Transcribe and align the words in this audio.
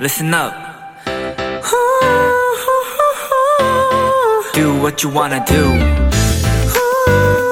listen 0.00 0.32
up. 0.32 0.54
Do 4.54 4.72
what 4.80 5.04
you 5.04 5.14
wanna 5.14 5.44
do. 5.44 5.62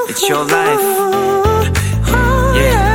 It's 0.09 0.27
your 0.27 0.51
life. 0.51 0.81
Yeah. 2.57 2.89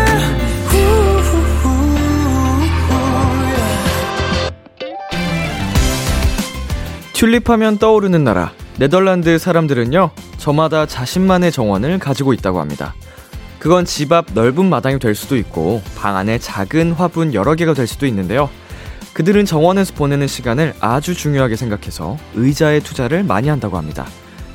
튤립하면 7.13 7.77
떠오르는 7.77 8.23
나라 8.23 8.51
네덜란드 8.79 9.37
사람들은요 9.37 10.09
저마다 10.37 10.87
자신만의 10.87 11.51
정원을 11.51 11.99
가지고 11.99 12.33
있다고 12.33 12.59
합니다. 12.59 12.95
그건 13.59 13.85
집 13.85 14.11
앞 14.11 14.25
넓은 14.33 14.65
마당이 14.65 14.97
될 14.97 15.13
수도 15.13 15.37
있고 15.37 15.83
방 15.95 16.17
안에 16.17 16.39
작은 16.39 16.93
화분 16.93 17.35
여러 17.35 17.53
개가 17.53 17.75
될 17.75 17.85
수도 17.85 18.07
있는데요. 18.07 18.49
그들은 19.13 19.45
정원에서 19.45 19.93
보내는 19.93 20.27
시간을 20.27 20.73
아주 20.79 21.13
중요하게 21.13 21.55
생각해서 21.55 22.17
의자에 22.33 22.79
투자를 22.79 23.23
많이 23.23 23.47
한다고 23.47 23.77
합니다. 23.77 24.07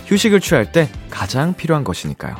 휴식을 0.07 0.41
취할 0.41 0.73
때 0.73 0.89
가장 1.11 1.55
필요한 1.55 1.85
것이니까요. 1.85 2.37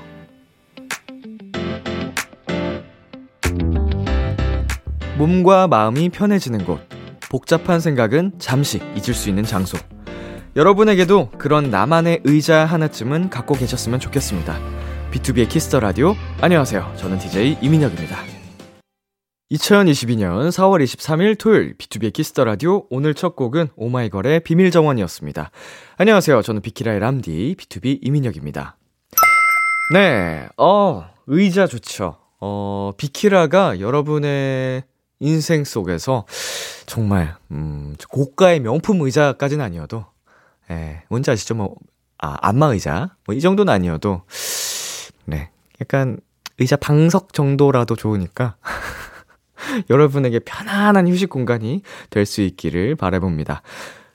몸과 5.17 5.67
마음이 5.69 6.11
편해지는 6.11 6.65
곳. 6.65 6.81
복잡한 7.31 7.81
생각은 7.81 8.33
잠시 8.39 8.81
잊을 8.95 9.15
수 9.15 9.29
있는 9.29 9.45
장소. 9.45 9.77
여러분에게도 10.57 11.31
그런 11.39 11.71
나만의 11.71 12.21
의자 12.25 12.65
하나쯤은 12.65 13.29
갖고 13.31 13.55
계셨으면 13.55 14.01
좋겠습니다. 14.01 14.59
B2B의 15.12 15.48
키스터 15.48 15.81
라디오. 15.81 16.15
안녕하세요. 16.41 16.95
저는 16.97 17.19
DJ 17.19 17.59
이민혁입니다. 17.61 18.38
2022년 19.52 20.48
4월 20.51 20.83
23일 20.84 21.38
토요일 21.38 21.75
B2B의 21.78 22.12
키스터 22.12 22.45
라디오 22.45 22.84
오늘 22.91 23.14
첫 23.14 23.34
곡은 23.34 23.69
오마이걸의 23.77 24.41
비밀 24.41 24.70
정원이었습니다. 24.70 25.50
안녕하세요. 25.97 26.42
저는 26.42 26.61
비키라의 26.61 27.00
람디 27.00 27.56
BTOB 27.59 28.01
이민혁입니다. 28.03 28.77
네. 29.95 30.48
어, 30.58 31.06
의자 31.27 31.67
좋죠. 31.67 32.19
어, 32.41 32.92
비키라가 32.98 33.81
여러분의 33.81 34.84
인생 35.20 35.64
속에서 35.64 36.27
정말 36.84 37.34
음, 37.51 37.97
고가의 38.11 38.61
명품 38.61 39.01
의자까지는 39.01 39.64
아니어도 39.64 40.05
예, 40.70 41.05
뭔지 41.08 41.30
아시죠? 41.30 41.55
뭐 41.55 41.75
아, 42.19 42.36
안마 42.42 42.67
의자. 42.67 43.17
뭐 43.27 43.34
이 43.34 43.41
정도는 43.41 43.73
아니어도 43.73 44.23
네. 45.25 45.48
약간 45.80 46.19
의자 46.58 46.77
방석 46.77 47.33
정도라도 47.33 47.97
좋으니까 47.97 48.56
여러분에게 49.91 50.41
편안한 50.41 51.09
휴식 51.09 51.28
공간이 51.28 51.83
될 52.11 52.28
수 52.28 52.42
있기를 52.42 52.95
바라봅니다. 52.95 53.62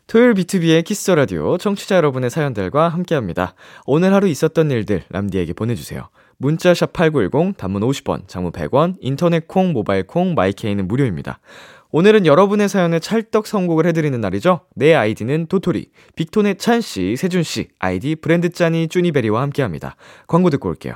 토요일 0.06 0.34
B2B의 0.36 0.84
키스 0.84 1.10
라디오 1.12 1.58
청취자 1.58 1.96
여러분의 1.96 2.30
사연들과 2.30 2.90
함께 2.90 3.16
합니다. 3.16 3.56
오늘 3.86 4.14
하루 4.14 4.28
있었던 4.28 4.70
일들 4.70 5.04
람디에게 5.10 5.54
보내주세요. 5.54 6.10
문자 6.38 6.69
샵 6.69 6.94
8910, 6.94 7.58
단문 7.58 7.82
50원, 7.82 8.28
장문 8.28 8.52
100원, 8.52 8.96
인터넷 9.00 9.48
콩, 9.48 9.72
모바일 9.74 10.06
콩, 10.06 10.36
마이케이는 10.36 10.88
무료입니다. 10.88 11.40
오늘은 11.92 12.26
여러분의 12.26 12.70
사연에 12.70 13.00
찰떡 13.00 13.48
선곡을 13.48 13.86
해드리는 13.88 14.20
날이죠. 14.20 14.62
내 14.76 14.94
아이디는 14.94 15.48
도토리, 15.48 15.90
빅톤의 16.16 16.58
찬씨, 16.58 17.16
세준씨, 17.16 17.70
아이디 17.80 18.16
브랜드 18.16 18.50
짠이 18.50 18.90
쭈니베리와 18.90 19.42
함께합니다. 19.42 19.96
광고 20.28 20.50
듣고 20.50 20.70
올게요. 20.70 20.96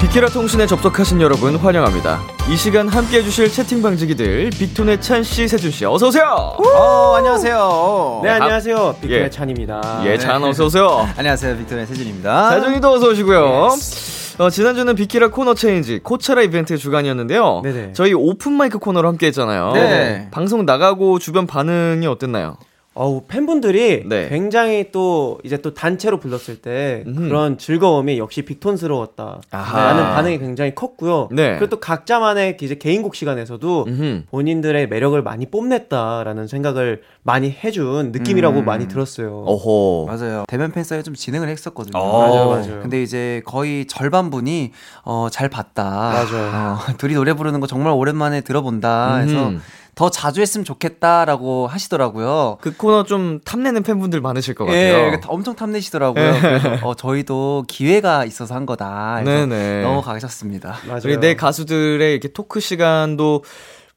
비키라 0.00 0.28
통신에 0.28 0.66
접속하신 0.66 1.20
여러분 1.22 1.56
환영합니다 1.56 2.20
이 2.50 2.56
시간 2.56 2.86
함께 2.88 3.18
해주실 3.18 3.50
채팅 3.50 3.82
방 3.82 3.96
지기들 3.96 4.50
빅톤의 4.50 5.00
찬 5.00 5.22
씨 5.22 5.48
세준 5.48 5.70
씨 5.70 5.84
어서 5.86 6.08
오세요 6.08 6.24
어, 6.26 7.14
안녕하세요. 7.16 8.20
네 8.22 8.30
안녕하세요 8.30 8.96
빅톤의 9.00 9.24
예. 9.24 9.30
찬입니다. 9.30 10.02
예 10.04 10.16
찬 10.18 10.44
어서 10.44 10.66
오세요 10.66 11.08
안녕하세요. 11.16 11.56
빅톤의 11.56 11.86
세준입니다. 11.86 12.50
세준이도 12.50 12.92
어서 12.92 13.08
오시고요. 13.08 13.68
어, 14.38 14.50
지난주는 14.50 14.94
비키라 14.94 15.28
코너 15.30 15.54
체인지 15.54 16.00
코차라 16.02 16.42
이벤트 16.42 16.76
주간이었는데요. 16.76 17.62
네네. 17.64 17.92
저희 17.94 18.12
오픈 18.12 18.52
마이크 18.52 18.78
코너로 18.78 19.08
함께 19.08 19.26
했잖아요. 19.28 19.72
네. 19.72 20.28
방송 20.30 20.64
나가고 20.66 21.18
주변 21.18 21.46
반응이 21.46 22.06
어땠나요? 22.06 22.58
어우 22.96 23.24
팬분들이 23.28 24.04
네. 24.06 24.28
굉장히 24.30 24.90
또 24.90 25.38
이제 25.44 25.58
또 25.58 25.74
단체로 25.74 26.18
불렀을 26.18 26.56
때 26.56 27.04
음흠. 27.06 27.28
그런 27.28 27.58
즐거움이 27.58 28.18
역시 28.18 28.40
빅톤스러웠다. 28.42 29.42
아하. 29.50 29.84
라는 29.84 30.02
반응이 30.02 30.38
굉장히 30.38 30.74
컸고요. 30.74 31.28
네. 31.30 31.50
그리고 31.58 31.66
또 31.66 31.78
각자만의 31.78 32.56
이제 32.58 32.74
개인곡 32.76 33.14
시간에서도 33.14 33.84
음흠. 33.86 34.22
본인들의 34.30 34.88
매력을 34.88 35.20
많이 35.22 35.44
뽐냈다라는 35.44 36.46
생각을 36.46 37.02
많이 37.22 37.50
해준 37.50 38.12
느낌이라고 38.12 38.60
음. 38.60 38.64
많이 38.64 38.88
들었어요. 38.88 39.44
어호. 39.44 40.06
맞아요. 40.06 40.44
대면 40.48 40.72
팬사에 40.72 41.02
좀 41.02 41.14
진행을 41.14 41.48
했었거든요. 41.48 41.98
어. 41.98 42.28
맞아요, 42.28 42.48
맞아요. 42.48 42.80
근데 42.80 43.02
이제 43.02 43.42
거의 43.44 43.84
절반 43.86 44.30
분이 44.30 44.72
어, 45.04 45.28
잘 45.30 45.50
봤다. 45.50 45.84
맞아요. 45.84 46.76
어, 46.78 46.78
둘이 46.96 47.12
노래 47.12 47.34
부르는 47.34 47.60
거 47.60 47.66
정말 47.66 47.92
오랜만에 47.92 48.40
들어본다. 48.40 49.16
해서 49.16 49.48
음흠. 49.48 49.60
더 49.96 50.10
자주 50.10 50.42
했으면 50.42 50.62
좋겠다라고 50.66 51.68
하시더라고요. 51.68 52.58
그 52.60 52.76
코너 52.76 53.04
좀 53.04 53.40
탐내는 53.46 53.82
팬분들 53.82 54.20
많으실 54.20 54.54
것 54.54 54.68
예, 54.68 54.92
같아요. 54.92 55.20
다 55.20 55.28
엄청 55.30 55.56
탐내시더라고요. 55.56 56.34
그래서 56.38 56.86
어, 56.86 56.94
저희도 56.94 57.64
기회가 57.66 58.26
있어서 58.26 58.54
한 58.54 58.66
거다. 58.66 59.22
네네. 59.24 59.82
넘어가셨습니다. 59.82 60.76
맞아요. 60.86 61.00
우리 61.02 61.16
내 61.16 61.34
가수들의 61.34 62.12
이렇게 62.12 62.28
토크 62.28 62.60
시간도 62.60 63.42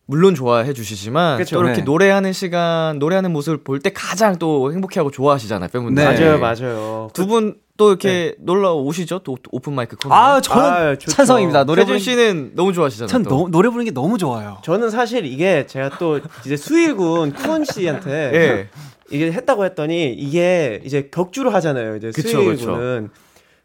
물론 0.09 0.33
좋아해 0.33 0.73
주시지만 0.73 1.37
그쵸, 1.37 1.57
또 1.57 1.61
이렇게 1.63 1.81
네. 1.81 1.83
노래하는 1.83 2.33
시간, 2.33 2.97
노래하는 2.97 3.31
모습을 3.31 3.59
볼 3.63 3.79
때 3.79 3.91
가장 3.93 4.39
또 4.39 4.73
행복해하고 4.73 5.11
좋아하시잖아요, 5.11 5.69
팬분들. 5.71 6.03
네. 6.03 6.11
맞아요, 6.11 6.39
맞아요. 6.39 7.09
두분 7.13 7.57
또 7.77 7.89
이렇게 7.89 8.33
놀러 8.39 8.73
오시죠? 8.73 9.19
또 9.19 9.37
오픈 9.51 9.73
마이크 9.73 9.95
코너. 9.95 10.13
아, 10.15 10.41
저는 10.41 10.63
아. 10.63 10.95
찬성입니다. 10.97 11.63
노래 11.65 11.83
부르는 11.83 11.99
씨는 11.99 12.51
너무 12.55 12.73
좋아하시잖아요. 12.73 13.07
전 13.07 13.21
또. 13.23 13.29
너, 13.29 13.47
노래 13.51 13.69
부르는 13.69 13.85
게 13.85 13.91
너무 13.91 14.17
좋아요. 14.17 14.57
저는 14.63 14.89
사실 14.89 15.25
이게 15.25 15.67
제가 15.67 15.99
또 15.99 16.19
이제 16.43 16.57
수일군 16.57 17.33
쿠원 17.33 17.63
씨한테 17.63 18.11
예. 18.33 18.67
이게 19.11 19.31
했다고 19.31 19.63
했더니 19.63 20.11
이게 20.11 20.81
이제 20.83 21.09
격주로 21.13 21.51
하잖아요. 21.51 21.95
이제 21.97 22.11
그쵸, 22.13 22.29
수일군은 22.29 23.09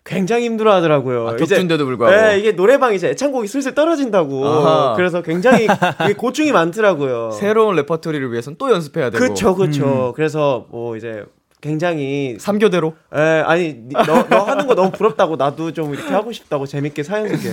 굉장히 0.04 0.44
힘들어 0.44 0.74
하더라고요. 0.74 1.28
아, 1.28 1.36
격주인데도 1.36 1.86
불구하고. 1.86 2.14
네, 2.14 2.38
이게 2.38 2.52
노래방 2.52 2.92
이제 2.94 3.08
애창곡이 3.08 3.48
슬슬 3.48 3.74
떨어진다고. 3.74 4.46
아하. 4.46 4.94
그래서 4.96 5.22
굉장히 5.22 5.66
고충이 6.18 6.52
많더라고요. 6.52 7.30
새로운 7.32 7.74
레퍼토리를 7.76 8.30
위해서는 8.30 8.56
또 8.58 8.70
연습해야 8.70 9.10
되고. 9.10 9.24
그쵸, 9.24 9.54
그쵸. 9.54 10.12
그래서 10.14 10.66
뭐 10.70 10.96
이제 10.96 11.24
굉장히 11.68 12.36
3교대로? 12.38 12.92
에 13.14 13.40
아니 13.46 13.68
니- 13.72 13.94
너, 14.06 14.26
너 14.28 14.40
하는 14.44 14.66
거 14.66 14.74
너무 14.74 14.90
부럽다고 14.90 15.36
나도 15.36 15.72
좀 15.72 15.94
이렇게 15.94 16.12
하고 16.12 16.30
싶다고 16.30 16.66
재밌게 16.66 17.02
사연 17.02 17.26
소개 17.28 17.48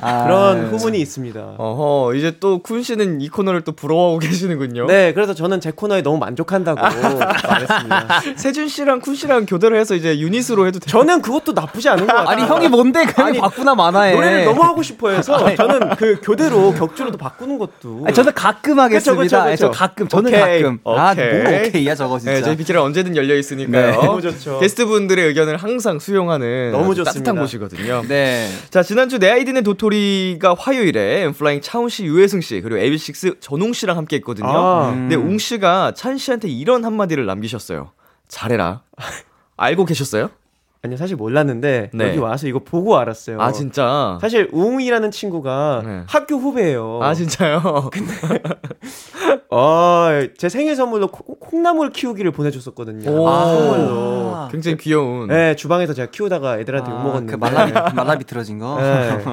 아, 0.00 0.24
그런 0.24 0.66
후문이 0.66 0.98
있습니다. 1.00 1.54
어허, 1.56 2.14
이제 2.16 2.32
또 2.40 2.58
쿤 2.64 2.82
씨는 2.82 3.20
이 3.20 3.28
코너를 3.28 3.60
또 3.60 3.70
부러워하고 3.72 4.18
계시는군요. 4.18 4.86
네, 4.86 5.12
그래서 5.12 5.34
저는 5.34 5.60
제 5.60 5.70
코너에 5.70 6.02
너무 6.02 6.18
만족한다고 6.18 6.80
말했습니다. 6.82 8.20
세준 8.36 8.66
씨랑 8.68 9.00
쿤 9.00 9.14
씨랑 9.14 9.46
교대를 9.46 9.78
해서 9.78 9.94
이제 9.94 10.18
유닛으로 10.18 10.66
해도 10.66 10.80
돼요. 10.80 10.90
저는 10.90 11.22
그것도 11.22 11.52
나쁘지 11.52 11.88
않은 11.90 12.06
것 12.06 12.12
같아요. 12.12 12.28
아니 12.28 12.42
형이 12.42 12.68
뭔데 12.68 13.04
그냥 13.04 13.28
아니, 13.28 13.38
바꾸나 13.38 13.74
마나해. 13.76 14.14
노래를 14.14 14.44
너무 14.46 14.62
하고 14.62 14.82
싶어해서 14.82 15.54
저는 15.54 15.90
그 15.96 16.18
교대로 16.22 16.72
격주로도 16.74 17.18
바꾸는 17.18 17.58
것도 17.58 18.02
아니, 18.06 18.14
저는 18.14 18.32
가끔 18.34 18.80
하겠습니다. 18.80 19.22
그쵸, 19.22 19.36
그쵸, 19.36 19.38
아니, 19.48 19.56
저 19.56 19.68
그쵸. 19.68 19.78
가끔 19.78 20.08
저는 20.08 20.32
오케이, 20.32 20.62
가끔. 20.62 20.78
오케이. 20.82 21.44
아뭐 21.44 21.66
오케이야 21.68 21.94
저거 21.94 22.18
진짜. 22.18 22.32
네, 22.32 22.42
저희 22.42 22.56
비키라 22.56 22.82
언제든 22.82 23.14
열려 23.16 23.34
있 23.36 23.43
으니까요. 23.52 23.90
네. 23.90 23.92
너무 23.92 24.22
좋죠. 24.22 24.58
게스트 24.60 24.86
분들의 24.86 25.26
의견을 25.28 25.56
항상 25.56 25.98
수용하는 25.98 26.72
너무 26.72 26.94
좋습니다. 26.94 27.12
따뜻한 27.12 27.36
곳이거든요. 27.36 28.02
네. 28.08 28.48
자, 28.70 28.82
지난주 28.82 29.18
내 29.18 29.30
아이디는 29.30 29.62
도토리가 29.62 30.54
화요일에 30.58 31.22
엔플라잉 31.24 31.60
차훈 31.60 31.88
씨, 31.88 32.04
유회승 32.04 32.40
씨, 32.40 32.60
그리고 32.60 32.78
에이비식스 32.78 33.40
전웅 33.40 33.72
씨랑 33.72 33.96
함께 33.96 34.16
했거든요. 34.16 34.48
아. 34.48 34.90
근데 34.92 35.16
웅 35.16 35.38
씨가 35.38 35.92
찬 35.94 36.16
씨한테 36.18 36.48
이런 36.48 36.84
한마디를 36.84 37.26
남기셨어요. 37.26 37.90
잘해라. 38.28 38.82
알고 39.56 39.84
계셨어요? 39.84 40.30
아니 40.84 40.98
사실 40.98 41.16
몰랐는데 41.16 41.88
네. 41.94 42.08
여기 42.08 42.18
와서 42.18 42.46
이거 42.46 42.58
보고 42.58 42.98
알았어요. 42.98 43.40
아, 43.40 43.52
진짜? 43.52 44.18
사실 44.20 44.50
우웅이라는 44.52 45.10
친구가 45.10 45.82
네. 45.82 46.02
학교 46.06 46.36
후배예요. 46.36 47.00
아, 47.02 47.14
진짜요? 47.14 47.62
어, 49.50 50.08
제 50.36 50.50
생일 50.50 50.76
선물로 50.76 51.06
콩, 51.08 51.36
콩나물 51.40 51.88
키우기를 51.90 52.32
보내줬었거든요. 52.32 53.10
오. 53.10 53.26
아, 53.26 53.46
선물로. 53.46 54.48
굉장히 54.52 54.76
귀여운. 54.76 55.28
네, 55.28 55.56
주방에서 55.56 55.94
제가 55.94 56.10
키우다가 56.10 56.58
애들한테 56.58 56.90
아, 56.90 56.94
욕 56.94 57.02
먹었는데. 57.02 57.32
그 57.32 57.36
말라비 57.38 57.72
말라비 57.96 58.24
틀어진 58.26 58.58
거. 58.58 58.76
네. 58.78 59.24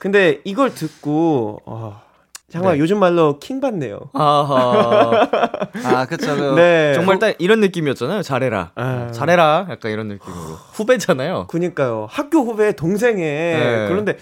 근데 0.00 0.42
이걸 0.44 0.74
듣고 0.74 1.62
어, 1.64 2.02
정말 2.50 2.74
네. 2.74 2.80
요즘 2.80 2.98
말로 2.98 3.38
킹 3.38 3.60
받네요. 3.60 4.00
아하. 4.12 5.28
아 5.84 6.06
그쵸. 6.06 6.34
그 6.36 6.54
네. 6.56 6.92
정말 6.94 7.18
딱 7.18 7.34
이런 7.38 7.60
느낌이었잖아요. 7.60 8.22
잘해라. 8.22 8.72
아. 8.74 9.10
잘해라. 9.12 9.66
약간 9.70 9.92
이런 9.92 10.08
느낌으로. 10.08 10.36
후배잖아요. 10.72 11.46
그니까요. 11.48 12.06
학교 12.10 12.40
후배 12.40 12.72
동생에 12.74 13.16
네. 13.22 13.86
그런데 13.88 14.16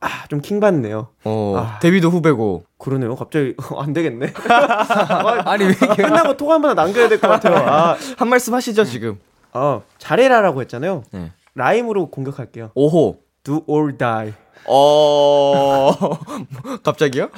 아, 0.00 0.26
좀 0.28 0.40
킹 0.40 0.60
받네요. 0.60 1.08
어, 1.24 1.54
아. 1.58 1.78
데뷔도 1.80 2.10
후배고. 2.10 2.64
그러네요. 2.78 3.16
갑자기 3.16 3.54
안 3.78 3.92
되겠네. 3.92 4.32
아 4.48 5.56
니 5.56 5.64
왜 5.64 5.70
이렇게 5.80 6.02
끝나고 6.04 6.36
톡한번 6.36 6.76
남겨야 6.76 7.08
될 7.08 7.18
것 7.20 7.28
같아요. 7.28 7.56
아, 7.56 7.96
한 8.16 8.28
말씀 8.28 8.54
하시죠, 8.54 8.84
지금. 8.84 9.18
어, 9.52 9.82
잘해라라고 9.98 10.60
했잖아요. 10.60 11.02
네. 11.12 11.32
라임으로 11.54 12.10
공격할게요. 12.10 12.70
5호. 12.76 13.16
Do 13.42 13.62
or 13.66 13.96
die. 13.96 14.34
어, 14.70 15.90
갑자기요? 16.84 17.28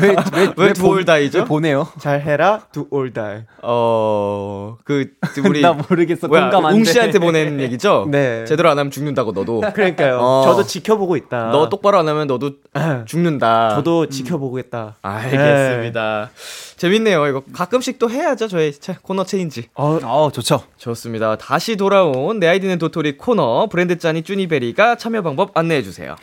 왜왜 0.00 0.52
왜 0.56 0.72
두올다이죠? 0.74 1.44
보내요? 1.46 1.88
잘해라. 1.98 2.66
Do 2.72 2.86
or 2.90 3.12
die. 3.12 3.42
어, 3.62 4.76
그, 4.84 5.10
우리. 5.44 5.60
나 5.62 5.72
모르겠어. 5.72 6.28
뭐야, 6.28 6.42
공감 6.42 6.66
안웅 6.66 6.82
돼. 6.82 6.92
씨한테 6.92 7.18
보낸 7.18 7.60
얘기죠? 7.60 8.06
네. 8.10 8.44
제대로 8.44 8.68
안 8.70 8.78
하면 8.78 8.90
죽는다고, 8.90 9.32
너도. 9.32 9.60
그러니까요. 9.60 10.18
어. 10.20 10.42
저도 10.44 10.64
지켜보고 10.64 11.16
있다. 11.16 11.50
너 11.50 11.68
똑바로 11.68 11.98
안 11.98 12.08
하면 12.08 12.26
너도 12.26 12.52
죽는다. 13.06 13.74
저도 13.76 14.08
지켜보겠다. 14.08 14.96
알겠습니다. 15.02 16.30
재밌네요. 16.76 17.26
이거 17.26 17.42
가끔씩 17.52 17.98
또 17.98 18.10
해야죠. 18.10 18.48
저희 18.48 18.72
체- 18.72 18.96
코너 19.02 19.24
체인지. 19.24 19.68
어, 19.74 19.98
어 20.02 20.30
좋죠. 20.32 20.62
좋습니다. 20.78 21.36
다시 21.36 21.76
돌아온 21.76 22.38
내 22.40 22.48
아이디는 22.48 22.78
도토리 22.78 23.16
코너 23.18 23.68
브랜드 23.70 23.98
짠이 23.98 24.22
쭈니베리가 24.22 24.96
참여 24.96 25.22
방법 25.22 25.50
안내해 25.56 25.82
주세요. 25.82 26.16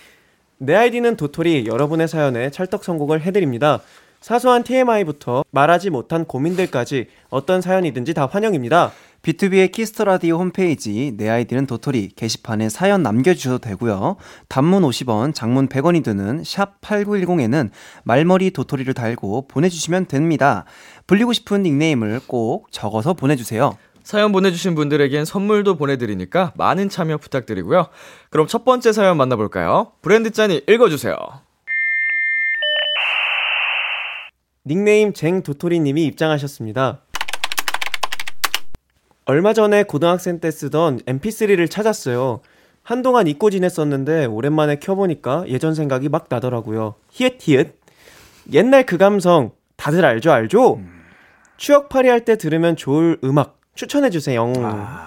내 0.59 0.73
아이디는 0.73 1.17
도토리 1.17 1.67
여러분의 1.67 2.07
사연에 2.07 2.49
찰떡 2.49 2.83
선곡을 2.83 3.21
해드립니다. 3.21 3.79
사소한 4.21 4.63
TMI부터 4.63 5.43
말하지 5.51 5.91
못한 5.91 6.25
고민들까지 6.25 7.07
어떤 7.29 7.61
사연이든지 7.61 8.15
다 8.15 8.25
환영입니다. 8.25 8.91
BTOB의 9.21 9.71
키스 9.71 9.92
더 9.92 10.05
라디오 10.05 10.37
홈페이지 10.39 11.13
내 11.15 11.29
아이디는 11.29 11.67
도토리 11.67 12.09
게시판에 12.15 12.69
사연 12.69 13.03
남겨주셔도 13.03 13.59
되고요. 13.59 14.15
단문 14.47 14.81
50원, 14.83 15.35
장문 15.35 15.69
100원이 15.69 16.03
드는 16.03 16.43
샵 16.43 16.81
8910에는 16.81 17.69
말머리 18.03 18.49
도토리를 18.51 18.91
달고 18.95 19.47
보내주시면 19.47 20.07
됩니다. 20.07 20.65
불리고 21.05 21.33
싶은 21.33 21.61
닉네임을 21.61 22.21
꼭 22.25 22.71
적어서 22.71 23.13
보내주세요. 23.13 23.77
사연 24.07 24.31
보내주신 24.31 24.73
분들에겐 24.73 25.25
선물도 25.25 25.75
보내드리니까 25.75 26.53
많은 26.55 26.87
참여 26.87 27.17
부탁드리고요. 27.17 27.87
그럼 28.29 28.47
첫 28.47 28.63
번째 28.63 28.93
사연 28.93 29.17
만나볼까요? 29.17 29.91
브랜드 30.01 30.31
짠이 30.31 30.61
읽어주세요. 30.65 31.17
닉네임 34.65 35.11
쟁 35.11 35.43
도토리님이 35.43 36.05
입장하셨습니다. 36.05 37.01
얼마 39.25 39.51
전에 39.51 39.83
고등학생 39.83 40.39
때 40.39 40.51
쓰던 40.51 40.99
mp3를 40.99 41.69
찾았어요. 41.69 42.39
한동안 42.83 43.27
잊고 43.27 43.49
지냈었는데 43.49 44.27
오랜만에 44.27 44.77
켜보니까 44.77 45.43
예전 45.49 45.75
생각이 45.75 46.07
막 46.07 46.27
나더라고요. 46.29 46.95
히읗 47.09 47.39
히읗. 47.41 47.75
옛날 48.53 48.85
그 48.85 48.97
감성 48.97 49.51
다들 49.75 50.05
알죠 50.05 50.31
알죠? 50.31 50.79
추억팔이 51.57 52.07
할 52.07 52.23
때 52.23 52.37
들으면 52.37 52.77
좋을 52.77 53.17
음악 53.25 53.56
추천해주세요. 53.77 54.53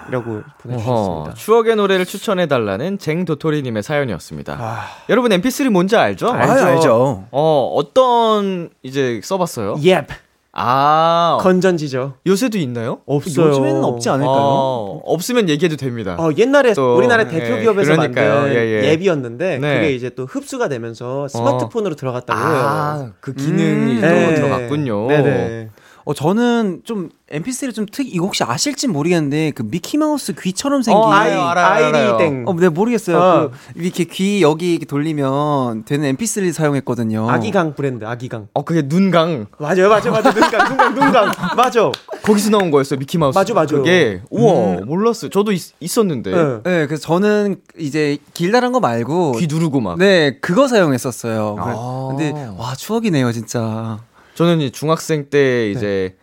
라고 0.09 0.41
보내주셨습니다. 0.59 1.33
추억의 1.35 1.75
노래를 1.75 2.05
추천해달라는 2.05 2.97
쟁 2.97 3.25
도토리님의 3.25 3.83
사연이었습니다. 3.83 4.85
여러분 5.09 5.31
MP3 5.31 5.69
뭔지 5.69 5.95
알죠? 5.97 6.29
알죠, 6.31 6.65
알죠. 6.65 7.23
어, 7.31 7.73
어떤 7.75 8.69
이제 8.81 9.19
써봤어요? 9.23 9.75
예. 9.85 10.05
아, 10.53 11.37
건전지죠. 11.41 12.15
요새도 12.27 12.57
있나요? 12.57 12.99
없어요. 13.05 13.47
요즘에는 13.47 13.83
없지 13.85 14.09
않을까요? 14.09 14.35
어, 14.35 15.01
없으면 15.05 15.47
얘기해도 15.47 15.77
됩니다. 15.77 16.17
어, 16.19 16.29
옛날에 16.37 16.73
또, 16.73 16.97
우리나라 16.97 17.23
예, 17.23 17.27
대표 17.27 17.61
기업에서 17.61 17.93
그러니까요. 17.93 18.33
만든 18.41 18.55
예, 18.55 18.83
예. 18.83 18.91
앱이었는데 18.91 19.59
네. 19.59 19.75
그게 19.75 19.93
이제 19.93 20.09
또 20.09 20.25
흡수가 20.25 20.67
되면서 20.67 21.29
스마트폰으로 21.29 21.95
들어갔다고 21.95 22.37
해요. 22.37 22.61
아, 22.65 23.11
그 23.21 23.33
기능이 23.33 23.95
음. 23.95 24.01
또 24.01 24.07
네. 24.07 24.35
들어갔군요. 24.35 25.07
네네. 25.07 25.69
어, 26.03 26.13
저는 26.13 26.81
좀 26.83 27.09
MP3를 27.31 27.73
좀 27.73 27.85
특이, 27.89 28.09
이거 28.09 28.25
혹시 28.25 28.43
아실지 28.43 28.87
모르겠는데 28.87 29.51
그 29.51 29.63
미키 29.63 29.97
마우스 29.97 30.33
귀처럼 30.33 30.81
생긴. 30.81 31.01
어, 31.03 31.11
알아요, 31.11 31.41
알아요. 31.43 32.15
아이땡. 32.15 32.45
어, 32.47 32.53
네, 32.55 32.69
모르겠어요. 32.69 33.17
어. 33.17 33.51
그 33.73 33.81
이렇게 33.81 34.03
귀 34.05 34.41
여기 34.41 34.71
이렇게 34.71 34.85
돌리면 34.85 35.85
되는 35.85 36.15
MP3 36.15 36.51
사용했거든요. 36.51 37.29
아기강 37.29 37.75
브랜드 37.75 38.05
아기강. 38.05 38.47
어, 38.53 38.63
그게 38.63 38.81
눈강. 38.83 39.47
맞아요, 39.59 39.89
맞아요, 39.89 40.11
맞아요. 40.11 40.33
눈강, 40.33 40.69
눈강, 40.69 40.93
눈강. 40.95 41.31
맞아. 41.55 41.91
거기서 42.23 42.49
나온 42.49 42.71
거였어요, 42.71 42.99
미키 42.99 43.17
마우스. 43.17 43.37
맞아, 43.37 43.53
맞아. 43.53 43.75
그게, 43.75 44.21
우와, 44.29 44.81
몰랐어요. 44.85 45.29
저도 45.29 45.51
있, 45.51 45.61
있었는데. 45.79 46.31
네. 46.31 46.43
네, 46.63 46.85
그래서 46.87 47.01
저는 47.03 47.57
이제 47.79 48.17
길다란 48.33 48.71
거 48.71 48.79
말고 48.79 49.33
귀 49.33 49.47
누르고 49.47 49.79
막. 49.79 49.97
네, 49.97 50.37
그거 50.41 50.67
사용했었어요. 50.67 51.55
아. 51.59 52.07
근데 52.09 52.31
와, 52.57 52.75
추억이네요, 52.75 53.31
진짜. 53.31 53.99
저는 54.41 54.59
이 54.61 54.71
중학생 54.71 55.25
때 55.29 55.69
이제 55.69 56.15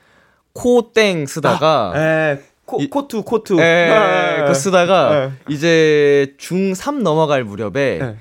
코땡 0.53 1.27
쓰다가 1.27 1.93
에, 1.95 2.41
코, 2.65 2.83
이- 2.83 2.91
코투, 2.91 3.23
코투. 3.23 3.61
예, 3.61 3.91
아, 3.93 4.41
그거 4.43 4.55
쓰다가 4.55 5.11
네. 5.49 5.55
이제 5.55 6.35
중3 6.41 7.03
넘어갈 7.03 7.45
무렵에 7.45 7.71
네. 8.01 8.17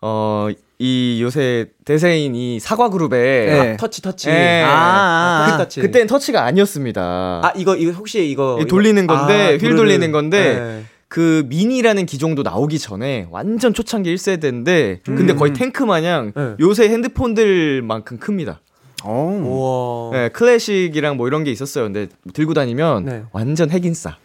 어, 0.00 0.48
이 0.78 1.18
요새 1.20 1.66
대세인 1.84 2.34
이 2.34 2.58
사과 2.58 2.88
그룹에 2.88 3.18
네. 3.18 3.76
터치, 3.76 4.00
터치. 4.00 4.30
예. 4.30 4.62
아, 4.62 4.70
아, 4.70 5.52
아. 5.52 5.56
터치. 5.58 5.80
그때는 5.82 6.06
터치가 6.06 6.42
아니었습니다. 6.44 7.02
아, 7.44 7.52
이거, 7.54 7.76
이거 7.76 7.92
혹시 7.92 8.26
이거. 8.26 8.58
이 8.62 8.64
돌리는 8.64 9.06
건데, 9.06 9.34
아, 9.52 9.56
휠. 9.58 9.76
돌리는 9.76 10.10
건데, 10.10 10.54
네. 10.58 10.84
그 11.08 11.44
미니라는 11.48 12.06
기종도 12.06 12.42
나오기 12.42 12.78
전에 12.78 13.28
완전 13.30 13.72
초창기 13.74 14.12
1세대인데 14.14 15.00
근데 15.04 15.34
거의 15.34 15.52
탱크 15.52 15.82
마냥 15.84 16.32
네. 16.34 16.54
요새 16.60 16.88
핸드폰들만큼 16.88 18.18
큽니다. 18.18 18.60
어. 19.04 20.10
우와. 20.12 20.18
네, 20.18 20.28
클래식이랑 20.30 21.16
뭐 21.16 21.26
이런 21.28 21.44
게 21.44 21.50
있었어요. 21.50 21.84
근데 21.84 22.08
들고 22.32 22.54
다니면 22.54 23.04
네. 23.04 23.22
완전 23.32 23.70
핵인싸. 23.70 24.16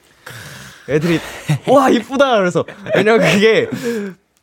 애들이 0.90 1.20
와 1.68 1.90
이쁘다 1.90 2.38
그래서 2.40 2.66
왜냐면 2.96 3.22
그게 3.22 3.70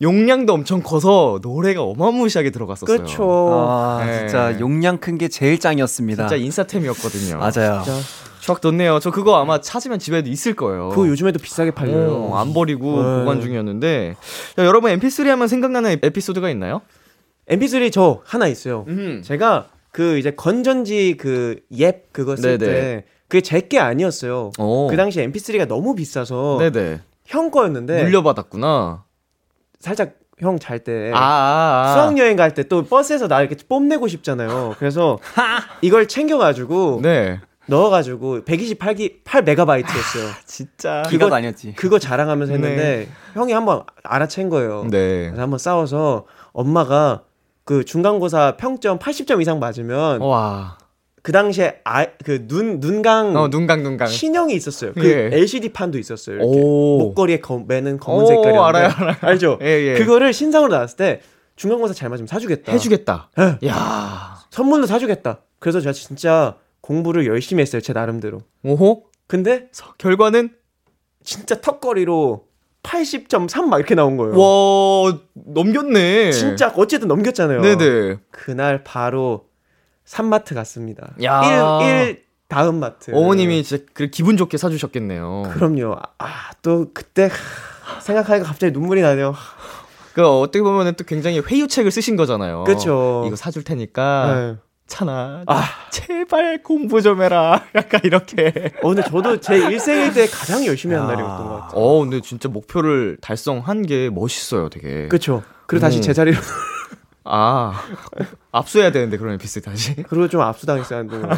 용량도 0.00 0.52
엄청 0.52 0.82
커서 0.82 1.40
노래가 1.42 1.82
어마무시하게 1.82 2.50
들어갔었어요. 2.50 2.98
그쵸. 2.98 3.66
아, 3.68 4.04
네. 4.06 4.18
진짜 4.20 4.60
용량 4.60 4.98
큰 4.98 5.16
게 5.18 5.28
제일 5.28 5.58
짱이었습니다. 5.58 6.28
진짜 6.28 6.36
인싸템이었거든요. 6.44 7.38
맞아요. 7.38 7.82
진짜. 7.82 7.98
추억 8.40 8.60
돋네요. 8.60 9.00
저 9.00 9.10
그거 9.10 9.40
아마 9.40 9.60
찾으면 9.60 9.98
집에도 9.98 10.28
있을 10.28 10.54
거예요. 10.54 10.90
그거 10.90 11.08
요즘에도 11.08 11.38
비싸게 11.40 11.72
팔려요. 11.72 12.12
어, 12.30 12.36
안 12.38 12.52
버리고 12.52 13.02
네. 13.02 13.18
보관 13.20 13.40
중이었는데 13.40 14.14
자, 14.54 14.64
여러분 14.64 14.92
MP3 14.92 15.24
하면 15.26 15.48
생각나는 15.48 15.98
에피소드가 16.02 16.48
있나요? 16.50 16.82
MP3 17.50 17.90
저 17.90 18.20
하나 18.24 18.46
있어요. 18.46 18.84
음. 18.86 19.22
제가 19.24 19.66
그 19.96 20.18
이제 20.18 20.30
건전지 20.30 21.16
그앱 21.16 22.12
그거 22.12 22.36
쓸. 22.36 22.58
때 22.58 23.04
그게 23.28 23.40
제 23.40 23.60
게 23.66 23.78
아니었어요. 23.78 24.50
오. 24.58 24.88
그 24.88 24.96
당시 24.98 25.20
MP3가 25.20 25.66
너무 25.66 25.94
비싸서 25.94 26.58
네네. 26.60 27.00
형 27.24 27.50
거였는데 27.50 28.02
물려받았구나. 28.02 29.04
살짝 29.80 30.16
형 30.38 30.58
잘때 30.58 31.12
아, 31.14 31.18
아, 31.18 31.82
아. 31.86 31.94
수학여행 31.94 32.36
갈 32.36 32.50
때 32.52 32.64
또 32.64 32.82
버스에서 32.84 33.26
나 33.26 33.40
이렇게 33.40 33.56
뽐내고 33.66 34.06
싶잖아요. 34.06 34.74
그래서 34.78 35.18
이걸 35.80 36.06
챙겨가지고 36.08 37.00
네. 37.02 37.40
넣어가지고 37.68 38.40
128기 38.44 39.24
8메가바이트였어요. 39.24 40.34
진짜. 40.44 41.02
기가 41.08 41.34
아니었지. 41.34 41.72
그거 41.74 41.98
자랑하면서 41.98 42.52
했는데 42.52 43.08
형이 43.32 43.54
한번 43.54 43.82
알아챈 44.04 44.50
거예요. 44.50 44.82
네. 44.90 45.24
그래서 45.28 45.40
한번 45.40 45.58
싸워서 45.58 46.26
엄마가 46.52 47.22
그 47.66 47.84
중간고사 47.84 48.56
평점 48.58 48.98
80점 49.00 49.42
이상 49.42 49.58
맞으면 49.58 50.20
와. 50.20 50.78
그 51.22 51.32
당시에 51.32 51.80
아, 51.84 52.06
그 52.24 52.46
눈 52.46 52.78
눈강 52.78 53.36
어, 53.36 53.48
눈강, 53.48 53.82
눈강. 53.82 54.06
신형이 54.06 54.54
있었어요. 54.54 54.92
그 54.94 55.04
예. 55.04 55.30
LCD 55.36 55.70
판도 55.72 55.98
있었어요. 55.98 56.36
이렇게 56.36 56.48
오. 56.60 56.98
목걸이에 56.98 57.40
검, 57.40 57.66
매는 57.66 57.98
검은 57.98 58.22
오, 58.22 58.26
색깔이 58.28 58.56
알아요, 58.56 58.86
알아요. 58.96 59.16
알죠? 59.20 59.58
예, 59.62 59.66
예. 59.66 59.94
그거를 59.94 60.32
신상으로 60.32 60.72
나왔을 60.72 60.96
때 60.96 61.20
중간고사 61.56 61.92
잘 61.94 62.08
맞으면 62.08 62.28
사주겠다. 62.28 62.70
해주겠다. 62.70 63.30
예. 63.40 63.66
야 63.68 64.36
선물로 64.50 64.86
사주겠다. 64.86 65.40
그래서 65.58 65.80
제가 65.80 65.92
진짜 65.92 66.56
공부를 66.82 67.26
열심히 67.26 67.62
했어요. 67.62 67.82
제 67.82 67.92
나름대로. 67.92 68.38
오호. 68.62 69.06
근데 69.26 69.66
서- 69.72 69.94
결과는? 69.98 70.50
진짜 71.24 71.60
턱걸이로 71.60 72.44
80.3 72.86 73.64
막 73.64 73.78
이렇게 73.78 73.94
나온 73.96 74.16
거예요. 74.16 74.38
와, 74.38 75.18
넘겼네. 75.34 76.30
진짜 76.30 76.72
어쨌든 76.76 77.08
넘겼잖아요. 77.08 77.60
네네. 77.60 78.18
그날 78.30 78.84
바로 78.84 79.46
산마트 80.04 80.54
갔습니다. 80.54 81.14
야. 81.24 81.80
1, 81.82 82.08
1 82.08 82.26
다음 82.48 82.78
마트. 82.78 83.10
어머님이 83.12 83.64
진짜 83.64 83.84
그 83.92 84.06
기분 84.06 84.36
좋게 84.36 84.56
사주셨겠네요. 84.56 85.50
그럼요. 85.52 85.96
아, 86.18 86.50
또 86.62 86.90
그때 86.94 87.28
하, 87.82 88.00
생각하니까 88.00 88.46
갑자기 88.46 88.72
눈물이 88.72 89.02
나네요. 89.02 89.34
그 90.14 90.24
어떻게 90.24 90.62
보면은 90.62 90.94
또 90.94 91.02
굉장히 91.02 91.40
회유책을 91.40 91.90
쓰신 91.90 92.14
거잖아요. 92.14 92.64
그쵸. 92.64 93.24
이거 93.26 93.34
사줄 93.34 93.64
테니까 93.64 94.34
네. 94.34 94.56
차나 94.86 95.42
아. 95.46 95.64
제발 95.90 96.62
공부 96.62 97.02
좀 97.02 97.22
해라. 97.22 97.64
약간 97.74 98.00
이렇게. 98.04 98.72
어, 98.82 98.88
근데 98.88 99.02
저도 99.02 99.40
제 99.40 99.56
일생일 99.58 100.12
때 100.14 100.26
가장 100.26 100.64
열심히 100.64 100.94
한 100.94 101.06
날이었던 101.06 101.48
것 101.48 101.54
같아요. 101.60 101.80
어, 101.80 102.00
근데 102.00 102.20
진짜 102.20 102.48
목표를 102.48 103.18
달성한 103.20 103.82
게 103.86 104.10
멋있어요, 104.10 104.68
되게. 104.68 105.08
그쵸. 105.08 105.42
그리고 105.66 105.80
다시 105.82 105.98
음. 105.98 106.02
제자리로. 106.02 106.36
아, 107.28 107.82
압수해야 108.52 108.92
되는데 108.92 109.16
그런 109.16 109.34
에피소드 109.34 109.64
다시. 109.64 109.96
그리고 110.08 110.28
좀 110.28 110.40
압수당했어요, 110.42 111.00
한동안. 111.00 111.36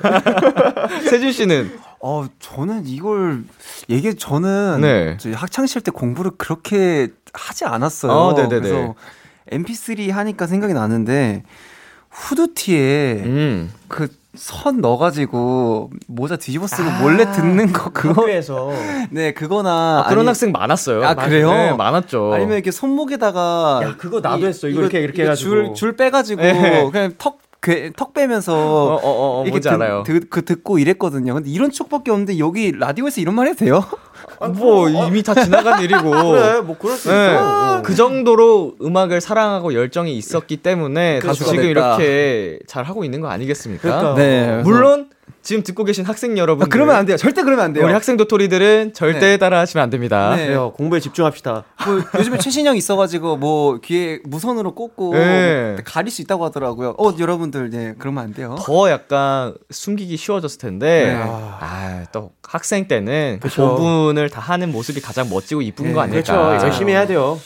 세준 1.08 1.32
씨는 1.32 1.78
어, 2.00 2.26
저는 2.38 2.86
이걸 2.86 3.42
얘기 3.88 4.14
저는 4.14 4.80
네. 4.82 5.16
저희 5.18 5.32
학창 5.32 5.66
시절 5.66 5.82
때 5.82 5.90
공부를 5.90 6.32
그렇게 6.36 7.08
하지 7.32 7.64
않았어요. 7.64 8.12
어, 8.12 8.34
네네네. 8.34 8.68
그래서 8.68 8.94
MP3 9.50 10.10
하니까 10.10 10.46
생각이 10.46 10.74
나는데 10.74 11.42
후드티에 12.10 13.22
음. 13.24 13.72
그선 13.88 14.80
넣어가지고 14.80 15.90
모자 16.06 16.36
뒤집어 16.36 16.66
쓰고 16.66 16.90
몰래 17.02 17.30
듣는 17.32 17.72
거 17.72 17.90
그거 17.90 18.22
학교에서. 18.22 18.70
네 19.10 19.32
그거나 19.32 20.00
아, 20.04 20.08
그런 20.08 20.20
아니- 20.20 20.28
학생 20.28 20.52
많았어요. 20.52 21.04
아, 21.04 21.14
그래요? 21.14 21.50
네, 21.50 21.72
많았죠. 21.72 22.32
아니면 22.34 22.54
이렇게 22.54 22.70
손목에다가 22.70 23.80
야, 23.84 23.96
그거 23.96 24.20
나도 24.20 24.44
이- 24.44 24.46
했어. 24.46 24.68
이거 24.68 24.80
이렇게, 24.80 25.00
이렇게 25.00 25.22
해가지고. 25.22 25.50
줄, 25.50 25.74
줄 25.74 25.96
빼가지고 25.96 26.42
네. 26.42 26.88
그냥 26.90 27.12
턱, 27.18 27.38
괴, 27.60 27.92
턱 27.96 28.14
빼면서 28.14 28.54
어, 28.54 28.94
어, 28.94 29.00
어, 29.02 29.44
어, 29.44 29.68
알아요. 29.70 30.02
듣, 30.04 30.30
그 30.30 30.44
듣고 30.44 30.78
이랬거든요. 30.78 31.34
근데 31.34 31.50
이런 31.50 31.70
촉밖에 31.70 32.10
없는데 32.10 32.38
여기 32.38 32.72
라디오에서 32.72 33.20
이런 33.20 33.34
말 33.34 33.48
해도 33.48 33.56
돼요? 33.58 33.84
뭐 34.46 34.88
이미 34.88 35.22
다 35.22 35.34
지나간 35.34 35.82
일이고. 35.82 36.10
그래, 36.10 36.60
뭐 36.60 36.76
그럴 36.78 36.96
수 36.96 37.08
네. 37.10 37.34
있어. 37.34 37.82
그 37.82 37.94
정도로 37.94 38.76
음악을 38.80 39.20
사랑하고 39.20 39.74
열정이 39.74 40.16
있었기 40.16 40.58
때문에. 40.58 41.20
지금 41.34 41.56
됐다. 41.56 41.62
이렇게 41.64 42.58
잘 42.66 42.84
하고 42.84 43.04
있는 43.04 43.20
거 43.20 43.28
아니겠습니까? 43.28 43.82
그러니까. 43.82 44.14
네. 44.14 44.62
물론 44.62 45.07
지금 45.42 45.62
듣고 45.62 45.84
계신 45.84 46.04
학생 46.04 46.36
여러분, 46.36 46.66
아, 46.66 46.68
그러면 46.70 46.96
안 46.96 47.06
돼요. 47.06 47.16
절대 47.16 47.42
그러면 47.42 47.64
안 47.64 47.72
돼요. 47.72 47.84
우리 47.84 47.92
학생 47.92 48.16
도토리들은 48.16 48.92
절대 48.92 49.20
네. 49.20 49.36
따라하시면 49.36 49.82
안 49.82 49.90
됩니다. 49.90 50.34
네. 50.36 50.46
그래요. 50.46 50.72
공부에 50.76 51.00
집중합시다. 51.00 51.64
뭐 51.86 52.02
요즘에 52.18 52.38
최신형 52.38 52.76
있어가지고 52.76 53.36
뭐 53.36 53.78
귀에 53.80 54.20
무선으로 54.24 54.74
꽂고 54.74 55.14
네. 55.14 55.76
가릴 55.84 56.10
수 56.10 56.20
있다고 56.22 56.44
하더라고요. 56.44 56.94
어 56.98 57.12
여러분들 57.18 57.70
네 57.70 57.94
그러면 57.98 58.24
안 58.24 58.34
돼요. 58.34 58.56
더 58.60 58.90
약간 58.90 59.54
숨기기 59.70 60.16
쉬워졌을 60.16 60.58
텐데, 60.58 61.14
네. 61.14 61.22
아, 61.24 62.04
또 62.12 62.32
학생 62.42 62.88
때는 62.88 63.38
그 63.40 63.48
그쵸. 63.48 63.76
부분을 63.76 64.30
다 64.30 64.40
하는 64.40 64.72
모습이 64.72 65.00
가장 65.00 65.28
멋지고 65.30 65.62
이쁜 65.62 65.92
거 65.92 66.00
아닐까. 66.00 66.20
그렇죠. 66.20 66.66
열심히 66.66 66.92
해야 66.92 67.06
돼요. 67.06 67.40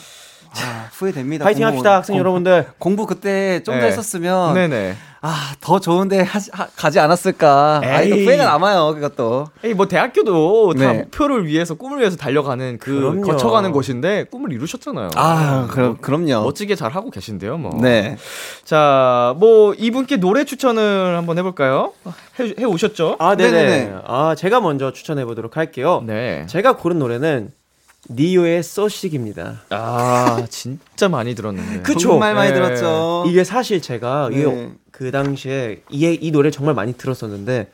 아, 0.56 0.88
후회됩니다. 0.92 1.44
파이팅 1.44 1.62
공부- 1.62 1.76
합시다, 1.78 1.94
학생 1.96 2.14
공- 2.14 2.20
여러분들. 2.20 2.66
공부 2.78 3.06
그때 3.06 3.62
좀더 3.64 3.80
네. 3.80 3.86
했었으면 3.88 4.54
네네. 4.54 4.94
아 5.24 5.52
더 5.60 5.78
좋은데 5.78 6.22
하지, 6.22 6.50
하, 6.52 6.66
가지 6.74 6.98
않았을까. 6.98 7.80
아이도 7.84 8.16
에이. 8.16 8.24
후회가 8.24 8.44
남아요. 8.44 8.92
그것도. 8.96 9.46
에이, 9.62 9.72
뭐 9.74 9.86
대학교도 9.86 10.74
다 10.74 10.92
네. 10.92 10.98
목표를 10.98 11.46
위해서 11.46 11.74
꿈을 11.74 12.00
위해서 12.00 12.16
달려가는 12.16 12.78
그 12.80 12.92
그럼요. 12.96 13.22
거쳐가는 13.22 13.70
곳인데 13.70 14.24
꿈을 14.24 14.52
이루셨잖아요. 14.52 15.10
아 15.14 15.68
그럼 15.70 15.96
그럼요. 16.00 16.42
멋지게 16.42 16.74
잘 16.74 16.90
하고 16.90 17.10
계신데요, 17.10 17.56
뭐. 17.58 17.78
네. 17.80 18.16
자, 18.64 19.34
뭐 19.38 19.74
이분께 19.74 20.16
노래 20.16 20.44
추천을 20.44 21.16
한번 21.16 21.38
해볼까요? 21.38 21.92
해, 22.40 22.54
해 22.58 22.64
오셨죠? 22.64 23.16
아, 23.20 23.36
네네. 23.36 23.50
네네네. 23.52 23.94
아, 24.04 24.34
제가 24.36 24.60
먼저 24.60 24.92
추천해 24.92 25.24
보도록 25.24 25.56
할게요. 25.56 26.02
네. 26.04 26.44
제가 26.48 26.76
고른 26.76 26.98
노래는 26.98 27.50
니오의 28.10 28.62
소식입니다. 28.62 29.62
아, 29.70 30.44
진짜 30.50 31.08
많이 31.08 31.34
들었는데. 31.34 31.82
그쵸? 31.82 31.98
정말 32.00 32.34
많이 32.34 32.48
네. 32.50 32.54
들었죠. 32.54 33.24
이게 33.28 33.44
사실 33.44 33.80
제가 33.80 34.30
이게 34.32 34.44
네. 34.44 34.72
그 34.90 35.10
당시에 35.10 35.82
이, 35.90 36.18
이 36.20 36.30
노래를 36.30 36.50
정말 36.50 36.74
많이 36.74 36.92
들었었는데 36.94 37.70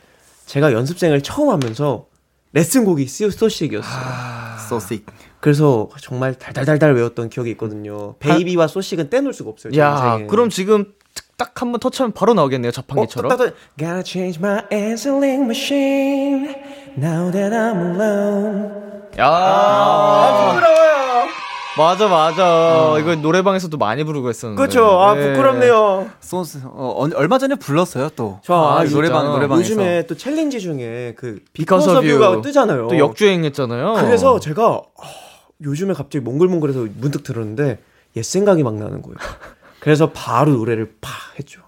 제가 0.46 0.72
연습생을 0.72 1.22
처음 1.22 1.50
하면서 1.50 2.06
레슨곡이 2.52 3.06
소- 3.06 3.30
소식이었어요. 3.30 4.58
소식. 4.68 5.06
그래서 5.40 5.88
정말 6.00 6.34
달달달달 6.34 6.94
외웠던 6.94 7.30
기억이 7.30 7.50
있거든요. 7.52 8.16
베이비와 8.18 8.66
So 8.66 8.75
Sick은 8.75 9.08
떼놓을 9.08 9.32
수가 9.32 9.50
없어요. 9.50 9.72
제 9.72 9.78
야, 9.80 10.12
인생에. 10.12 10.26
그럼 10.26 10.50
지금 10.50 10.92
딱 11.38 11.54
한 11.62 11.70
번 11.72 11.78
터치하면 11.80 12.12
바로 12.12 12.34
나오겠네요, 12.34 12.72
자판기처럼. 12.72 13.30
어, 13.30 13.36
딱, 13.36 13.44
딱, 13.44 13.54
딱. 13.54 13.54
Gotta 13.78 14.02
change 14.04 14.38
my 14.40 14.62
answering 14.72 15.44
machine 15.44 16.48
now 16.98 17.30
that 17.30 17.54
I'm 17.54 17.94
alone. 17.94 18.70
야, 19.18 20.50
부끄러워요. 20.52 21.28
맞아, 21.76 22.08
맞아. 22.08 22.96
이거 22.98 23.14
노래방에서도 23.14 23.76
많이 23.78 24.02
부르고 24.02 24.28
했었는데. 24.30 24.60
그렇죠. 24.60 25.00
아 25.00 25.14
네. 25.14 25.32
부끄럽네요. 25.32 26.10
So 26.18 26.29
Sick. 26.29 26.58
어, 26.64 26.94
얼- 26.96 27.14
얼마 27.14 27.38
전에 27.38 27.54
불렀어요 27.54 28.10
또. 28.16 28.40
저 28.42 28.54
아, 28.54 28.80
아. 28.80 28.84
노래방 28.84 29.26
노래방에서. 29.26 29.60
요즘에 29.62 30.06
또 30.08 30.16
챌린지 30.16 30.58
중에 30.58 31.14
그 31.16 31.38
Because 31.52 32.00
of 32.00 32.10
You가. 32.10 32.40
뜨잖아요. 32.42 32.88
또 32.88 32.98
역주행했잖아요. 32.98 33.94
그래서 33.94 34.40
제가 34.40 34.82
아, 34.98 35.02
요즘에 35.62 35.94
갑자기 35.94 36.20
몽글몽글해서 36.24 36.86
문득 36.96 37.22
들었는데 37.22 37.78
옛 38.16 38.22
생각이 38.24 38.64
막 38.64 38.74
나는 38.74 39.00
거예요. 39.02 39.16
그래서 39.80 40.10
바로 40.12 40.52
노래를 40.52 40.94
팍 41.00 41.12
했죠. 41.38 41.60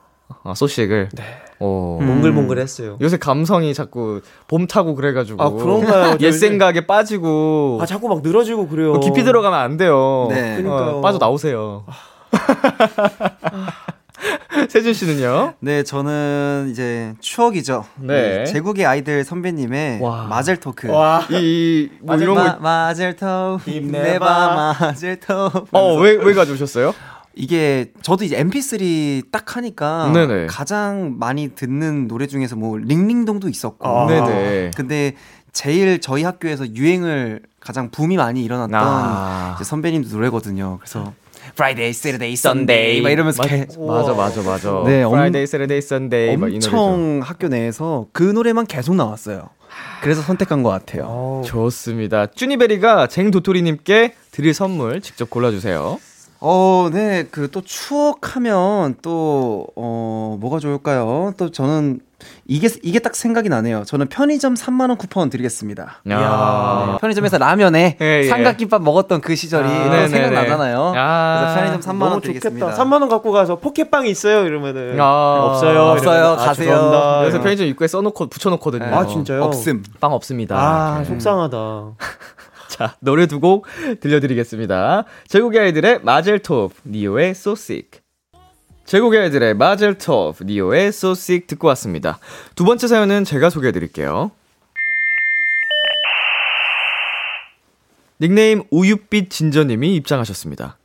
아, 0.45 0.55
소식을. 0.55 1.11
네. 1.13 1.25
오. 1.59 2.01
몽글몽글했어요. 2.01 2.97
요새 3.03 3.19
감성이 3.19 3.75
자꾸 3.75 4.23
봄 4.49 4.67
타고 4.67 4.95
그래가지고. 4.95 5.43
아 5.43 5.51
그런가요? 5.51 6.17
저 6.19 6.21
옛 6.27 6.33
생각에 6.33 6.87
빠지고. 6.87 7.79
아 7.83 7.87
자꾸 7.87 8.09
막 8.09 8.23
늘어지고 8.23 8.69
그래요. 8.69 8.93
뭐 8.93 9.01
깊이 9.01 9.23
들어가면 9.25 9.59
안 9.59 9.77
돼요. 9.77 10.29
네. 10.31 10.57
그러니까요. 10.63 10.99
어, 10.99 11.01
빠져 11.03 11.19
나오세요. 11.19 11.85
세준 14.69 14.93
씨는요? 14.93 15.55
네, 15.61 15.83
저는 15.83 16.69
이제 16.71 17.15
추억이죠. 17.21 17.85
네. 17.97 18.45
제국의 18.45 18.87
아이들 18.87 19.25
선배님의 19.25 20.01
와. 20.01 20.27
마젤 20.29 20.59
토크. 20.59 20.89
와. 20.91 21.23
이, 21.31 21.89
뭐 22.01 22.15
마젤 22.15 22.23
이런 22.25 22.37
마, 22.37 22.55
거. 22.57 22.61
마젤 22.61 23.17
토. 23.17 23.59
힘내봐 23.65 24.77
마젤 24.81 25.21
토. 25.21 25.51
어, 25.73 25.97
왜, 26.01 26.13
왜 26.13 26.35
가져오셨어요? 26.35 26.95
이게 27.35 27.93
저도 28.03 28.25
이제 28.25 28.43
MP3 28.43 29.25
딱 29.31 29.57
하니까 29.57 30.11
네네. 30.13 30.47
가장 30.47 31.17
많이 31.19 31.49
듣는 31.55 32.09
노래 32.09 32.27
중에서 32.27 32.57
뭐 32.57 32.77
링링동도 32.77 33.49
있었고. 33.49 33.87
아. 33.89 34.07
네네. 34.07 34.73
근데 34.77 35.15
제일 35.53 36.01
저희 36.01 36.23
학교에서 36.25 36.67
유행을 36.75 37.41
가장 37.61 37.91
붐이 37.91 38.17
많이 38.17 38.43
일어났던 38.45 38.81
아. 38.83 39.53
이제 39.57 39.65
선배님도 39.65 40.09
노래거든요. 40.15 40.79
그래서 40.81 41.13
Friday, 41.53 41.91
Saturday, 41.91 42.33
Sunday 42.35 43.01
막 43.01 43.11
이러면서 43.11 43.43
맞, 43.43 43.49
개- 43.49 43.67
맞아, 43.79 44.13
맞아, 44.13 44.43
맞아. 44.43 44.83
네, 44.87 45.03
엄- 45.03 45.15
Friday, 45.15 45.43
Saturday, 45.45 45.79
Sunday. 45.79 46.37
막이 46.37 46.53
노래죠. 46.55 46.69
엄청 46.77 47.21
학교 47.23 47.49
내에서 47.49 48.07
그 48.13 48.23
노래만 48.23 48.67
계속 48.67 48.95
나왔어요. 48.95 49.49
그래서 50.03 50.21
선택한 50.23 50.63
것 50.63 50.71
같아요. 50.71 51.05
어, 51.07 51.43
좋습니다. 51.47 52.27
쭈니베리가 52.27 53.07
쟁도토리님께 53.07 54.15
드릴 54.33 54.53
선물 54.55 55.01
직접 55.01 55.31
골라주세요. 55.31 55.99
어, 56.43 56.89
네, 56.93 57.25
그 57.31 57.49
또 57.51 57.61
추억하면 57.63 58.95
또, 59.03 59.67
어, 59.77 60.37
뭐가 60.41 60.59
좋을까요? 60.59 61.35
또 61.37 61.51
저는 61.51 62.01
이게 62.47 62.69
이게 62.83 62.99
딱 62.99 63.15
생각이 63.17 63.49
나네요. 63.49 63.85
저는 63.85 64.09
편의점 64.09 64.55
3만 64.55 64.89
원 64.89 64.97
쿠폰 64.97 65.31
드리겠습니다. 65.31 66.03
야. 66.11 66.87
네, 66.93 66.99
편의점에서 67.01 67.39
라면에 67.39 67.97
예, 68.01 68.23
예. 68.25 68.29
삼각김밥 68.29 68.83
먹었던 68.83 69.21
그 69.23 69.35
시절이 69.35 69.69
아. 69.69 70.07
생각나잖아요. 70.09 70.93
아, 70.97 71.39
그래서 71.41 71.55
편의점 71.57 71.81
3만 71.81 71.99
너무 71.99 72.11
원 72.13 72.23
좋겠다. 72.23 72.51
드리겠습니다. 72.51 72.75
3만 72.85 72.93
원 73.01 73.09
갖고 73.09 73.33
가서 73.33 73.57
포켓빵 73.57 74.07
있어요 74.07 74.45
이러면은 74.47 75.01
아. 75.01 75.41
없어요. 75.45 75.81
없어요. 75.81 76.19
이러면, 76.19 76.33
아, 76.39 76.45
가세요. 76.45 76.69
죄송합니다. 76.71 77.19
그래서 77.21 77.41
편의점 77.41 77.67
입구에 77.69 77.89
써놓고 77.89 78.27
붙여놓거든요. 78.29 78.85
네. 78.87 78.93
아 78.93 79.07
진짜요? 79.07 79.43
없음. 79.45 79.83
빵 80.01 80.13
없습니다. 80.13 80.57
아. 80.57 81.05
속상하다. 81.05 81.57
자, 82.71 82.97
노래 83.01 83.27
두 83.27 83.41
곡 83.41 83.67
들려드리겠습니다. 84.01 85.05
제국의 85.29 85.61
아이들의 85.61 86.01
마젤톱, 86.03 86.73
니오의 86.87 87.31
Sick. 87.31 88.01
제국의 88.85 89.21
아이들의 89.23 89.55
마젤톱, 89.55 90.37
니오의 90.45 90.87
Sick 90.89 91.47
듣고 91.47 91.69
왔습니다. 91.69 92.19
두 92.55 92.65
번째 92.65 92.87
사연은 92.87 93.25
제가 93.25 93.51
소개해드릴게요. 93.51 94.31
닉네임 98.21 98.63
우유빛 98.71 99.31
진저님이 99.31 99.95
입장하셨습니다. 99.97 100.77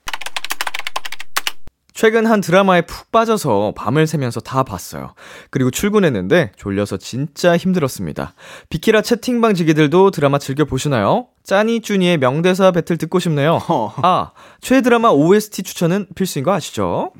최근 1.95 2.25
한 2.25 2.41
드라마에 2.41 2.81
푹 2.81 3.09
빠져서 3.13 3.73
밤을 3.77 4.05
새면서 4.05 4.41
다 4.41 4.63
봤어요. 4.63 5.13
그리고 5.49 5.71
출근했는데 5.71 6.51
졸려서 6.57 6.97
진짜 6.97 7.55
힘들었습니다. 7.55 8.33
비키라 8.69 9.01
채팅방 9.01 9.53
지기들도 9.53 10.11
드라마 10.11 10.37
즐겨 10.37 10.65
보시나요? 10.65 11.27
짜니 11.43 11.79
쭈니의 11.79 12.17
명대사 12.17 12.71
배틀 12.71 12.97
듣고 12.97 13.19
싶네요. 13.19 13.59
아, 14.03 14.31
최 14.59 14.81
드라마 14.81 15.09
OST 15.09 15.63
추천은 15.63 16.07
필수인 16.15 16.43
거 16.43 16.51
아시죠? 16.51 17.13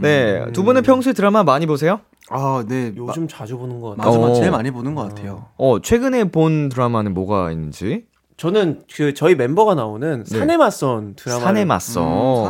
네, 0.00 0.46
두 0.52 0.64
분은 0.64 0.82
평소에 0.82 1.12
드라마 1.12 1.44
많이 1.44 1.66
보세요? 1.66 2.00
아, 2.28 2.64
네. 2.66 2.92
요즘 2.96 3.28
자주 3.28 3.56
보는 3.56 3.80
것 3.80 3.90
같아요. 3.90 4.06
맞아, 4.10 4.18
맞아. 4.18 4.32
어. 4.32 4.34
제일 4.34 4.50
많이 4.50 4.70
보는 4.72 4.96
것 4.96 5.08
같아요. 5.08 5.46
어, 5.58 5.80
최근에 5.80 6.24
본 6.24 6.70
드라마는 6.70 7.14
뭐가 7.14 7.52
있는지? 7.52 8.06
저는 8.42 8.80
그 8.92 9.14
저희 9.14 9.36
멤버가 9.36 9.76
나오는 9.76 10.24
네. 10.24 10.36
산에 10.38 10.56
맞선 10.56 11.14
드라마. 11.14 11.40
산에 11.40 11.64
맞서. 11.64 12.00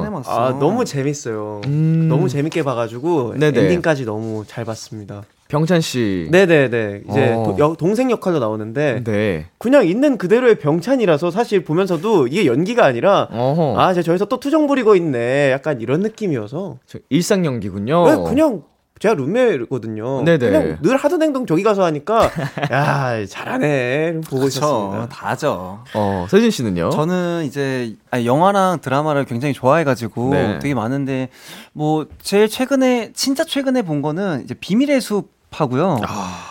음, 0.08 0.22
산에. 0.22 0.24
아 0.26 0.58
너무 0.58 0.86
재밌어요. 0.86 1.60
음. 1.66 2.06
너무 2.08 2.30
재밌게 2.30 2.62
봐가지고 2.62 3.34
네네. 3.38 3.60
엔딩까지 3.60 4.06
너무 4.06 4.42
잘 4.46 4.64
봤습니다. 4.64 5.22
병찬 5.48 5.82
씨. 5.82 6.28
네네네 6.30 7.02
이제 7.10 7.32
어. 7.34 7.42
도- 7.44 7.56
여- 7.62 7.76
동생 7.78 8.10
역할로 8.10 8.38
나오는데 8.38 9.04
네. 9.04 9.48
그냥 9.58 9.86
있는 9.86 10.16
그대로의 10.16 10.54
병찬이라서 10.60 11.30
사실 11.30 11.62
보면서도 11.62 12.26
이게 12.28 12.46
연기가 12.46 12.86
아니라 12.86 13.28
어허. 13.30 13.78
아, 13.78 13.92
제 13.92 14.00
저기서 14.00 14.24
또 14.24 14.40
투정 14.40 14.66
부리고 14.68 14.96
있네. 14.96 15.50
약간 15.52 15.82
이런 15.82 16.00
느낌이어서. 16.00 16.78
저 16.86 16.98
일상 17.10 17.44
연기군요. 17.44 18.04
네, 18.06 18.30
그냥 18.30 18.62
제가 19.02 19.14
룸메거든요. 19.14 20.06
어. 20.06 20.22
네네. 20.22 20.38
그냥 20.38 20.78
늘 20.80 20.96
하던 20.96 21.20
행동 21.22 21.44
저기 21.44 21.64
가서 21.64 21.82
하니까 21.84 22.30
야 22.70 23.26
잘하네 23.26 24.20
보고 24.28 24.46
있었습니다. 24.46 25.08
다죠. 25.08 25.82
어, 25.92 26.26
세진 26.30 26.52
씨는요? 26.52 26.90
저는 26.90 27.42
이제 27.44 27.96
아니, 28.12 28.26
영화랑 28.26 28.78
드라마를 28.80 29.24
굉장히 29.24 29.54
좋아해가지고 29.54 30.30
네. 30.30 30.58
되게 30.60 30.74
많은데 30.74 31.30
뭐 31.72 32.06
제일 32.22 32.48
최근에 32.48 33.10
진짜 33.12 33.42
최근에 33.42 33.82
본 33.82 34.02
거는 34.02 34.44
이제 34.44 34.54
비밀의 34.54 35.00
숲 35.00 35.32
하고요. 35.50 36.00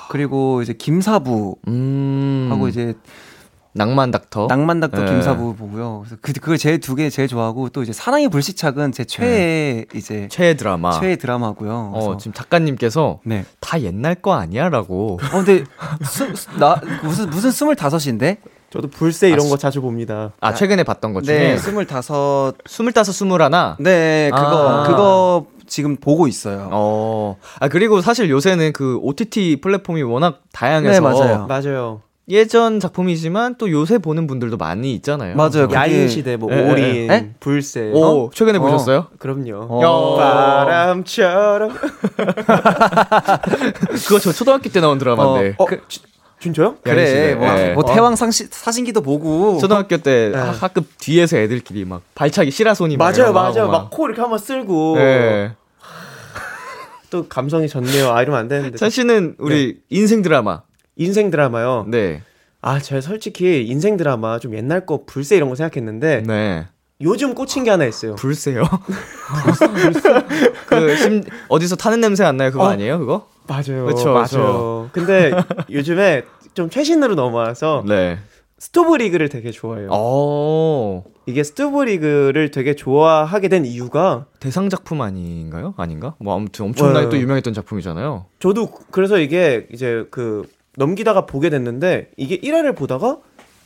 그리고 0.09 0.61
이제 0.61 0.73
김사부 0.73 1.55
아. 1.65 1.69
음. 1.69 2.49
하고 2.51 2.67
이제 2.67 2.95
낭만 3.73 4.11
닥터. 4.11 4.47
낭만 4.47 4.79
닥터 4.81 5.01
네. 5.03 5.11
김사부 5.11 5.55
보고요. 5.55 5.99
그래서 6.03 6.17
그 6.21 6.33
그걸 6.33 6.57
제일 6.57 6.79
두 6.79 6.95
개 6.95 7.09
제일 7.09 7.27
좋아하고 7.27 7.69
또 7.69 7.83
이제 7.83 7.93
사랑의 7.93 8.27
불시착은 8.29 8.91
제 8.91 9.05
최애 9.05 9.85
이제 9.95 10.27
최애 10.29 10.55
드라마. 10.55 10.91
최애 10.99 11.15
드라마고요. 11.17 11.91
어, 11.93 12.17
지금 12.17 12.33
작가님께서 12.33 13.19
네. 13.23 13.45
다 13.61 13.79
옛날 13.81 14.15
거 14.15 14.33
아니야라고. 14.33 15.19
어 15.21 15.43
근데 15.43 15.63
스, 16.03 16.35
스- 16.35 16.49
나 16.59 16.81
무슨 17.03 17.29
무슨 17.29 17.51
스물다섯인데? 17.51 18.37
저도 18.71 18.87
불새 18.89 19.27
이런 19.29 19.47
아, 19.47 19.49
거 19.49 19.57
자주 19.57 19.81
봅니다. 19.81 20.31
아, 20.39 20.53
최근에 20.53 20.83
봤던 20.83 21.13
것 21.13 21.23
중에 21.25 21.37
네, 21.37 21.57
스물다섯. 21.57 22.55
스물다섯 22.65 23.13
스물하나. 23.13 23.75
네, 23.81 24.29
그거 24.33 24.69
아. 24.69 24.83
그거 24.87 25.45
지금 25.67 25.97
보고 25.97 26.25
있어요. 26.27 26.69
어. 26.71 27.37
아, 27.59 27.67
그리고 27.67 27.99
사실 28.01 28.29
요새는 28.29 28.71
그 28.71 28.97
OTT 29.01 29.59
플랫폼이 29.61 30.03
워낙 30.03 30.41
다양해서 30.53 30.93
네, 30.93 30.99
맞아요. 31.01 31.45
맞아요. 31.47 32.01
예전 32.31 32.79
작품이지만 32.79 33.55
또 33.57 33.69
요새 33.69 33.97
보는 33.97 34.25
분들도 34.25 34.55
많이 34.57 34.93
있잖아요. 34.95 35.35
맞아요. 35.35 35.67
그게- 35.67 35.75
야인 35.75 36.07
시대 36.07 36.37
뭐 36.37 36.49
예, 36.51 36.69
올인, 36.71 37.11
예? 37.11 37.31
불새. 37.41 37.91
오, 37.93 38.31
최근에 38.33 38.57
어. 38.57 38.61
보셨어요? 38.61 39.07
그럼요. 39.19 39.67
어. 39.69 40.15
바람처럼. 40.17 41.71
그거 44.05 44.19
저 44.19 44.31
초등학교 44.31 44.69
때 44.69 44.79
나온 44.79 44.97
드라마인데. 44.97 45.55
어, 45.57 45.65
그, 45.65 45.81
지- 45.87 45.99
진짜요? 46.39 46.77
그래, 46.83 47.35
뭐, 47.35 47.47
예. 47.59 47.73
뭐 47.73 47.83
태왕 47.85 48.15
상시, 48.15 48.47
사신기도 48.49 49.01
보고. 49.01 49.59
초등학교 49.59 49.97
때 49.97 50.29
네. 50.33 50.37
하- 50.37 50.51
학급 50.51 50.85
뒤에서 50.97 51.37
애들끼리 51.37 51.85
막 51.85 52.01
발차기 52.15 52.49
시라소니 52.49 52.97
막 52.97 53.11
맞아요, 53.15 53.33
맞아요. 53.33 53.67
막 53.67 53.89
코 53.91 54.07
이렇게 54.07 54.21
한번 54.21 54.39
쓸고. 54.39 54.95
예. 54.99 55.51
또 57.11 57.27
감성이 57.27 57.67
좋네요. 57.67 58.09
아, 58.11 58.21
이러면 58.21 58.39
안 58.39 58.47
되는데. 58.47 58.77
찬 58.77 58.89
씨는 58.89 59.35
우리 59.37 59.79
인생 59.89 60.21
드라마. 60.21 60.61
인생 61.01 61.31
드라마요. 61.31 61.85
네. 61.87 62.21
아, 62.61 62.79
제가 62.79 63.01
솔직히 63.01 63.65
인생 63.65 63.97
드라마 63.97 64.39
좀 64.39 64.55
옛날 64.55 64.85
거 64.85 65.03
불새 65.05 65.35
이런 65.35 65.49
거 65.49 65.55
생각했는데 65.55 66.23
네. 66.27 66.67
요즘 67.01 67.33
꽂힌 67.33 67.63
게 67.63 67.71
하나 67.71 67.85
있어요. 67.85 68.13
불새요. 68.15 68.61
그 70.67 70.95
심, 70.95 71.23
어디서 71.47 71.75
타는 71.75 71.99
냄새 71.99 72.23
안 72.23 72.37
나요? 72.37 72.51
그거 72.51 72.63
어. 72.63 72.67
아니에요? 72.67 72.99
그거? 72.99 73.27
맞아요. 73.47 73.87
그쵸, 73.87 74.13
맞아요. 74.13 74.89
근데 74.91 75.31
요즘에 75.71 76.23
좀 76.53 76.69
최신으로 76.69 77.15
넘어와서 77.15 77.83
네. 77.87 78.19
스토브 78.59 78.95
리그를 78.95 79.29
되게 79.29 79.49
좋아해요. 79.49 79.89
어. 79.91 81.03
이게 81.25 81.43
스토브 81.43 81.83
리그를 81.83 82.51
되게 82.51 82.75
좋아하게 82.75 83.47
된 83.47 83.65
이유가 83.65 84.27
대상 84.39 84.69
작품 84.69 85.01
아닌가요? 85.01 85.73
아닌가? 85.77 86.13
뭐 86.19 86.35
아무튼 86.35 86.65
엄청나게 86.65 87.05
네. 87.05 87.09
또 87.09 87.17
유명했던 87.17 87.55
작품이잖아요. 87.55 88.27
저도 88.37 88.69
그래서 88.91 89.17
이게 89.17 89.65
이제 89.73 90.05
그 90.11 90.43
넘기다가 90.77 91.25
보게 91.25 91.49
됐는데 91.49 92.11
이게 92.17 92.39
1회를 92.39 92.75
보다가 92.75 93.17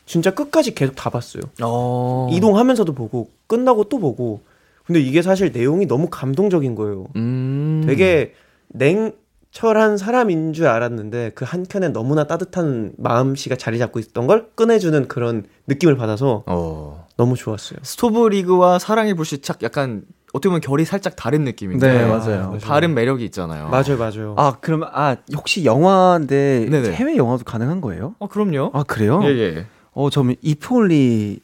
진짜 0.05 0.31
끝까지 0.31 0.75
계속 0.75 0.95
다 0.95 1.09
봤어요. 1.09 1.43
어. 1.61 2.29
이동하면서도 2.31 2.93
보고 2.93 3.29
끝나고 3.47 3.85
또 3.85 3.99
보고. 3.99 4.41
근데 4.85 4.99
이게 4.99 5.23
사실 5.23 5.51
내용이 5.51 5.87
너무 5.87 6.09
감동적인 6.11 6.75
거예요. 6.75 7.07
음. 7.15 7.83
되게 7.87 8.33
냉철한 8.67 9.97
사람인 9.97 10.53
줄 10.53 10.67
알았는데 10.67 11.31
그 11.33 11.43
한켠에 11.43 11.89
너무나 11.89 12.27
따뜻한 12.27 12.93
마음씨가 12.97 13.55
자리 13.55 13.79
잡고 13.79 13.99
있던 13.99 14.27
걸 14.27 14.49
꺼내주는 14.55 15.07
그런 15.07 15.45
느낌을 15.65 15.95
받아서 15.97 16.43
어. 16.45 17.07
너무 17.17 17.35
좋았어요. 17.35 17.79
스토브 17.81 18.27
리그와 18.27 18.77
사랑의 18.77 19.15
불시착 19.15 19.63
약간 19.63 20.03
어떻게 20.35 20.49
보면 20.49 20.59
결이 20.59 20.83
살짝 20.83 21.15
다른 21.15 21.45
느낌인데 21.45 21.87
네, 21.87 22.05
맞아요. 22.05 22.57
다른 22.61 22.93
매력이 22.93 23.23
있잖아요. 23.23 23.69
맞아요, 23.69 23.97
맞아요. 23.97 24.35
아, 24.37 24.57
그러면, 24.59 24.89
아, 24.91 25.15
혹시 25.33 25.63
영화인데 25.63 26.67
네네. 26.69 26.91
해외 26.91 27.15
영화도 27.15 27.45
가능한 27.45 27.79
거예요? 27.79 28.15
어 28.19 28.27
그럼요. 28.27 28.71
아, 28.73 28.83
그래요? 28.83 29.21
예 29.23 29.29
예. 29.29 29.65
어, 29.93 30.09
저는 30.09 30.35
이폴리, 30.41 31.39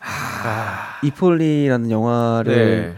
이폴리라는 1.03 1.89
영화를, 1.89 2.53
네. 2.53 2.95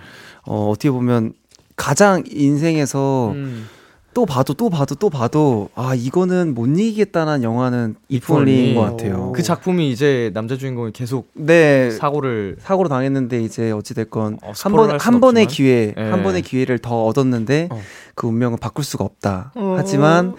어, 0.47 0.69
어떻게 0.71 0.89
보면 0.89 1.33
가장 1.75 2.23
인생에서 2.27 3.33
음. 3.33 3.67
또 4.13 4.25
봐도 4.25 4.53
또 4.53 4.69
봐도 4.69 4.95
또 4.95 5.09
봐도, 5.09 5.69
아, 5.75 5.95
이거는 5.95 6.53
못 6.53 6.67
이기겠다는 6.67 7.43
영화는 7.43 7.95
이폴리인 8.09 8.69
이폴리. 8.71 8.75
것 8.75 8.81
같아요. 8.81 9.31
그 9.33 9.41
작품이 9.43 9.91
이제 9.91 10.31
남자 10.33 10.57
주인공이 10.57 10.91
계속 10.93 11.29
네. 11.33 11.89
사고를 11.91 12.57
사고로 12.59 12.89
당했는데 12.89 13.41
이제 13.41 13.71
어찌 13.71 13.93
됐건 13.93 14.35
어, 14.41 14.47
한 14.47 14.53
스포를 14.53 14.77
번할순한 14.85 15.19
번의. 15.19 15.47
기회 15.47 15.93
예. 15.97 16.01
한 16.01 16.23
번의 16.23 16.41
기회를 16.41 16.79
더 16.79 17.05
얻었는데 17.05 17.69
어. 17.71 17.81
그 18.15 18.27
운명을 18.27 18.57
바꿀 18.59 18.83
수가 18.83 19.03
없다. 19.03 19.51
어. 19.55 19.75
하지만 19.77 20.35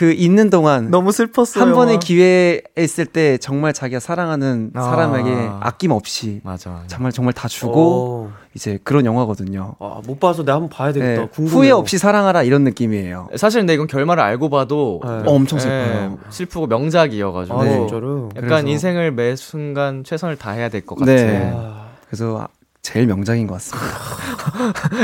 그 0.00 0.12
있는 0.12 0.48
동안 0.48 0.90
너무 0.90 1.12
슬펐어요. 1.12 1.62
한 1.62 1.74
번의 1.74 1.98
기회 1.98 2.62
있을 2.78 3.04
때 3.04 3.36
정말 3.36 3.74
자기가 3.74 4.00
사랑하는 4.00 4.70
아. 4.74 4.80
사람에게 4.82 5.50
아낌없이 5.60 6.40
맞아. 6.42 6.84
정말 6.86 7.12
정말 7.12 7.34
다 7.34 7.48
주고 7.48 8.30
어. 8.30 8.32
이제 8.54 8.78
그런 8.82 9.04
영화거든요. 9.04 9.74
아, 9.78 10.00
못 10.06 10.18
봐서 10.18 10.42
내가 10.42 10.54
한번 10.54 10.70
봐야 10.70 10.90
되겠다. 10.94 11.26
네. 11.30 11.44
후회 11.44 11.70
없이 11.70 11.98
사랑하라 11.98 12.44
이런 12.44 12.64
느낌이에요. 12.64 13.28
사실 13.36 13.60
근데 13.60 13.74
이건 13.74 13.88
결말을 13.88 14.22
알고 14.22 14.48
봐도 14.48 15.02
네. 15.04 15.10
어, 15.10 15.22
엄청 15.26 15.58
예, 15.58 15.62
슬퍼요. 15.64 16.18
슬프고 16.30 16.66
명작이어가지고 16.66 17.60
아, 17.60 17.64
네. 17.64 17.70
진짜로. 17.76 18.30
약간 18.36 18.48
그래서- 18.48 18.66
인생을 18.68 19.12
매 19.12 19.36
순간 19.36 20.02
최선을 20.02 20.36
다해야 20.36 20.70
될 20.70 20.80
것 20.86 20.94
같아. 20.98 21.12
네. 21.12 21.52
아, 21.54 21.88
그래서 22.06 22.38
아, 22.40 22.48
제일 22.82 23.06
명작인 23.06 23.46
것 23.46 23.54
같습니다. 23.54 23.98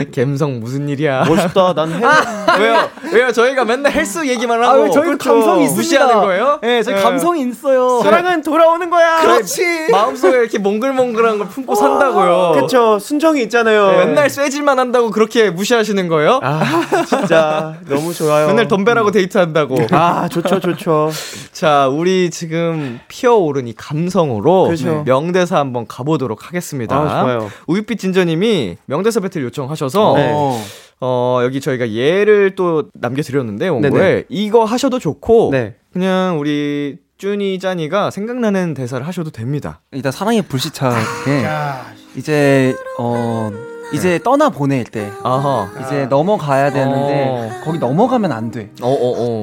갬성 0.10 0.60
무슨 0.60 0.88
일이야? 0.88 1.24
멋있다. 1.28 1.74
난 1.74 1.92
해. 1.92 2.00
왜요? 2.58 2.88
왜요? 3.12 3.32
저희가 3.32 3.66
맨날 3.66 3.92
헬스 3.92 4.26
얘기만 4.26 4.62
하고 4.62 4.70
아, 4.80 4.84
왜 4.84 4.90
저희도 4.90 5.18
그렇죠. 5.18 5.30
감성이 5.34 5.64
있습니다. 5.64 5.82
무시하는 5.82 6.14
거예요? 6.20 6.58
네, 6.62 6.82
저희 6.82 6.94
네. 6.94 7.02
감성이 7.02 7.42
있어요. 7.46 8.00
사랑은 8.02 8.42
돌아오는 8.42 8.88
거야. 8.88 9.20
그렇지. 9.20 9.88
마음속에 9.92 10.38
이렇게 10.38 10.58
몽글몽글한 10.58 11.36
걸 11.38 11.48
품고 11.48 11.74
산다고요. 11.74 12.62
그쵸. 12.62 12.98
순정이 12.98 13.42
있잖아요. 13.42 13.90
네, 13.90 14.04
맨날 14.06 14.30
쇠질만 14.30 14.78
한다고 14.78 15.10
그렇게 15.10 15.50
무시하시는 15.50 16.08
거예요? 16.08 16.40
아, 16.42 16.62
진짜 17.06 17.74
너무 17.86 18.14
좋아요. 18.14 18.46
맨날 18.46 18.68
덤벨하고 18.68 19.10
데이트한다고. 19.10 19.76
아, 19.90 20.28
좋죠, 20.28 20.60
좋죠. 20.60 21.10
자, 21.52 21.88
우리 21.88 22.30
지금 22.30 23.00
피어오른 23.08 23.68
이 23.68 23.74
감성으로 23.74 24.64
그렇죠. 24.64 25.02
명대사 25.04 25.58
한번 25.58 25.86
가보도록 25.86 26.48
하겠습니다. 26.48 26.96
아, 26.96 27.22
좋아요. 27.22 27.50
우유빛 27.66 27.98
진저님이 27.98 28.76
명대사 28.86 29.20
배틀 29.20 29.42
요청하셔서 29.44 30.14
네. 30.16 30.30
어. 30.32 30.60
어, 31.00 31.40
여기 31.42 31.60
저희가 31.60 31.90
예를 31.90 32.54
또 32.54 32.84
남겨드렸는데 32.94 33.68
원고에. 33.68 34.24
이거 34.28 34.64
하셔도 34.64 34.98
좋고 34.98 35.50
네. 35.52 35.74
그냥 35.92 36.38
우리 36.40 36.96
쭈니 37.18 37.58
짜니가 37.58 38.10
생각나는 38.10 38.74
대사를 38.74 39.06
하셔도 39.06 39.30
됩니다. 39.30 39.80
일단 39.92 40.12
사랑의 40.12 40.42
불시착에 40.42 40.94
이제 42.16 42.74
어 42.98 43.50
이제 43.92 44.18
떠나 44.22 44.48
보낼 44.50 44.84
때 44.84 45.10
아하. 45.22 45.70
이제 45.86 46.06
넘어가야 46.06 46.72
되는데 46.72 47.24
어. 47.28 47.60
거기 47.64 47.78
넘어가면 47.78 48.32
안 48.32 48.50
돼. 48.50 48.70
어, 48.82 48.88
어, 48.88 48.96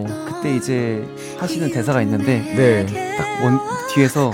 어. 0.04 0.06
그때 0.28 0.56
이제 0.56 1.04
하시는 1.40 1.72
대사가 1.72 2.02
있는데 2.02 2.40
네. 2.56 3.16
딱 3.18 3.44
원 3.44 3.60
뒤에서 3.94 4.32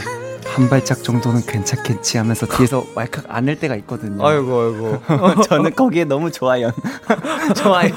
한 0.55 0.69
발짝 0.69 1.03
정도는 1.03 1.41
괜찮겠지 1.45 2.17
하면서 2.17 2.45
뒤에서 2.45 2.85
왈칵 2.95 3.25
안을 3.27 3.59
때가 3.59 3.75
있거든요. 3.77 4.25
아이고, 4.25 5.01
아이고. 5.07 5.43
저는 5.43 5.75
거기에 5.75 6.05
너무 6.05 6.31
좋아요. 6.31 6.71
좋아요. 7.55 7.89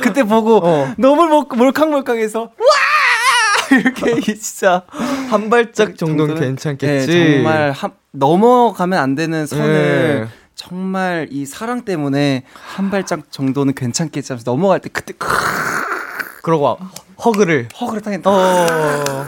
그때 0.00 0.22
보고 0.22 0.60
어. 0.64 0.94
너무 0.96 1.26
몰- 1.26 1.46
몰캉몰캉해서 1.56 2.40
와 2.42 3.76
이렇게 3.76 4.20
진짜 4.34 4.82
한 5.28 5.50
발짝 5.50 5.96
정도는 5.96 6.34
정도는- 6.36 6.40
괜찮겠지. 6.40 7.06
네, 7.06 7.34
정말 7.42 7.72
한- 7.72 7.92
넘어가면 8.12 8.98
안 8.98 9.14
되는 9.14 9.46
선을 9.46 10.20
네. 10.22 10.28
정말 10.54 11.26
이 11.30 11.44
사랑 11.44 11.84
때문에 11.84 12.44
한 12.54 12.90
발짝 12.90 13.30
정도는 13.30 13.74
괜찮겠지 13.74 14.32
하면서 14.32 14.50
넘어갈 14.50 14.80
때 14.80 14.88
그때 14.92 15.12
크- 15.18 15.28
그러고 16.42 16.78
허그를. 17.24 17.68
허그를 17.80 18.00
당했다. 18.02 18.30
어. 18.30 19.26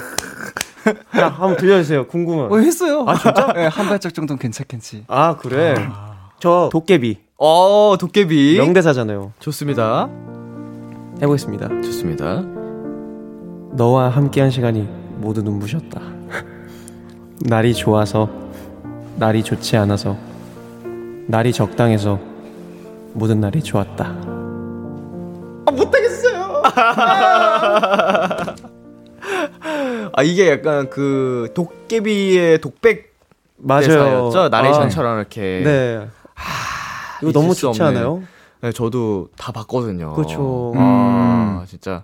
야, 1.18 1.29
한번 1.29 1.57
들려주세요. 1.57 2.07
궁금해. 2.07 2.55
어, 2.55 2.59
했어요. 2.59 3.05
아 3.07 3.14
진짜? 3.16 3.53
네, 3.53 3.66
한 3.66 3.87
발짝 3.88 4.14
정도는 4.14 4.38
괜찮겠지. 4.38 5.05
아, 5.09 5.37
그래. 5.37 5.75
저 6.38 6.68
도깨비. 6.72 7.18
어, 7.38 7.96
도깨비. 7.99 8.57
명대사잖아요. 8.59 9.33
좋습니다. 9.40 10.09
해보겠습니다. 11.20 11.68
좋습니다. 11.83 12.42
너와 13.72 14.09
함께한 14.11 14.51
시간이 14.51 14.88
모두 15.18 15.42
눈부셨다. 15.42 16.01
날이 17.40 17.75
좋아서, 17.75 18.29
날이 19.16 19.42
좋지 19.42 19.77
않아서, 19.77 20.16
날이 21.27 21.53
적당해서 21.53 22.18
모든 23.12 23.40
날이 23.40 23.62
좋았다. 23.62 24.14
아, 25.66 25.72
이게 30.25 30.51
약간 30.51 30.89
그 30.91 31.51
도깨비의 31.55 32.61
독백 32.61 33.15
맞아요. 33.59 33.81
대사였죠? 33.87 34.49
나레이션처럼 34.51 35.19
이렇게. 35.19 35.63
아, 35.65 35.69
네. 35.69 36.09
이거 37.23 37.31
잊을 37.31 37.33
너무 37.33 37.55
수 37.55 37.63
좋지 37.63 37.83
없네. 37.83 37.99
않아요? 37.99 38.23
네, 38.61 38.73
저도 38.73 39.29
다 39.37 39.53
봤거든요. 39.53 40.13
그렇죠. 40.15 40.73
아, 40.77 41.65
진짜 41.69 42.03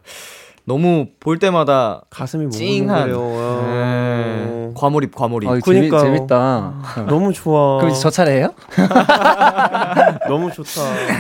너무 0.65 1.07
볼 1.21 1.39
때마다 1.39 2.03
가슴이 2.09 2.51
찡한. 2.51 3.11
네. 3.11 4.73
과몰입, 4.75 5.15
과몰입. 5.15 5.49
어, 5.51 5.53
재미- 5.61 5.63
재밌, 5.63 5.89
그러니까요. 5.91 6.03
재밌다. 6.15 6.75
너무 7.09 7.33
좋아. 7.33 7.79
그럼 7.79 7.91
이제 7.91 8.01
저 8.01 8.11
차례예요? 8.11 8.55
너무 10.29 10.51
좋다. 10.53 10.71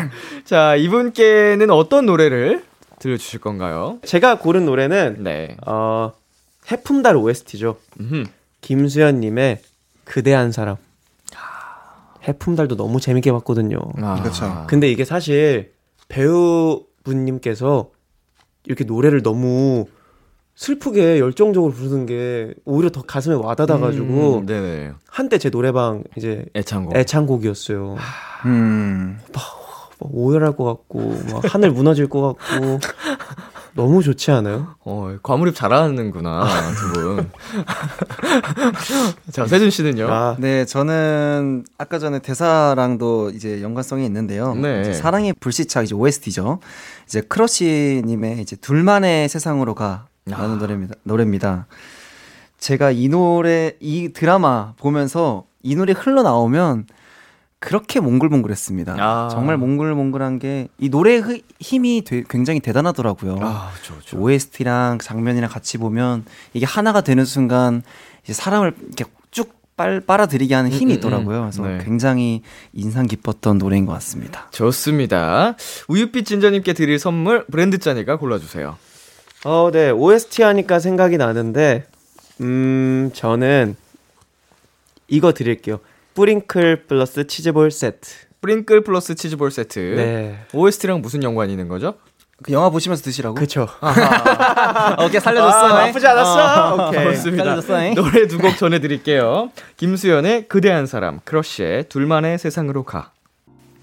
자, 0.44 0.74
이분께는 0.76 1.70
어떤 1.70 2.06
노래를 2.06 2.64
들려주실 3.02 3.40
건가요? 3.40 3.98
제가 4.04 4.38
고른 4.38 4.64
노래는 4.64 5.16
네. 5.24 5.56
어, 5.66 6.12
해품달 6.70 7.16
OST죠. 7.16 7.76
음흠. 8.00 8.24
김수현님의 8.60 9.60
그대 10.04 10.32
한 10.32 10.52
사람. 10.52 10.76
해품달도 12.22 12.76
너무 12.76 13.00
재밌게 13.00 13.32
봤거든요. 13.32 13.78
아, 13.96 14.20
그렇죠. 14.22 14.64
근데 14.68 14.88
이게 14.88 15.04
사실 15.04 15.72
배우분님께서 16.08 17.90
이렇게 18.64 18.84
노래를 18.84 19.22
너무 19.24 19.86
슬프게 20.54 21.18
열정적으로 21.18 21.72
부르는 21.72 22.06
게 22.06 22.54
오히려 22.64 22.90
더 22.90 23.02
가슴에 23.02 23.34
와닿아가지고 23.34 24.38
음, 24.40 24.46
네네. 24.46 24.92
한때 25.08 25.38
제 25.38 25.50
노래방 25.50 26.04
이제 26.16 26.44
애창곡. 26.54 26.94
애창곡이었어요. 26.96 27.96
음. 28.44 29.18
막 29.32 29.42
오열할 30.10 30.56
것 30.56 30.64
같고 30.64 31.16
막 31.30 31.54
하늘 31.54 31.70
무너질 31.70 32.08
것 32.08 32.34
같고 32.34 32.80
너무 33.74 34.02
좋지 34.02 34.30
않아요? 34.30 34.74
어, 34.84 35.16
과몰입 35.22 35.54
잘하는구나, 35.54 36.46
두 36.74 36.92
분. 36.92 37.30
자, 39.32 39.46
세준 39.46 39.70
씨는요? 39.70 40.08
아, 40.10 40.36
네, 40.38 40.66
저는 40.66 41.64
아까 41.78 41.98
전에 41.98 42.18
대사랑도 42.18 43.30
이제 43.30 43.62
연관성이 43.62 44.04
있는데요. 44.04 44.54
네. 44.54 44.82
이제 44.82 44.92
사랑의 44.92 45.32
불시착 45.40 45.84
이제 45.84 45.94
OST죠. 45.94 46.60
이제 47.06 47.22
크러쉬님의 47.22 48.42
이제 48.42 48.56
둘만의 48.56 49.28
세상으로 49.30 49.74
가 49.74 50.06
라는 50.26 50.56
아. 50.56 50.58
노래입니다. 50.58 50.94
노래입니다. 51.02 51.66
제가 52.58 52.90
이 52.90 53.08
노래 53.08 53.72
이 53.80 54.10
드라마 54.12 54.74
보면서 54.76 55.44
이 55.62 55.74
노래 55.74 55.94
흘러 55.96 56.22
나오면 56.22 56.86
그렇게 57.62 58.00
몽글몽글했습니다. 58.00 58.96
아. 58.98 59.28
정말 59.30 59.56
몽글몽글한 59.56 60.38
게 60.40 60.68
이 60.78 60.88
노래의 60.88 61.20
흐- 61.20 61.40
힘이 61.60 62.02
되- 62.04 62.24
굉장히 62.28 62.60
대단하더라고요. 62.60 63.38
아, 63.40 63.70
저, 63.84 63.94
저. 64.04 64.16
OST랑 64.18 64.98
장면이랑 64.98 65.48
같이 65.48 65.78
보면 65.78 66.24
이게 66.54 66.66
하나가 66.66 67.00
되는 67.02 67.24
순간 67.24 67.82
이제 68.24 68.32
사람을 68.32 68.74
이렇게 68.80 69.04
쭉 69.30 69.54
빨, 69.76 70.00
빨아들이게 70.00 70.54
하는 70.54 70.70
힘이 70.70 70.92
음, 70.92 70.94
음, 70.94 70.98
있더라고요. 70.98 71.38
음. 71.38 71.42
그래서 71.50 71.62
네. 71.66 71.78
굉장히 71.84 72.42
인상 72.72 73.06
깊었던 73.06 73.58
노래인 73.58 73.86
것 73.86 73.92
같습니다. 73.94 74.48
좋습니다. 74.50 75.54
우유빛 75.88 76.26
진저님께 76.26 76.72
드릴 76.74 76.98
선물 76.98 77.46
브랜드 77.46 77.78
짜니가 77.78 78.16
골라주세요. 78.16 78.76
어, 79.44 79.70
네 79.72 79.90
OST 79.90 80.42
하니까 80.42 80.78
생각이 80.80 81.16
나는데 81.16 81.86
음 82.40 83.10
저는 83.14 83.76
이거 85.08 85.32
드릴게요. 85.32 85.78
뿌링클 86.14 86.86
플러스 86.86 87.26
치즈볼 87.26 87.70
세트. 87.70 88.10
뿌링클 88.40 88.82
플러스 88.82 89.14
치즈볼 89.14 89.50
세트. 89.50 89.78
네. 89.96 90.38
OST랑 90.52 91.00
무슨 91.00 91.22
연관이 91.22 91.52
있는 91.52 91.68
거죠? 91.68 91.94
그 92.42 92.52
영화 92.52 92.70
보시면서 92.70 93.04
드시라고? 93.04 93.36
그쵸. 93.36 93.68
오케이 95.04 95.20
살려줬어. 95.20 95.58
아, 95.58 95.86
나쁘지 95.86 96.06
않았어. 96.06 96.88
오케이. 96.88 97.04
좋습니다. 97.04 97.44
살려줬어. 97.60 97.94
노래 97.94 98.26
두 98.26 98.38
곡 98.38 98.56
전해드릴게요. 98.56 99.50
김수현의 99.76 100.48
그대 100.48 100.70
한 100.70 100.86
사람, 100.86 101.20
크러쉬의 101.24 101.84
둘만의 101.88 102.38
세상으로 102.38 102.82
가. 102.82 103.12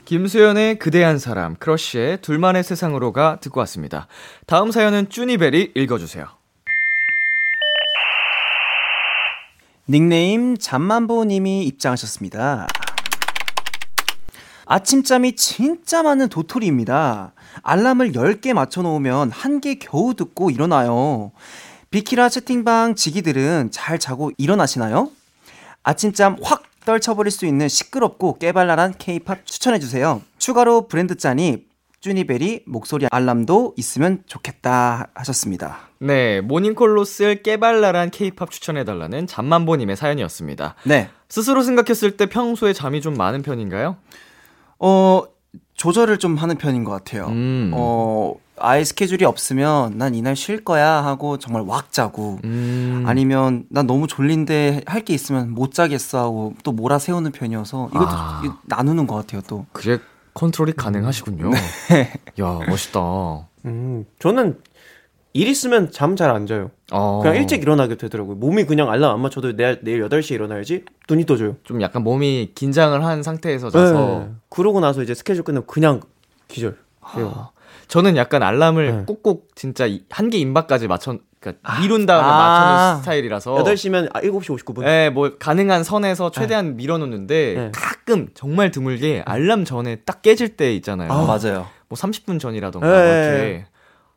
김수현의 0.03 0.79
그대 0.79 1.03
한 1.03 1.19
사람, 1.19 1.55
크러쉬의 1.55 2.17
둘만의 2.21 2.63
세상으로 2.63 3.13
가 3.13 3.37
듣고 3.39 3.59
왔습니다. 3.61 4.07
다음 4.45 4.71
사연은 4.71 5.07
쭈니베리 5.09 5.71
읽어주세요. 5.75 6.25
닉네임 9.89 10.55
잠만보님이 10.55 11.63
입장하셨습니다. 11.63 12.67
아침잠이 14.65 15.35
진짜 15.35 16.03
많은 16.03 16.29
도토리입니다. 16.29 17.33
알람을 17.63 18.11
10개 18.11 18.53
맞춰놓으면 18.53 19.31
한 19.31 19.59
개 19.61 19.75
겨우 19.75 20.13
듣고 20.13 20.51
일어나요. 20.51 21.31
비키라 21.89 22.29
채팅방 22.29 22.93
지기들은 22.93 23.69
잘 23.71 23.97
자고 23.97 24.31
일어나시나요? 24.37 25.09
아침잠 25.81 26.37
확 26.43 26.63
떨쳐버릴 26.85 27.31
수 27.31 27.47
있는 27.47 27.67
시끄럽고 27.67 28.37
깨발랄한 28.37 28.93
케이팝 28.99 29.45
추천해주세요. 29.47 30.21
추가로 30.37 30.87
브랜드 30.87 31.17
짠이 31.17 31.63
쭈니베리 32.01 32.63
목소리 32.65 33.07
알람도 33.11 33.73
있으면 33.77 34.23
좋겠다 34.25 35.07
하셨습니다. 35.13 35.79
네, 35.99 36.39
모닝콜로 36.41 37.03
쓸 37.03 37.43
깨발랄한 37.43 38.09
케이팝 38.11 38.51
추천해달라는 38.51 39.27
잠만보님의 39.27 39.97
사연이었습니다. 39.97 40.75
네. 40.85 41.09
스스로 41.27 41.61
생각했을 41.61 42.15
때 42.17 42.27
평소에 42.27 42.71
잠이 42.73 43.01
좀 43.01 43.15
많은 43.15 43.41
편인가요? 43.41 43.97
어, 44.79 45.23
조절을 45.75 46.19
좀 46.19 46.35
하는 46.37 46.57
편인 46.57 46.83
것 46.85 46.91
같아요. 46.91 47.27
음. 47.27 47.71
어, 47.73 48.35
아예 48.61 48.83
스케줄이 48.83 49.23
없으면 49.25 49.97
난 49.97 50.15
이날 50.15 50.35
쉴 50.35 50.63
거야 50.65 50.87
하고 51.03 51.37
정말 51.37 51.63
왁 51.65 51.91
자고 51.93 52.39
음. 52.43 53.03
아니면 53.07 53.63
난 53.69 53.87
너무 53.87 54.05
졸린데 54.07 54.81
할 54.85 54.99
게 55.05 55.13
있으면 55.13 55.51
못 55.51 55.73
자겠어 55.73 56.17
하고 56.19 56.53
또 56.63 56.73
몰아 56.73 56.99
세우는 56.99 57.31
편이어서 57.31 57.89
이것도 57.91 58.07
아. 58.11 58.41
나누는 58.65 59.07
것 59.07 59.15
같아요 59.15 59.41
또. 59.47 59.65
그게 59.71 59.97
컨트롤이 60.33 60.73
가능하시군요. 60.73 61.51
야, 62.39 62.59
멋있다. 62.67 63.47
음, 63.65 64.05
저는 64.19 64.59
일 65.33 65.47
있으면 65.47 65.91
잠 65.91 66.15
잘 66.15 66.31
안 66.31 66.47
자요. 66.47 66.71
어. 66.91 67.19
그냥 67.21 67.35
일찍 67.37 67.61
일어나게 67.61 67.95
되더라고요. 67.95 68.35
몸이 68.37 68.65
그냥 68.65 68.89
알람 68.89 69.11
안 69.13 69.21
맞춰도 69.21 69.55
내일, 69.55 69.79
내일 69.83 70.07
8시에 70.07 70.31
일어나야지 70.35 70.85
눈이 71.09 71.25
떠져요. 71.25 71.57
좀 71.63 71.81
약간 71.81 72.03
몸이 72.03 72.53
긴장을 72.55 73.03
한 73.03 73.21
상태에서 73.23 73.69
자서 73.69 74.19
네. 74.27 74.31
그러고 74.49 74.79
나서 74.79 75.03
이제 75.03 75.13
스케줄 75.13 75.43
끝나면 75.43 75.67
그냥 75.67 76.01
기절. 76.47 76.77
해요. 77.15 77.49
저는 77.87 78.17
약간 78.17 78.43
알람을 78.43 78.97
네. 78.97 79.03
꾹꾹 79.05 79.47
진짜 79.55 79.87
한 80.09 80.29
개 80.29 80.37
임박까지 80.37 80.87
맞춰 80.87 81.17
그러니까 81.39 81.79
미룬 81.79 82.05
다음에 82.05 82.27
아. 82.27 82.37
맞춰놓은 82.37 83.01
스타일이라서 83.01 83.55
8시면 83.55 84.09
아, 84.13 84.21
7시 84.21 84.57
59분. 84.57 84.85
예, 84.85 85.09
뭐 85.09 85.37
가능한 85.37 85.83
선에서 85.83 86.31
최대한 86.31 86.75
밀어놓는데 86.75 87.53
네. 87.55 87.71
가끔 87.73 88.27
정말 88.33 88.71
드물게 88.71 89.23
알람 89.25 89.65
전에 89.65 89.97
딱 89.97 90.21
깨질 90.21 90.57
때 90.57 90.73
있잖아요. 90.75 91.11
아, 91.11 91.25
맞아요. 91.25 91.67
뭐 91.87 91.95
30분 91.97 92.39
전이라던가 92.39 92.87
네. 92.87 92.95
이렇게 92.97 93.65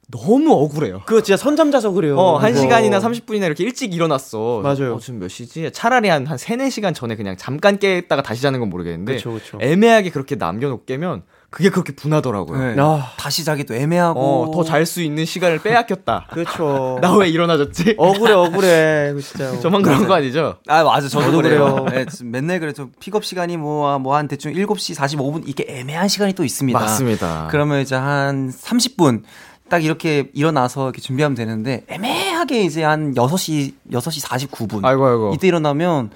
너무 0.08 0.52
억울해요. 0.52 1.02
그거 1.06 1.22
진짜 1.22 1.36
선잠 1.36 1.70
자서 1.70 1.90
그래요. 1.92 2.18
어, 2.18 2.36
한. 2.36 2.54
시간이나 2.54 2.98
30분이나 2.98 3.44
이렇게 3.44 3.64
일찍 3.64 3.94
일어났어. 3.94 4.60
맞아요. 4.62 4.94
어, 4.94 4.98
지금 4.98 5.20
몇 5.20 5.28
시지? 5.28 5.70
차라리 5.72 6.08
한, 6.08 6.26
한 6.26 6.36
3, 6.36 6.58
4시간 6.58 6.94
전에 6.94 7.16
그냥 7.16 7.36
잠깐 7.38 7.78
깼다가 7.78 8.22
다시 8.22 8.42
자는 8.42 8.60
건 8.60 8.68
모르겠는데. 8.68 9.14
그쵸, 9.14 9.32
그쵸. 9.32 9.58
애매하게 9.60 10.10
그렇게 10.10 10.34
남겨놓 10.34 10.84
깨면 10.84 11.22
그게 11.52 11.68
그렇게 11.70 11.94
분하더라고요. 11.94 12.74
네. 12.74 12.80
아, 12.80 13.12
다시 13.18 13.44
자기도 13.44 13.74
애매하고 13.74 14.20
어, 14.20 14.50
더잘 14.50 14.86
수 14.86 15.02
있는 15.02 15.24
시간을 15.26 15.60
빼앗겼다. 15.62 16.28
그렇죠. 16.32 16.98
나 17.00 17.14
왜 17.14 17.28
일어나졌지? 17.28 17.94
억울해, 17.98 18.32
억울해. 18.32 19.14
진짜. 19.20 19.56
저만 19.60 19.82
그런 19.82 20.08
거 20.08 20.14
아니죠? 20.14 20.56
아 20.66 20.82
맞아 20.82 21.06
저도, 21.08 21.26
저도 21.26 21.36
그래요. 21.42 21.84
그래요. 21.86 22.04
네, 22.06 22.24
맨날 22.24 22.58
그래 22.58 22.72
저 22.72 22.88
픽업 22.98 23.24
시간이 23.24 23.56
뭐 23.58 23.98
뭐 23.98 24.14
한 24.16 24.28
대충 24.28 24.52
7시 24.52 24.96
45분 24.96 25.42
이게 25.46 25.64
애매한 25.68 26.08
시간이 26.08 26.32
또 26.32 26.42
있습니다. 26.44 26.78
맞습니다. 26.78 27.48
그러면 27.50 27.80
이제 27.82 27.94
한 27.94 28.50
30분 28.50 29.22
딱 29.68 29.84
이렇게 29.84 30.30
일어나서 30.34 30.84
이렇게 30.84 31.00
준비하면 31.00 31.34
되는데 31.36 31.84
애매하게 31.88 32.64
이제 32.64 32.82
한 32.82 33.14
6시 33.14 33.74
6시 33.92 34.26
49분 34.26 34.84
아이고, 34.84 35.06
아이고. 35.06 35.32
이때 35.34 35.46
일어나면 35.48 36.10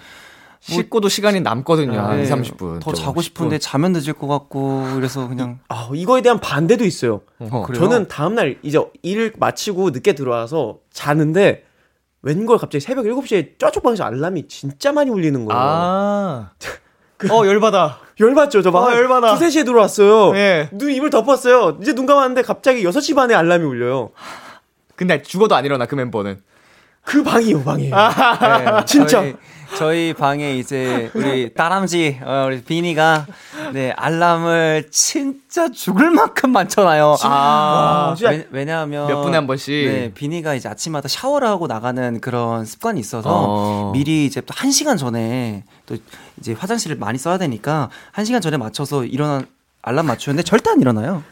씻고도 0.61 1.09
시간이 1.09 1.41
남거든요. 1.41 1.99
한 1.99 2.17
네, 2.17 2.25
2, 2.25 2.27
30분. 2.31 2.81
더 2.81 2.93
자고 2.93 3.21
싶은데 3.21 3.59
자면 3.59 3.93
늦을 3.93 4.13
것 4.15 4.27
같고 4.27 4.87
그래서 4.95 5.29
그냥 5.29 5.61
아, 5.69 5.89
이거에 5.95 6.23
대한 6.23 6.41
반대도 6.41 6.85
있어요. 6.85 7.21
어? 7.39 7.67
저는 7.75 8.09
다음 8.09 8.35
날 8.35 8.59
이제 8.63 8.79
일 9.03 9.33
마치고 9.39 9.91
늦게 9.91 10.15
들어와서 10.15 10.79
자는데 10.93 11.65
웬걸 12.23 12.59
갑자기 12.59 12.81
새벽 12.81 13.05
7시에 13.05 13.59
저쪽 13.59 13.83
방에서 13.85 14.05
알람이 14.05 14.49
진짜 14.49 14.93
많이 14.93 15.11
울리는 15.11 15.45
거예요. 15.45 15.61
아. 15.61 16.51
어, 17.31 17.47
열받아. 17.47 17.99
열받죠, 18.21 18.63
저 18.63 18.71
막. 18.71 18.89
어, 18.89 18.93
열받아. 18.93 19.35
2, 19.37 19.39
3시에 19.39 19.65
들어왔어요. 19.65 20.37
예. 20.37 20.69
눈 20.73 20.91
입을 20.91 21.09
덮었어요. 21.11 21.79
이제 21.81 21.95
눈 21.95 22.05
감았는데 22.05 22.43
갑자기 22.43 22.83
6시 22.85 23.15
반에 23.15 23.35
알람이 23.35 23.65
울려요. 23.65 24.11
근데 24.97 25.23
죽어도 25.23 25.55
안 25.55 25.65
일어나, 25.65 25.87
그 25.87 25.95
멤버는. 25.95 26.41
그 27.07 27.23
방이 27.23 27.53
요 27.53 27.63
방이에요. 27.63 27.95
네, 27.95 28.85
진짜. 28.85 29.07
저희, 29.21 29.35
저희 29.79 30.13
방에 30.15 30.57
이제 30.59 31.11
우리 31.15 31.53
딸람쥐 31.55 32.19
어, 32.23 32.45
우리 32.49 32.63
비니가 32.63 33.27
네 33.73 33.93
알람을 33.97 34.89
진짜 34.91 35.69
죽을 35.71 36.11
만큼 36.11 36.51
많잖아요. 36.51 37.17
아, 37.23 38.15
진짜 38.17 38.31
왜, 38.31 38.47
왜냐하면 38.51 39.07
몇 39.07 39.23
분에 39.23 39.37
한 39.37 39.47
번씩? 39.47 39.73
네, 39.75 40.13
비니가 40.15 40.55
이제 40.55 40.69
아침마다 40.69 41.09
샤워를 41.09 41.47
하고 41.49 41.67
나가는 41.67 42.21
그런 42.21 42.65
습관이 42.65 42.99
있어서 43.01 43.29
어. 43.33 43.91
미리 43.93 44.27
이제 44.27 44.41
또 44.41 44.57
한 44.57 44.71
시간 44.71 44.97
전에 44.97 45.65
또 45.87 45.97
이제 46.39 46.53
화장실을 46.53 46.97
많이 46.97 47.19
써야 47.19 47.39
되니까 47.39 47.89
한 48.13 48.25
시간 48.25 48.41
전에 48.41 48.57
맞춰서 48.57 49.05
일어나 49.05 49.43
알람 49.87 50.05
맞추는데 50.07 50.43
절대 50.43 50.69
안 50.71 50.81
일어나요. 50.81 51.23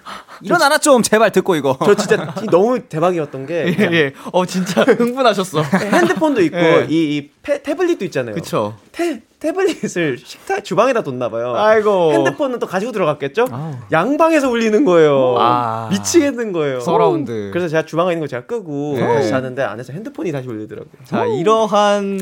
일어나라 0.40 0.78
좀 0.78 1.02
제발 1.02 1.32
듣고 1.32 1.56
이거. 1.56 1.76
저 1.84 1.92
진짜 1.96 2.32
너무 2.52 2.78
대박이었던 2.78 3.46
게 3.46 3.74
예, 3.76 3.82
예. 3.92 4.12
어, 4.32 4.46
진짜 4.46 4.82
흥분하셨어. 4.86 5.60
핸드폰도 5.62 6.40
있고 6.42 6.56
예. 6.56 6.86
이, 6.88 7.16
이 7.16 7.30
패, 7.42 7.60
태블릿도 7.64 8.04
있잖아요. 8.04 8.36
그쵸. 8.36 8.76
태, 8.92 9.20
태블릿을 9.40 10.18
식탁 10.24 10.62
주방에다 10.64 11.02
뒀나 11.02 11.30
봐요. 11.30 11.52
아이고. 11.56 12.12
핸드폰은 12.12 12.60
또 12.60 12.66
가지고 12.68 12.92
들어갔겠죠? 12.92 13.46
아우. 13.50 13.72
양방에서 13.90 14.48
울리는 14.48 14.84
거예요. 14.84 15.34
아. 15.40 15.88
미치겠는 15.90 16.52
거예요. 16.52 16.78
서라운드. 16.78 17.50
그래서 17.52 17.66
제가 17.66 17.84
주방에 17.84 18.12
있는 18.12 18.20
거 18.20 18.28
제가 18.28 18.46
끄고 18.46 18.94
네. 18.98 19.00
다시 19.04 19.30
자는데 19.30 19.64
안에서 19.64 19.92
핸드폰이 19.92 20.30
다시 20.30 20.46
울리더라고요. 20.46 20.92
자, 21.06 21.24
이러한, 21.26 22.20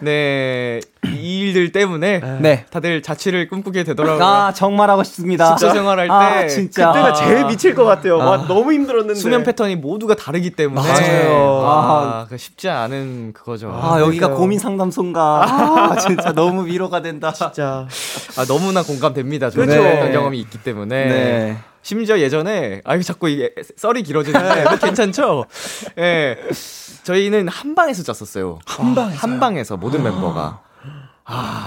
네, 0.00 0.80
이 1.06 1.40
일들 1.40 1.72
때문에 1.72 2.20
네. 2.40 2.64
다들 2.70 3.02
자취를 3.02 3.48
꿈꾸게 3.48 3.84
되더라고요. 3.84 4.24
아 4.24 4.52
정말 4.52 4.90
하고 4.90 5.02
싶습니다. 5.02 5.56
진짜 5.56 5.72
생활할 5.72 6.06
때 6.08 6.12
아, 6.12 6.46
진짜. 6.46 6.88
그때가 6.92 7.08
아. 7.08 7.12
제일 7.14 7.46
미칠 7.46 7.74
것 7.74 7.84
같아요. 7.84 8.18
와 8.18 8.46
너무 8.46 8.72
힘들었는데. 8.72 9.14
수면 9.18 9.42
패턴이 9.42 9.76
모두가 9.76 10.14
다르기 10.14 10.50
때문에 10.50 10.80
맞아요. 10.80 11.62
아, 11.66 12.26
그 12.28 12.36
쉽지 12.38 12.68
않은 12.68 13.32
그거죠. 13.32 13.70
아, 13.72 13.94
아, 13.96 14.00
여기가. 14.00 14.30
고민 14.30 14.58
상담소인가. 14.58 15.20
아, 15.44 15.96
진짜 15.96 16.32
너무 16.32 16.66
위로가 16.66 17.02
된다. 17.02 17.32
진짜 17.32 17.86
너무나 18.46 18.82
공감됩니다. 18.82 19.50
저는 19.50 19.66
그렇죠. 19.66 19.82
그랬던 19.82 20.12
경험이 20.12 20.38
있기 20.40 20.58
때문에. 20.58 21.04
네. 21.06 21.56
심지어 21.80 22.18
예전에 22.18 22.82
아유 22.84 23.02
자꾸 23.02 23.28
이게 23.30 23.54
썰이 23.76 24.02
길어지는데 24.02 24.64
뭐 24.64 24.76
괜찮죠? 24.76 25.46
예. 25.98 26.36
저희는 27.08 27.48
한 27.48 27.74
방에서 27.74 28.02
잤었어요. 28.02 28.58
한 28.66 28.94
방에서 28.94 29.16
한 29.16 29.40
방에서 29.40 29.76
모든 29.78 30.02
멤버가 30.02 30.60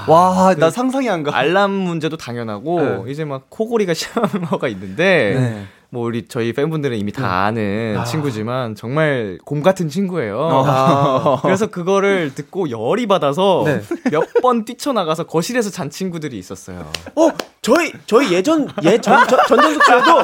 와, 0.07 0.53
나 0.55 0.69
상상이 0.69 1.09
안 1.09 1.23
가. 1.23 1.35
알람 1.35 1.71
문제도 1.71 2.15
당연하고 2.15 3.05
이제 3.07 3.25
막 3.25 3.49
코골이가 3.49 3.93
심한 3.95 4.29
거가 4.45 4.67
있는데 4.67 5.35
네. 5.35 5.65
뭐 5.89 6.05
우리 6.05 6.27
저희 6.27 6.53
팬분들은 6.53 6.95
이미 6.95 7.11
다 7.11 7.45
아는 7.45 8.03
친구지만 8.05 8.75
정말 8.75 9.39
곰 9.43 9.63
같은 9.63 9.89
친구예요. 9.89 10.63
아. 10.67 11.39
그래서 11.41 11.67
그거를 11.67 12.35
듣고 12.35 12.69
열이 12.69 13.07
받아서 13.07 13.63
네. 13.65 13.81
몇번 14.11 14.65
뛰쳐나가서 14.65 15.25
거실에서 15.25 15.71
잔 15.71 15.89
친구들이 15.89 16.37
있었어요. 16.37 16.87
어 17.15 17.29
저희 17.63 17.91
저희 18.05 18.31
예전 18.31 18.67
예전 18.83 19.27
전전 19.47 19.73
숙소에도 19.73 20.23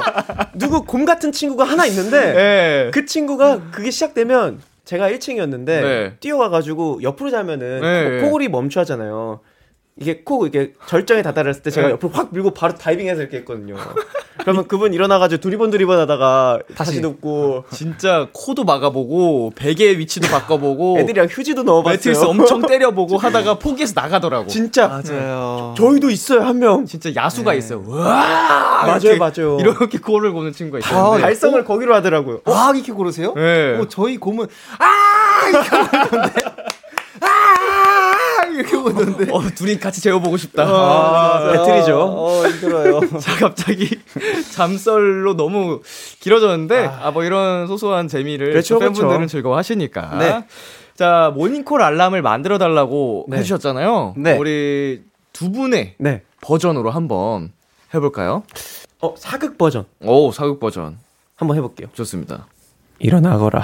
누구 0.54 0.84
곰 0.84 1.06
같은 1.06 1.32
친구가 1.32 1.64
하나 1.64 1.88
있는데 1.88 2.34
네. 2.34 2.92
그 2.94 3.06
친구가 3.08 3.72
그게 3.72 3.90
시작되면 3.90 4.62
제가 4.88 5.12
1층이었는데 5.12 5.66
네. 5.66 6.14
뛰어와가지고 6.22 7.04
옆으로 7.04 7.30
자면은 7.30 7.82
네. 7.82 8.22
코, 8.22 8.32
골이 8.32 8.48
멈춰 8.48 8.80
하잖아요. 8.80 9.42
이게 10.00 10.22
코 10.24 10.46
이게 10.46 10.74
절정에 10.88 11.22
다다랐을 11.24 11.62
때 11.64 11.72
제가 11.72 11.88
네. 11.88 11.94
옆으로 11.94 12.12
확 12.14 12.30
밀고 12.32 12.52
바로 12.52 12.76
다이빙해서 12.76 13.22
이렇게 13.22 13.38
했거든요. 13.38 13.76
그러면 14.40 14.68
그분 14.68 14.94
일어나가지고 14.94 15.42
두리번 15.42 15.72
두리번 15.72 16.00
하다가 16.00 16.60
다시, 16.76 16.92
다시. 16.92 17.02
눕고 17.02 17.66
진짜 17.74 18.28
코도 18.32 18.64
막아보고 18.64 19.52
베개 19.56 19.98
위치도 19.98 20.28
바꿔보고 20.28 21.00
애들이랑 21.02 21.28
휴지도 21.30 21.64
넣어봤어요. 21.64 21.94
매트리스 21.98 22.24
엄청 22.24 22.62
때려보고 22.62 23.18
하다가 23.18 23.58
포기해서 23.60 23.94
나가더라고. 23.96 24.48
진짜 24.48 24.88
맞아요. 24.88 25.74
저희도 25.76 26.10
있어요 26.12 26.42
한 26.42 26.60
명. 26.60 26.86
진짜 26.86 27.10
야수가 27.16 27.56
있어요. 27.56 27.84
와 27.88 28.84
맞아요, 28.86 29.00
이렇게, 29.02 29.18
맞아요. 29.18 29.58
이렇게 29.60 29.98
코를 29.98 30.32
고는 30.32 30.54
친구가 30.54 30.78
아, 30.78 30.88
있었는데. 30.88 31.22
발성을 31.24 31.66
거기로 31.66 31.96
하더라고요. 31.96 32.42
와, 32.46 32.72
이렇게 32.76 32.92
고르세요? 32.94 33.34
네. 33.36 33.78
어, 33.78 33.88
저희 33.90 34.18
곰은, 34.18 34.48
아! 34.78 35.50
이렇게 35.50 35.70
고르는데. 35.70 36.42
아! 37.22 37.47
이렇게 38.60 38.78
고르는데. 38.78 39.32
어, 39.32 39.42
둘이 39.56 39.80
같이 39.80 40.02
재워보고 40.02 40.38
싶다. 40.38 40.64
아, 40.64 41.52
배틀이죠. 41.52 42.00
어, 42.00 42.48
힘들어요. 42.48 43.00
자, 43.20 43.36
갑자기 43.40 43.90
잠썰로 44.54 45.36
너무 45.36 45.82
길어졌는데, 46.20 46.86
아, 46.86 47.12
뭐 47.12 47.24
이런 47.24 47.68
소소한 47.68 48.08
재미를 48.08 48.52
그렇죠, 48.52 48.80
팬분들은 48.80 49.10
그렇죠. 49.18 49.32
즐거워하시니까. 49.32 50.18
네. 50.18 50.46
자, 50.96 51.32
모닝콜 51.36 51.82
알람을 51.82 52.22
만들어 52.22 52.58
달라고 52.58 53.26
네. 53.30 53.38
해주셨잖아요. 53.38 54.16
네. 54.18 54.38
우리 54.38 55.04
두 55.32 55.52
분의 55.52 55.96
네. 56.00 56.24
버전으로 56.42 56.90
한번 56.90 57.52
해볼까요? 57.94 58.44
어 59.00 59.14
사극 59.16 59.58
버전 59.60 59.86
오, 60.02 60.32
사극 60.32 60.60
버전. 60.60 60.98
한번 61.36 61.56
해볼게요. 61.58 61.88
좋습니다. 61.94 62.48
일어나거라. 62.98 63.64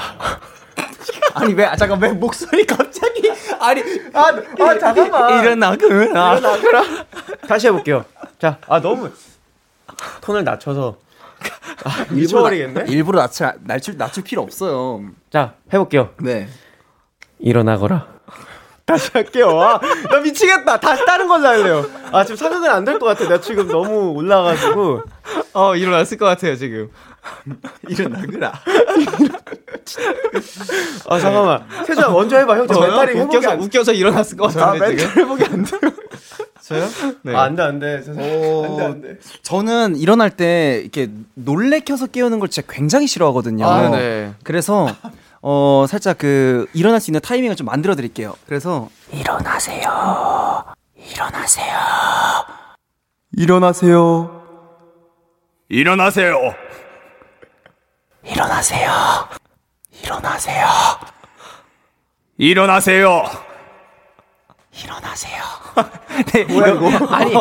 아니, 1.34 1.54
왜, 1.54 1.65
아, 1.65 1.76
잠깐, 1.76 2.02
왜 2.02 2.12
목소리 2.12 2.65
갑자기. 2.65 3.32
아니, 3.60 3.82
아, 4.13 4.28
아 4.60 4.80
잠깐만. 4.80 5.43
일어나구나. 5.43 6.38
일어나거라. 6.38 6.84
다시 7.48 7.67
해볼게요. 7.67 8.06
자, 8.39 8.58
아 8.67 8.82
너무 8.82 9.10
톤을 10.22 10.43
낮춰서 10.43 10.98
아, 11.84 12.06
미쳐버리겠네. 12.10 12.86
일부러 12.88 13.19
낮출, 13.22 13.52
낮출, 13.62 13.98
낮출 13.98 14.24
필요 14.24 14.41
없어요. 14.41 15.04
자, 15.32 15.54
해볼게요. 15.72 16.10
네. 16.19 16.48
일어나거라. 17.39 18.08
다시 18.86 19.10
할게요. 19.13 19.60
아, 19.62 19.80
나 20.12 20.19
미치겠다. 20.19 20.78
다시 20.80 21.06
다른 21.06 21.28
걸로 21.28 21.48
할래요. 21.48 21.86
아, 22.12 22.24
지금 22.26 22.36
사극은 22.36 22.69
안 22.69 22.84
될 22.84 23.00
것 23.00 23.06
같아. 23.06 23.28
나 23.30 23.39
지금 23.39 23.67
너무 23.67 24.12
올라가가지고. 24.12 25.02
어, 25.54 25.76
일어났을 25.76 26.17
것 26.17 26.26
같아요, 26.26 26.56
지금. 26.58 26.89
일어나그라. 27.88 28.52
아, 31.08 31.19
잠깐만. 31.19 31.63
세주야, 31.88 32.10
먼저 32.10 32.38
해봐. 32.38 32.58
형, 32.58 32.67
저 32.67 32.80
멘탈이 32.80 33.19
웃겨서, 33.22 33.50
안 33.52 33.60
돼. 33.60 33.65
웃겨서 33.65 33.93
일어났을 33.93 34.38
것 34.38 34.56
아, 34.58 34.65
같은데, 34.74 34.88
멘탈 34.88 34.98
지금. 35.08 35.22
회복이 35.24 35.43
안 35.46 35.63
돼요. 35.63 35.80
저요? 36.62 36.88
네. 37.24 37.36
아, 37.36 37.41
안 37.43 37.56
돼, 37.56 37.62
안 37.63 37.80
돼. 37.80 38.02
세상에. 38.02 38.65
안 38.65 38.78
돼, 38.78 38.84
안 38.86 39.02
돼. 39.02 39.17
저는 39.43 39.96
일어날 39.98 40.30
때 40.30 40.80
이렇게 40.82 41.10
놀래켜서 41.36 42.08
깨우는 42.08 42.39
걸 42.39 42.50
진짜 42.50 42.67
굉장히 42.72 43.08
싫어하거든요. 43.08 43.65
아, 43.65 43.89
네. 43.89 44.34
그래서 44.43 44.88
어 45.45 45.86
살짝 45.89 46.17
그 46.17 46.67
일어날 46.73 47.01
수 47.01 47.12
있는 47.12 47.19
타이밍을 47.19 47.58
좀 47.58 47.65
만들어 47.65 47.95
드릴게요. 47.95 48.34
그래서 48.47 48.89
일어나세요. 49.12 50.63
일어나세요. 50.95 51.75
일어나세요. 53.34 54.41
일어나세요. 55.67 56.56
일어나세요. 58.23 58.89
일어나세요. 60.01 60.65
일어나세요. 62.38 63.23
일어나세요. 64.71 65.62
네, 66.33 66.43
뭐야 66.45 66.67
이거? 66.73 67.05
아니, 67.07 67.33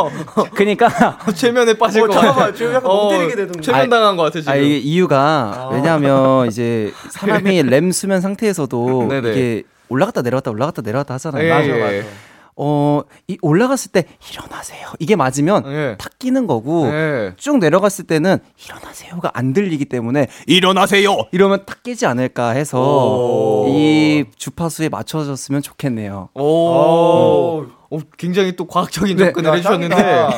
그러니까 0.54 1.18
최면에 1.34 1.74
빠질 1.74 2.02
어, 2.02 2.06
것 2.06 2.12
잠깐만. 2.12 2.38
같아. 2.46 2.54
지금 2.54 2.72
약간 2.74 2.88
멍 2.88 3.08
때리게 3.10 3.36
되던데. 3.36 3.60
최면 3.60 3.90
당한 3.90 4.16
것 4.16 4.22
같아, 4.24 4.40
지금. 4.40 4.52
아 4.52 4.56
이게 4.56 4.78
이유가 4.78 5.68
왜냐하면 5.72 6.46
이제 6.48 6.92
사람이 7.10 7.62
렘 7.64 7.92
수면 7.92 8.20
상태에서도 8.20 9.06
네네. 9.08 9.30
이게 9.30 9.62
올라갔다 9.88 10.22
내려갔다 10.22 10.50
올라갔다 10.50 10.82
내려갔다 10.82 11.14
하잖아요. 11.14 11.44
예, 11.44 11.48
맞아, 11.50 11.66
예. 11.66 12.00
맞아. 12.00 12.08
어, 12.54 13.02
이 13.28 13.38
올라갔을 13.40 13.92
때 13.92 14.04
일어나세요. 14.30 14.88
이게 14.98 15.16
맞으면 15.16 15.64
예. 15.66 15.96
탁 15.98 16.18
끼는 16.18 16.46
거고 16.46 16.86
예. 16.86 17.32
쭉 17.38 17.58
내려갔을 17.58 18.06
때는 18.06 18.38
일어나세요가 18.62 19.30
안 19.32 19.54
들리기 19.54 19.86
때문에 19.86 20.26
일어나세요. 20.46 21.16
이러면 21.32 21.64
탁 21.64 21.82
끼지 21.82 22.04
않을까 22.06 22.50
해서 22.50 22.78
오. 22.80 23.66
이 23.68 24.24
주파수에 24.36 24.90
맞춰졌으면 24.90 25.62
좋겠네요. 25.62 26.28
오. 26.34 27.64
오, 27.92 28.00
굉장히 28.16 28.56
또 28.56 28.66
과학적인 28.66 29.18
네. 29.18 29.26
접근을 29.26 29.50
야, 29.50 29.52
해주셨는데. 29.52 30.28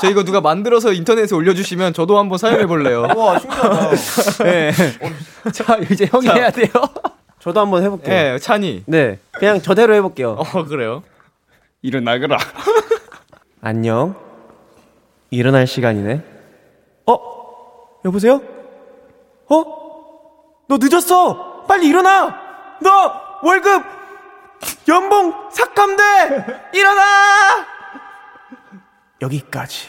저 0.00 0.10
이거 0.10 0.24
누가 0.24 0.40
만들어서 0.40 0.92
인터넷에 0.92 1.32
올려주시면 1.36 1.92
저도 1.92 2.18
한번 2.18 2.38
사용해볼래요. 2.38 3.02
와, 3.16 3.38
신기하다. 3.38 3.90
네. 4.42 4.72
자, 5.52 5.78
이제 5.88 6.06
형이 6.10 6.26
자. 6.26 6.34
해야 6.34 6.50
돼요. 6.50 6.66
저도 7.38 7.60
한번 7.60 7.84
해볼게요. 7.84 8.14
예, 8.34 8.38
찬이. 8.40 8.82
네. 8.86 9.20
그냥 9.30 9.62
저대로 9.62 9.94
해볼게요. 9.94 10.32
어, 10.32 10.64
그래요? 10.64 11.04
일어나거라. 11.82 12.36
안녕. 13.62 14.16
일어날 15.30 15.68
시간이네. 15.68 16.20
어? 17.06 17.18
여보세요? 18.04 18.42
어? 19.48 19.64
너 20.66 20.78
늦었어! 20.80 21.64
빨리 21.68 21.86
일어나! 21.86 22.34
너 22.82 23.12
월급 23.44 23.99
연봉 24.88 25.32
삭감돼! 25.52 26.02
일어나! 26.74 27.66
여기까지. 29.22 29.86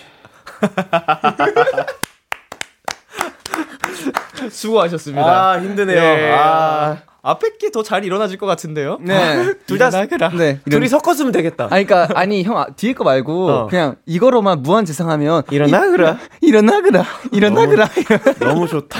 수고하셨습니다. 4.49 5.51
아, 5.51 5.59
힘드네요. 5.59 5.97
예. 5.97 6.31
아. 6.33 6.97
앞에 7.23 7.51
게 7.59 7.69
더 7.69 7.83
잘 7.83 8.03
일어나질 8.03 8.39
것 8.39 8.47
같은데요? 8.47 8.97
네. 9.01 9.53
둘 9.67 9.77
다, 9.77 9.89
일어나거라. 9.89 10.29
네. 10.29 10.59
둘이 10.69 10.87
섞었으면 10.87 11.31
되겠다. 11.31 11.67
아니, 11.69 11.85
그니까, 11.85 12.09
아니, 12.19 12.41
형, 12.43 12.57
아, 12.57 12.65
뒤에 12.75 12.93
거 12.93 13.03
말고, 13.03 13.47
어. 13.49 13.67
그냥 13.67 13.95
이거로만 14.07 14.63
무한 14.63 14.85
재상하면. 14.85 15.43
일어나, 15.51 15.81
그라. 15.81 16.17
이- 16.41 16.47
일어나그라. 16.47 17.05
일어나그라. 17.31 17.87
너무 18.41 18.67
좋다. 18.67 18.99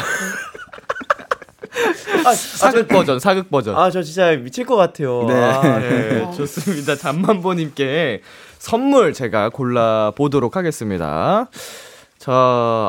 사극 2.35 2.87
버전, 2.87 3.19
사극 3.19 3.49
버전. 3.49 3.75
아, 3.77 3.89
저 3.89 4.01
진짜 4.03 4.31
미칠 4.35 4.65
것 4.65 4.75
같아요. 4.75 5.25
네. 5.27 5.33
아, 5.33 5.79
네, 5.79 6.31
좋습니다. 6.35 6.95
잠만보님께 6.95 8.21
선물 8.59 9.13
제가 9.13 9.49
골라보도록 9.49 10.55
하겠습니다. 10.55 11.49
자, 12.17 12.31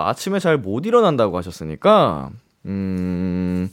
아침에 0.07 0.39
잘 0.39 0.59
못 0.59 0.85
일어난다고 0.85 1.39
하셨으니까, 1.39 2.31
음, 2.67 3.71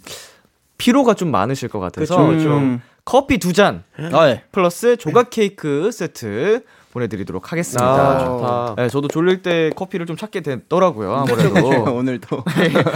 피로가 0.77 1.13
좀 1.15 1.31
많으실 1.31 1.67
것 1.67 1.79
같아서, 1.79 2.15
그쵸, 2.17 2.27
그쵸. 2.29 2.43
좀 2.43 2.81
커피 3.03 3.37
두 3.39 3.51
잔, 3.51 3.83
아, 4.13 4.25
네. 4.27 4.43
플러스 4.51 4.95
조각 4.95 5.29
케이크 5.29 5.91
세트 5.91 6.63
보내드리도록 6.93 7.51
하겠습니다. 7.51 7.85
아, 7.85 8.19
좋다. 8.25 8.75
네, 8.77 8.87
저도 8.89 9.09
졸릴 9.09 9.41
때 9.41 9.69
커피를 9.75 10.05
좀 10.05 10.15
찾게 10.15 10.41
됐더라고요, 10.41 11.13
아무래도. 11.13 11.93
오늘도. 11.93 12.43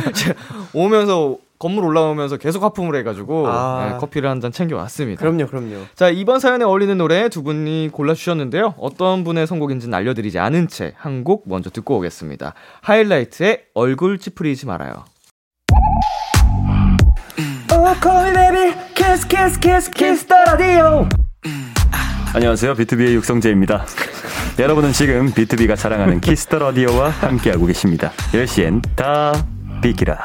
오면서, 0.73 1.38
건물 1.63 1.86
올라오면서 1.86 2.36
계속 2.38 2.62
하품을 2.63 2.95
해가지고, 2.97 3.47
아. 3.47 3.89
네, 3.93 3.97
커피를 3.97 4.30
한 4.30 4.41
잔 4.41 4.52
챙겨왔습니다. 4.52 5.19
그럼요, 5.21 5.47
그럼요. 5.47 5.86
자, 5.95 6.10
이번 6.10 6.41
사연에 6.41 6.65
어울리는 6.65 6.97
노래 6.97 7.30
두 7.30 7.41
분이 7.43 7.89
골라주셨는데요. 7.93 8.76
어떤 8.78 9.23
분의 9.23 9.47
선곡인지는 9.47 9.93
알려드리지 9.93 10.38
않은 10.39 10.67
채 10.67 10.93
한 10.97 11.23
곡 11.23 11.43
먼저 11.47 11.69
듣고 11.69 11.97
오겠습니다. 11.99 12.54
하이라이트의 12.82 13.62
얼굴 13.76 14.19
찌푸리지 14.19 14.65
말아요. 14.65 15.06
안녕하세요. 22.36 22.73
비투비의 22.76 23.15
육성재입니다. 23.15 23.86
여러분은 24.60 24.91
지금 24.91 25.32
비투비가 25.34 25.76
자랑하는 25.76 26.19
키스터 26.19 26.60
라디오와 26.60 27.10
함께하고 27.10 27.65
계십니다. 27.65 28.12
10시엔 28.32 28.82
다 28.95 29.34
비키라. 29.82 30.19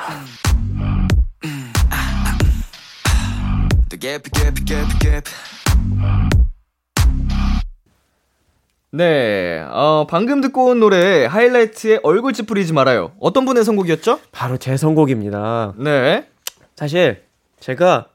네, 8.91 9.61
어, 9.71 10.07
방금 10.09 10.41
듣고 10.41 10.67
온 10.67 10.81
노래 10.81 11.27
하이라이트의 11.27 12.01
얼굴 12.03 12.33
찌푸리지 12.33 12.73
말아요. 12.73 13.13
어떤 13.21 13.45
분의 13.45 13.65
선곡이었죠? 13.65 14.21
바로 14.33 14.57
제 14.57 14.77
선곡입니다. 14.77 15.75
네. 15.77 16.27
사실 16.75 17.23
제가 17.61 18.09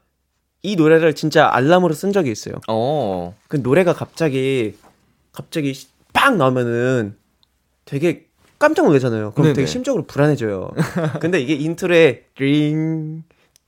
이 0.62 0.74
노래를 0.76 1.14
진짜 1.14 1.48
알람으로 1.52 1.94
쓴 1.94 2.12
적이 2.12 2.32
있어요. 2.32 2.54
어, 2.68 3.36
그 3.48 3.56
노래가 3.56 3.92
갑자기 3.92 4.76
갑자기 5.32 5.74
시- 5.74 5.88
빡 6.12 6.36
나오면은 6.36 7.16
되게 7.84 8.26
깜짝 8.58 8.86
놀라잖아요. 8.86 9.32
그럼 9.32 9.44
네네. 9.44 9.54
되게 9.54 9.66
심적으로 9.66 10.04
불안해져요. 10.06 10.70
근데 11.20 11.40
이게 11.40 11.54
인트로에 11.54 12.24
드링 12.34 13.22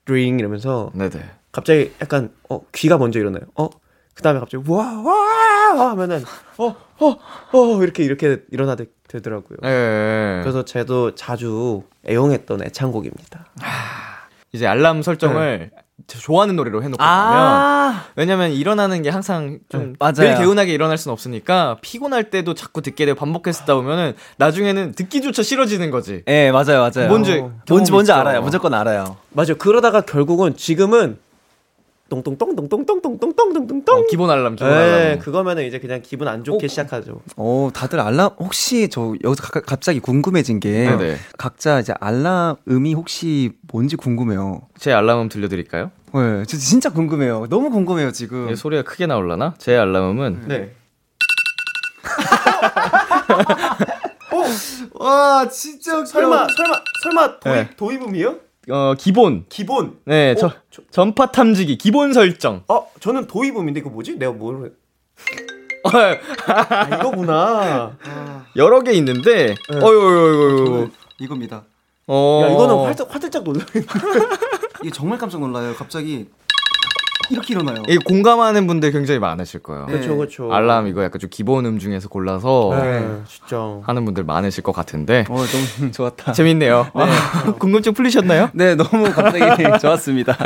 드링 0.05 0.39
이러면서 0.41 0.91
네네. 0.95 1.21
갑자기 1.57 1.90
약간 2.03 2.31
어 2.51 2.61
귀가 2.73 2.99
먼저 2.99 3.19
일어나요. 3.19 3.45
어 3.55 3.71
그다음에 4.12 4.40
갑자기 4.40 4.62
와와 4.69 5.90
하면은 5.92 6.23
어어 6.59 6.75
어 6.99 7.83
이렇게 7.83 8.05
이렇게 8.05 8.42
일어나게 8.51 8.85
되더라고요. 9.09 9.57
예. 9.64 10.40
그래서 10.42 10.66
저도 10.66 11.14
자주 11.14 11.85
애용했던 12.07 12.62
애창곡입니다. 12.62 13.47
이제 14.53 14.66
알람 14.66 15.01
설정을 15.01 15.71
좋아하는 16.07 16.57
노래로 16.57 16.83
해놓고 16.83 17.03
아. 17.03 18.05
왜냐면 18.16 18.53
일어나는 18.53 19.01
게 19.01 19.09
항상 19.09 19.61
좀 19.71 19.95
맞아요. 19.99 20.12
늘 20.14 20.37
개운하게 20.37 20.75
일어날 20.75 20.99
수는 20.99 21.14
없으니까 21.14 21.79
피곤할 21.81 22.29
때도 22.29 22.53
자꾸 22.53 22.83
듣게 22.83 23.07
되고 23.07 23.19
반복해서 23.19 23.61
듣다 23.61 23.77
보면은 23.77 24.14
나중에는 24.37 24.92
듣기조차 24.92 25.42
싫어지는 25.42 25.90
거지. 25.90 26.23
예, 26.29 26.51
맞아요, 26.51 26.81
맞아요. 26.81 27.09
뭔지 27.09 27.38
뭔지, 27.38 27.64
경험 27.66 27.85
뭔지 27.90 28.12
있죠. 28.12 28.14
알아요. 28.14 28.42
무조건 28.42 28.75
알아요. 28.75 29.16
맞아요. 29.31 29.57
그러다가 29.57 30.03
결국은 30.03 30.55
지금은 30.55 31.19
똥똥똥 32.09 32.55
똥똥똥 32.55 33.19
똥똥똥똥 33.19 33.99
어, 33.99 34.05
기본 34.09 34.31
알람, 34.31 34.55
기본 34.55 34.71
네, 34.71 34.77
알람. 34.77 35.19
그거면은 35.19 35.64
이제 35.66 35.81
그냥 35.81 36.01
기분 36.03 36.29
안 36.29 36.45
좋게 36.45 36.66
어, 36.66 36.69
시작하죠. 36.69 37.21
오, 37.37 37.71
다들 37.75 37.99
알람, 38.01 38.31
혹시 38.38 38.88
저 38.88 39.14
여기서 39.25 39.42
가- 39.42 39.61
갑자기 39.61 39.99
궁금해진 39.99 40.61
게, 40.61 40.71
네네. 40.85 41.16
각자 41.37 41.81
이제 41.81 41.92
알람음이 41.99 42.95
혹시 42.95 43.51
뭔지 43.73 43.97
궁금해요. 43.97 44.62
제 44.79 44.92
알람음 44.92 45.29
들려드릴까요? 45.29 45.90
네, 46.14 46.45
저 46.47 46.57
진짜 46.57 46.90
궁금해요. 46.90 47.47
너무 47.51 47.71
궁금해요, 47.71 48.12
지금. 48.12 48.45
이게 48.47 48.55
소리가 48.55 48.83
크게 48.83 49.07
나올라나? 49.07 49.55
제 49.59 49.77
알람음은 49.77 50.45
네. 50.47 50.75
와, 54.95 55.49
진짜 55.49 56.05
설마 56.05 56.47
설마 56.57 56.81
설마 57.03 57.40
도입 57.40 57.55
네. 57.55 57.71
도입음이요? 57.77 58.37
어 58.71 58.95
기본. 58.99 59.45
기본. 59.49 59.99
네, 60.05 60.33
어, 60.33 60.35
저, 60.35 60.51
저- 60.71 60.83
전파 60.91 61.31
탐지기 61.31 61.79
기본 61.79 62.13
설정. 62.13 62.65
어, 62.69 62.87
저는 63.01 63.27
도입음인데 63.27 63.81
이거 63.81 63.91
뭐지? 63.91 64.17
내가 64.19 64.33
뭘 64.33 64.75
아, 65.85 66.97
이거구나. 66.97 67.97
여러 68.57 68.81
개 68.81 68.93
있는데. 68.95 69.55
네. 69.55 69.77
어유, 69.81 70.91
이겁니다. 71.21 71.63
어. 72.09 72.43
야, 72.45 72.49
이거는 72.53 72.87
화들 72.87 73.07
화들짝 73.09 73.45
놀라. 73.45 73.65
이게 74.83 74.91
정말 74.91 75.17
깜짝 75.19 75.41
놀라요. 75.41 75.75
갑자기 75.77 76.29
이렇게 77.31 77.55
일어나요. 77.55 77.83
이 77.89 77.97
공감하는 77.99 78.67
분들 78.67 78.93
굉장히 78.93 79.19
많으실 79.21 79.61
거예요. 79.61 79.87
네. 79.87 79.93
그렇죠, 79.93 80.17
그렇죠. 80.17 80.53
알람 80.53 80.87
이거 80.87 81.03
약간 81.03 81.19
좀 81.21 81.29
기본 81.31 81.67
음 81.67 81.79
중에서 81.79 82.09
골라서 82.09 82.71
네, 82.81 83.05
진짜. 83.29 83.81
하는 83.85 84.05
분들 84.05 84.25
많으실 84.25 84.62
것 84.62 84.73
같은데 84.73 85.25
어, 85.29 85.37
너무 85.37 85.91
좋았다. 85.93 86.33
재밌네요. 86.33 86.89
아, 86.95 87.55
궁금증 87.59 87.93
풀리셨나요? 87.95 88.51
네, 88.55 88.75
너무 88.75 89.11
갑자기 89.12 89.62
좋았습니다. 89.81 90.37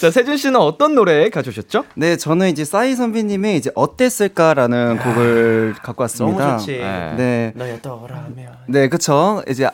자, 0.00 0.10
세준 0.10 0.36
씨는 0.36 0.56
어떤 0.60 0.94
노래 0.94 1.28
가져오셨죠? 1.30 1.84
네, 1.94 2.16
저는 2.16 2.48
이제 2.50 2.64
싸이 2.64 2.94
선배님의 2.94 3.56
이제 3.56 3.70
어땠을까라는 3.74 4.98
곡을 4.98 5.74
갖고 5.82 6.02
왔습니다. 6.02 6.46
너무 6.46 6.58
좋지. 6.58 6.72
네. 6.78 7.14
네. 7.16 7.52
너였더라면. 7.54 8.56
네, 8.68 8.88
그쵸. 8.88 9.42
이제, 9.48 9.68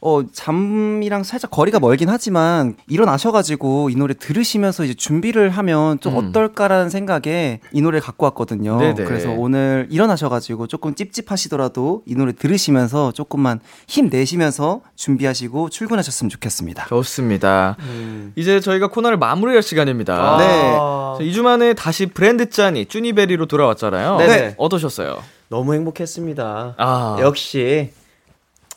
어, 0.00 0.22
잠이랑 0.32 1.22
살짝 1.24 1.50
거리가 1.50 1.78
멀긴 1.80 2.08
하지만, 2.08 2.76
일어나셔가지고 2.88 3.90
이 3.90 3.96
노래 3.96 4.14
들으시면서 4.14 4.84
이제 4.84 4.94
준비를 4.94 5.50
하면 5.50 5.75
좀 6.00 6.16
음. 6.18 6.28
어떨까라는 6.28 6.90
생각에 6.90 7.60
이 7.72 7.80
노래를 7.82 8.00
갖고 8.00 8.24
왔거든요. 8.26 8.78
네네. 8.78 9.04
그래서 9.04 9.30
오늘 9.30 9.86
일어나셔가지고 9.90 10.66
조금 10.66 10.94
찝찝하시더라도 10.94 12.02
이 12.06 12.14
노래 12.14 12.32
들으시면서 12.32 13.12
조금만 13.12 13.60
힘 13.86 14.08
내시면서 14.08 14.80
준비하시고 14.96 15.70
출근하셨으면 15.70 16.30
좋겠습니다. 16.30 16.86
좋습니다. 16.88 17.76
음. 17.80 18.32
이제 18.36 18.60
저희가 18.60 18.88
코너를 18.88 19.18
마무리할 19.18 19.62
시간입니다. 19.62 20.36
네. 20.38 20.76
아, 20.78 21.16
2주 21.20 21.42
만에 21.42 21.74
다시 21.74 22.06
브랜드 22.06 22.50
짠이 22.50 22.86
쭈니베리로 22.86 23.46
돌아왔잖아요. 23.46 24.16
네네. 24.18 24.54
어떠셨어요? 24.58 25.22
너무 25.48 25.74
행복했습니다. 25.74 26.74
아, 26.76 27.16
역시 27.20 27.92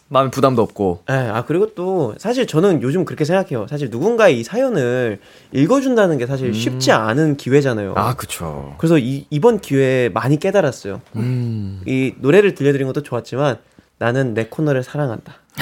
마음에 0.10 0.30
부담도 0.32 0.62
없고. 0.62 1.03
예, 1.10 1.14
아 1.14 1.43
그리고 1.45 1.74
또 1.76 2.16
사실 2.18 2.47
저는 2.47 2.82
요즘 2.82 3.05
그렇게 3.05 3.26
생각해요. 3.26 3.68
사실 3.68 3.89
누군가의 3.89 4.39
이 4.39 4.43
사연을 4.43 5.20
읽어준다는 5.51 6.18
게 6.18 6.26
사실 6.26 6.53
쉽지 6.53 6.91
않은 6.91 7.38
기회잖아요. 7.38 7.93
아, 7.95 8.16
그쵸. 8.16 8.74
그래서 8.80 8.97
이, 8.97 9.26
이번 9.30 9.60
기회에 9.60 10.10
많이 10.10 10.39
깨달았어요. 10.39 11.01
음. 11.16 11.82
이 11.86 12.14
노래를 12.20 12.55
들려드린 12.55 12.88
것도 12.88 13.03
좋았지만 13.03 13.57
나는 13.99 14.34
내 14.34 14.45
코너를 14.47 14.84
사랑한다. 14.84 15.34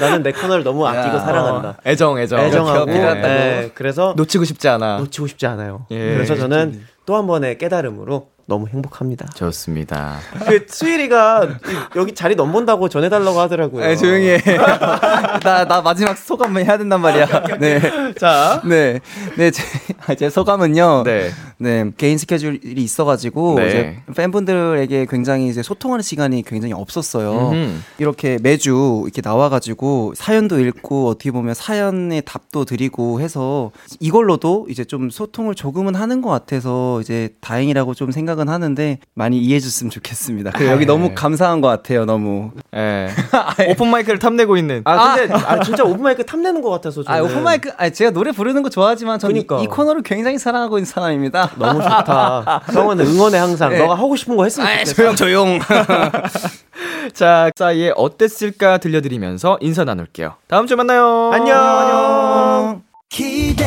나는 0.00 0.22
내 0.22 0.32
코너를 0.32 0.64
너무 0.64 0.86
아끼고 0.86 1.16
야. 1.16 1.20
사랑한다. 1.20 1.76
애정, 1.86 2.18
애정. 2.18 2.40
애정하고 2.40 2.86
네. 2.86 3.14
네, 3.14 3.70
그래서 3.74 4.14
놓치고 4.16 4.44
싶지 4.44 4.68
않아. 4.68 4.98
놓치고 4.98 5.26
싶지 5.26 5.46
않아요. 5.46 5.86
예. 5.90 6.14
그래서 6.14 6.36
저는 6.36 6.80
또 7.04 7.16
한 7.16 7.26
번의 7.26 7.58
깨달음으로 7.58 8.28
너무 8.48 8.68
행복합니다. 8.68 9.26
좋습니다. 9.34 10.18
그 10.46 10.66
수일이가 10.68 11.44
이- 11.44 11.98
여기 11.98 12.14
자리 12.14 12.36
넘본다고 12.36 12.88
전해달라고 12.88 13.40
하더라고요. 13.40 13.84
네, 13.84 13.96
조용히 13.96 14.28
해. 14.28 14.38
나, 15.42 15.64
나 15.64 15.82
마지막 15.82 16.16
소감 16.16 16.56
해야 16.56 16.78
된단 16.78 17.00
말이야. 17.00 17.26
네. 17.58 17.80
자. 18.14 18.62
네. 18.64 19.00
네, 19.36 19.50
제, 19.50 19.64
아, 20.06 20.14
제 20.14 20.30
소감은요. 20.30 21.02
네. 21.04 21.30
네, 21.58 21.90
개인 21.96 22.18
스케줄이 22.18 22.60
있어가지고 22.62 23.54
네. 23.56 23.66
이제 23.68 23.96
팬분들에게 24.14 25.06
굉장히 25.10 25.48
이제 25.48 25.64
소통하는 25.64 26.02
시간이 26.04 26.42
굉장히 26.42 26.72
없었어요. 26.72 27.50
음흠. 27.50 27.78
이렇게 27.98 28.38
매주 28.40 29.02
이렇게 29.06 29.22
나와가지고 29.24 30.12
사연도 30.14 30.60
읽고 30.60 31.08
어떻게 31.08 31.32
보면 31.32 31.54
사연의 31.54 32.22
답도 32.24 32.64
드리고 32.64 33.20
해서 33.20 33.72
이걸로도 33.98 34.68
이제 34.70 34.84
좀 34.84 35.10
소통을 35.10 35.56
조금은 35.56 35.96
하는 35.96 36.20
것 36.22 36.30
같아서 36.30 37.00
이제 37.00 37.30
다행이라고 37.40 37.94
좀 37.94 38.12
생각 38.12 38.35
은 38.40 38.48
하는데 38.48 38.98
많이 39.14 39.38
이해해줬으면 39.38 39.90
좋겠습니다. 39.90 40.50
그리고 40.52 40.72
여기 40.72 40.86
너무 40.86 41.12
감사한 41.14 41.60
것 41.60 41.68
같아요, 41.68 42.04
너무. 42.04 42.50
예. 42.74 43.08
open 43.68 43.88
mic를 43.88 44.18
탐내고 44.18 44.56
있는. 44.56 44.82
아 44.84 45.16
근데 45.16 45.32
아, 45.32 45.60
진짜 45.62 45.84
open 45.84 46.02
mic 46.02 46.24
탐내는 46.24 46.60
것 46.60 46.70
같아서 46.70 47.02
저는 47.02 47.18
아, 47.18 47.22
open 47.22 47.42
mic, 47.42 47.70
아, 47.76 47.88
제가 47.88 48.10
노래 48.10 48.32
부르는 48.32 48.62
거 48.62 48.68
좋아하지만 48.68 49.18
저는 49.18 49.34
그니까. 49.34 49.60
이, 49.60 49.64
이 49.64 49.66
코너를 49.66 50.02
굉장히 50.02 50.38
사랑하고 50.38 50.78
있는 50.78 50.86
사람입니다. 50.86 51.52
너무 51.56 51.82
좋다. 51.82 52.62
형은 52.72 53.00
응원해 53.00 53.38
항상. 53.38 53.70
네. 53.70 53.78
너가 53.78 53.94
하고 53.94 54.16
싶은 54.16 54.36
거 54.36 54.44
했으면 54.44 54.68
아, 54.68 54.72
좋겠어. 54.84 54.94
조용, 54.94 55.14
조용. 55.14 55.58
자, 57.14 57.50
싸이의 57.56 57.94
어땠을까 57.96 58.78
들려드리면서 58.78 59.58
인사 59.60 59.84
나눌게요. 59.84 60.34
다음 60.48 60.66
주에 60.66 60.76
만나요. 60.76 61.30
안녕. 61.32 62.82
기대 63.08 63.64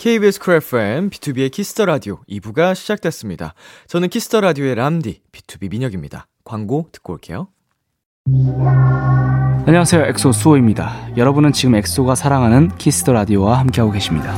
KBS 0.00 0.40
쿨 0.40 0.54
FM, 0.54 1.10
비투비의 1.10 1.50
키스 1.50 1.71
더 1.71 1.84
라디오 1.84 2.20
2부가 2.26 2.74
시작됐습니다. 2.74 3.52
저는 3.86 4.08
키스 4.08 4.28
더 4.28 4.40
라디오의 4.40 4.74
람디, 4.76 5.20
B2B 5.30 5.70
민혁입니다. 5.70 6.26
광고 6.42 6.88
듣고 6.90 7.12
올게요. 7.12 7.48
안녕하세요. 9.66 10.06
엑소 10.06 10.32
수호입니다. 10.32 11.18
여러분은 11.18 11.52
지금 11.52 11.74
엑소가 11.74 12.14
사랑하는 12.14 12.74
키스 12.78 12.99
더 12.99 13.12
라디오와 13.12 13.58
함께하고 13.58 13.92
계십니다. 13.92 14.32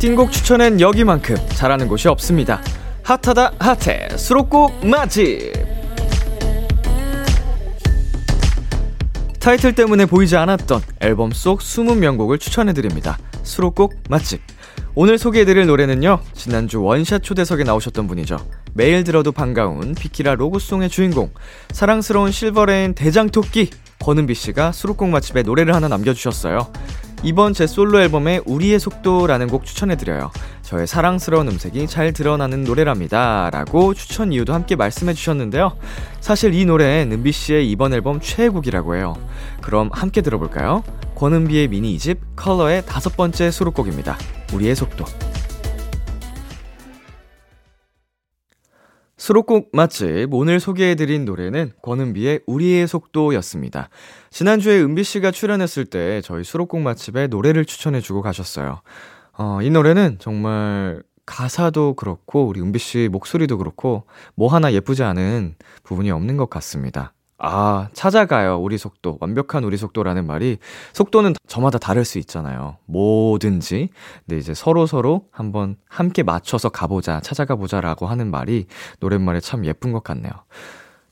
띵곡 0.00 0.32
추천엔 0.32 0.80
여기만큼 0.80 1.36
잘하는 1.50 1.86
곳이 1.86 2.08
없습니다. 2.08 2.62
핫하다 3.02 3.52
핫해. 3.58 4.16
수록곡 4.16 4.86
맛집. 4.86 5.52
타이틀 9.38 9.74
때문에 9.74 10.06
보이지 10.06 10.38
않았던 10.38 10.80
앨범 11.00 11.32
속 11.32 11.60
숨은 11.60 12.00
명곡을 12.00 12.38
추천해드립니다. 12.38 13.18
수록곡 13.42 13.92
맛집. 14.08 14.40
오늘 14.94 15.18
소개해드릴 15.18 15.66
노래는요 15.66 16.20
지난주 16.32 16.82
원샷 16.82 17.22
초대석에 17.22 17.64
나오셨던 17.64 18.06
분이죠. 18.06 18.38
매일 18.72 19.04
들어도 19.04 19.32
반가운 19.32 19.94
비키라 19.94 20.34
로고송의 20.34 20.88
주인공 20.88 21.30
사랑스러운 21.72 22.32
실버레인 22.32 22.94
대장토끼 22.94 23.68
권은비 23.98 24.34
씨가 24.34 24.72
수록곡 24.72 25.10
맛집에 25.10 25.42
노래를 25.42 25.74
하나 25.74 25.88
남겨주셨어요 25.88 26.72
이번 27.22 27.52
제 27.52 27.66
솔로 27.66 28.00
앨범에 28.00 28.40
우리의 28.46 28.80
속도라는 28.80 29.48
곡 29.48 29.66
추천해드려요. 29.66 30.30
저의 30.62 30.86
사랑스러운 30.86 31.48
음색이 31.48 31.86
잘 31.86 32.12
드러나는 32.12 32.64
노래랍니다. 32.64 33.50
라고 33.52 33.92
추천 33.92 34.32
이유도 34.32 34.54
함께 34.54 34.74
말씀해 34.74 35.12
주셨는데요. 35.12 35.76
사실 36.20 36.54
이 36.54 36.64
노래는 36.64 37.12
은비 37.12 37.32
씨의 37.32 37.70
이번 37.70 37.92
앨범 37.92 38.20
최애곡이라고 38.20 38.96
해요. 38.96 39.16
그럼 39.60 39.90
함께 39.92 40.22
들어볼까요? 40.22 40.82
권은비의 41.16 41.68
미니 41.68 41.94
2집 41.96 42.18
컬러의 42.36 42.86
다섯 42.86 43.14
번째 43.16 43.50
수록곡입니다. 43.50 44.16
우리의 44.54 44.74
속도. 44.74 45.04
수록곡 49.20 49.68
맛집 49.74 50.32
오늘 50.32 50.60
소개해드린 50.60 51.26
노래는 51.26 51.72
권은비의 51.82 52.40
우리의 52.46 52.88
속도였습니다. 52.88 53.90
지난주에 54.30 54.80
은비 54.80 55.04
씨가 55.04 55.30
출연했을 55.30 55.84
때 55.84 56.22
저희 56.22 56.42
수록곡 56.42 56.80
맛집에 56.80 57.26
노래를 57.26 57.66
추천해주고 57.66 58.22
가셨어요. 58.22 58.80
어, 59.36 59.58
이 59.60 59.68
노래는 59.68 60.16
정말 60.20 61.02
가사도 61.26 61.94
그렇고 61.96 62.46
우리 62.46 62.62
은비 62.62 62.78
씨 62.78 63.10
목소리도 63.12 63.58
그렇고 63.58 64.04
뭐 64.36 64.48
하나 64.48 64.72
예쁘지 64.72 65.02
않은 65.02 65.54
부분이 65.82 66.10
없는 66.10 66.38
것 66.38 66.48
같습니다. 66.48 67.12
아, 67.42 67.88
찾아가요. 67.94 68.58
우리 68.58 68.76
속도. 68.76 69.16
완벽한 69.18 69.64
우리 69.64 69.78
속도라는 69.78 70.26
말이 70.26 70.58
속도는 70.92 71.34
저마다 71.46 71.78
다를 71.78 72.04
수 72.04 72.18
있잖아요. 72.18 72.76
뭐든지. 72.84 73.88
근데 74.26 74.38
이제 74.38 74.52
서로 74.52 74.86
서로 74.86 75.26
한번 75.32 75.76
함께 75.88 76.22
맞춰서 76.22 76.68
가보자, 76.68 77.20
찾아가 77.20 77.56
보자라고 77.56 78.06
하는 78.06 78.30
말이 78.30 78.66
노랫말에 79.00 79.40
참 79.40 79.64
예쁜 79.64 79.90
것 79.92 80.04
같네요. 80.04 80.32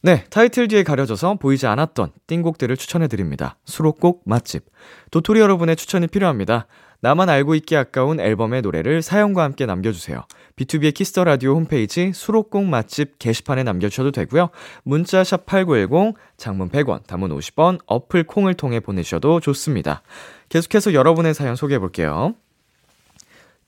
네, 0.02 0.24
타이틀 0.30 0.68
뒤에 0.68 0.84
가려져서 0.84 1.36
보이지 1.36 1.66
않았던 1.66 2.12
띵곡들을 2.26 2.76
추천해드립니다. 2.76 3.56
수록곡 3.64 4.22
맛집. 4.26 4.66
도토리 5.10 5.40
여러분의 5.40 5.76
추천이 5.76 6.06
필요합니다. 6.06 6.66
나만 7.00 7.28
알고 7.28 7.54
있기 7.56 7.76
아까운 7.76 8.18
앨범의 8.18 8.62
노래를 8.62 9.02
사연과 9.02 9.44
함께 9.44 9.66
남겨주세요. 9.66 10.24
비투비의 10.56 10.92
키스 10.94 11.12
더 11.12 11.22
라디오 11.22 11.54
홈페이지 11.54 12.12
수록곡 12.12 12.64
맛집 12.64 13.18
게시판에 13.20 13.62
남겨주셔도 13.62 14.10
되고요. 14.10 14.50
문자 14.82 15.22
샵 15.22 15.46
#8910 15.46 16.14
장문 16.36 16.70
100원, 16.70 17.06
단문 17.06 17.30
50원, 17.38 17.78
어플 17.86 18.24
콩을 18.24 18.54
통해 18.54 18.80
보내주셔도 18.80 19.38
좋습니다. 19.38 20.02
계속해서 20.48 20.92
여러분의 20.92 21.34
사연 21.34 21.54
소개해 21.54 21.78
볼게요. 21.78 22.34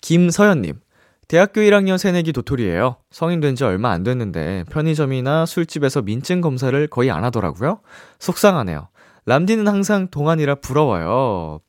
김서연님. 0.00 0.80
대학교 1.28 1.60
1학년 1.60 1.98
새내기 1.98 2.32
도토리예요. 2.32 2.96
성인 3.12 3.38
된 3.38 3.54
지 3.54 3.62
얼마 3.62 3.90
안 3.90 4.02
됐는데 4.02 4.64
편의점이나 4.70 5.46
술집에서 5.46 6.02
민증 6.02 6.40
검사를 6.40 6.86
거의 6.88 7.12
안 7.12 7.22
하더라고요. 7.22 7.80
속상하네요. 8.18 8.88
람디는 9.26 9.68
항상 9.68 10.08
동안이라 10.08 10.56
부러워요. 10.56 11.60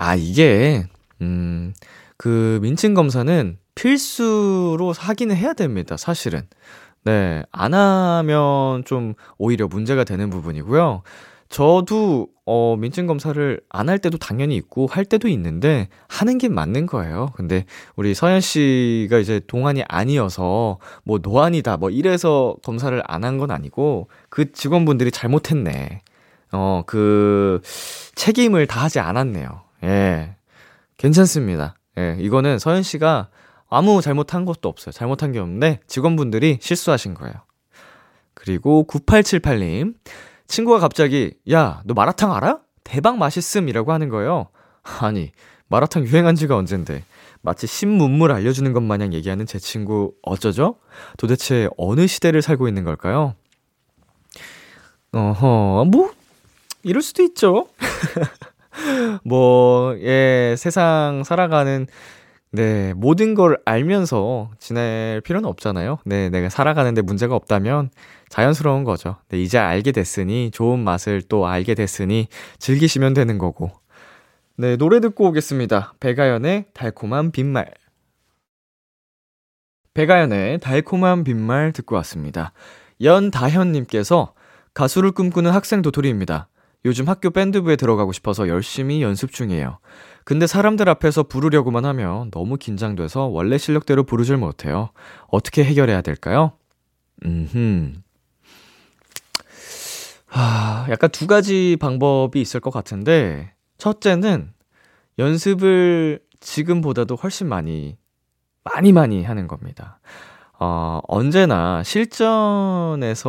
아, 0.00 0.14
이게, 0.14 0.84
음, 1.22 1.74
그 2.16 2.60
민증 2.62 2.94
검사는 2.94 3.58
필수로 3.74 4.92
하기는 4.96 5.34
해야 5.34 5.54
됩니다, 5.54 5.96
사실은. 5.96 6.42
네, 7.04 7.42
안 7.52 7.74
하면 7.74 8.84
좀 8.84 9.14
오히려 9.38 9.66
문제가 9.68 10.04
되는 10.04 10.30
부분이고요. 10.30 11.02
저도 11.48 12.28
어 12.46 12.76
민증 12.78 13.06
검사를 13.06 13.60
안 13.70 13.88
할 13.88 13.98
때도 13.98 14.18
당연히 14.18 14.56
있고 14.56 14.86
할 14.86 15.04
때도 15.06 15.28
있는데 15.28 15.88
하는 16.08 16.38
게 16.38 16.48
맞는 16.48 16.86
거예요. 16.86 17.30
근데 17.34 17.64
우리 17.96 18.14
서현 18.14 18.40
씨가 18.42 19.18
이제 19.18 19.40
동안이 19.46 19.82
아니어서 19.88 20.78
뭐 21.04 21.18
노안이다 21.22 21.78
뭐 21.78 21.90
이래서 21.90 22.56
검사를 22.62 23.02
안 23.06 23.24
한 23.24 23.38
건 23.38 23.50
아니고 23.50 24.08
그 24.30 24.52
직원분들이 24.52 25.10
잘못했네. 25.10 26.02
어 26.52 26.84
그 26.86 27.60
책임을 28.14 28.66
다하지 28.66 29.00
않았네요. 29.00 29.62
예. 29.84 30.36
괜찮습니다. 30.96 31.74
예. 31.98 32.16
이거는 32.18 32.58
서현 32.58 32.82
씨가 32.82 33.28
아무 33.68 34.00
잘못한 34.00 34.44
것도 34.44 34.68
없어요. 34.68 34.92
잘못한 34.92 35.32
게 35.32 35.38
없는데 35.38 35.80
직원분들이 35.86 36.58
실수하신 36.60 37.14
거예요. 37.14 37.34
그리고 38.34 38.86
9878님. 38.88 39.94
친구가 40.46 40.78
갑자기, 40.78 41.34
야, 41.52 41.82
너 41.84 41.92
마라탕 41.94 42.34
알아? 42.34 42.60
대박 42.82 43.18
맛있음! 43.18 43.68
이라고 43.68 43.92
하는 43.92 44.08
거예요. 44.08 44.48
아니, 45.00 45.30
마라탕 45.68 46.04
유행한 46.04 46.34
지가 46.34 46.56
언젠데. 46.56 47.04
마치 47.42 47.66
신문물 47.66 48.32
알려주는 48.32 48.72
것 48.72 48.82
마냥 48.82 49.12
얘기하는 49.12 49.46
제 49.46 49.58
친구, 49.58 50.14
어쩌죠? 50.22 50.76
도대체 51.18 51.68
어느 51.76 52.06
시대를 52.06 52.42
살고 52.42 52.66
있는 52.66 52.84
걸까요? 52.84 53.34
어허, 55.12 55.86
뭐, 55.90 56.12
이럴 56.82 57.02
수도 57.02 57.22
있죠. 57.22 57.68
뭐, 59.24 59.96
예, 60.00 60.54
세상 60.56 61.22
살아가는, 61.24 61.86
네, 62.50 62.94
모든 62.94 63.34
걸 63.34 63.58
알면서 63.64 64.50
지낼 64.58 65.20
필요는 65.20 65.48
없잖아요. 65.48 65.98
네, 66.04 66.30
내가 66.30 66.48
살아가는데 66.48 67.02
문제가 67.02 67.34
없다면 67.34 67.90
자연스러운 68.30 68.84
거죠. 68.84 69.16
네, 69.28 69.40
이제 69.40 69.58
알게 69.58 69.92
됐으니, 69.92 70.50
좋은 70.50 70.78
맛을 70.78 71.22
또 71.22 71.46
알게 71.46 71.74
됐으니 71.74 72.28
즐기시면 72.58 73.14
되는 73.14 73.38
거고. 73.38 73.70
네, 74.56 74.76
노래 74.76 75.00
듣고 75.00 75.28
오겠습니다. 75.28 75.94
배가연의 76.00 76.66
달콤한 76.74 77.30
빈말. 77.32 77.70
배가연의 79.94 80.60
달콤한 80.60 81.24
빈말 81.24 81.72
듣고 81.72 81.96
왔습니다. 81.96 82.52
연다현님께서 83.02 84.34
가수를 84.74 85.12
꿈꾸는 85.12 85.50
학생 85.50 85.82
도토리입니다. 85.82 86.48
요즘 86.84 87.08
학교 87.08 87.30
밴드부에 87.30 87.76
들어가고 87.76 88.12
싶어서 88.12 88.48
열심히 88.48 89.02
연습 89.02 89.32
중이에요. 89.32 89.78
근데 90.24 90.46
사람들 90.46 90.88
앞에서 90.88 91.22
부르려고만 91.22 91.84
하면 91.84 92.30
너무 92.30 92.56
긴장돼서 92.56 93.26
원래 93.26 93.58
실력대로 93.58 94.04
부르질 94.04 94.36
못해요. 94.36 94.90
어떻게 95.28 95.64
해결해야 95.64 96.02
될까요? 96.02 96.52
음흠. 97.24 97.94
하, 100.26 100.86
약간 100.90 101.10
두 101.10 101.26
가지 101.26 101.76
방법이 101.80 102.40
있을 102.40 102.60
것 102.60 102.70
같은데, 102.70 103.54
첫째는 103.78 104.52
연습을 105.18 106.20
지금보다도 106.40 107.16
훨씬 107.16 107.48
많이, 107.48 107.96
많이 108.62 108.92
많이 108.92 109.24
하는 109.24 109.48
겁니다. 109.48 110.00
어, 110.60 111.00
언제나 111.06 111.82
실전에서 111.84 113.24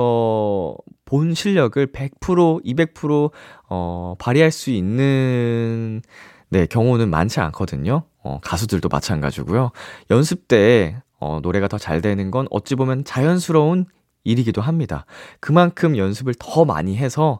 본 1.05 1.33
실력을 1.33 1.85
100%, 1.91 2.63
200% 2.65 3.31
어, 3.69 4.15
발휘할 4.19 4.51
수 4.51 4.71
있는 4.71 6.01
네, 6.49 6.65
경우는 6.65 7.09
많지 7.09 7.39
않거든요. 7.41 8.03
어, 8.23 8.39
가수들도 8.41 8.89
마찬가지고요. 8.89 9.71
연습 10.11 10.47
때 10.47 11.01
어, 11.19 11.39
노래가 11.41 11.67
더 11.67 11.77
잘 11.77 12.01
되는 12.01 12.31
건 12.31 12.47
어찌 12.49 12.75
보면 12.75 13.03
자연스러운 13.03 13.85
일이기도 14.23 14.61
합니다. 14.61 15.05
그만큼 15.39 15.97
연습을 15.97 16.33
더 16.39 16.65
많이 16.65 16.97
해서 16.97 17.39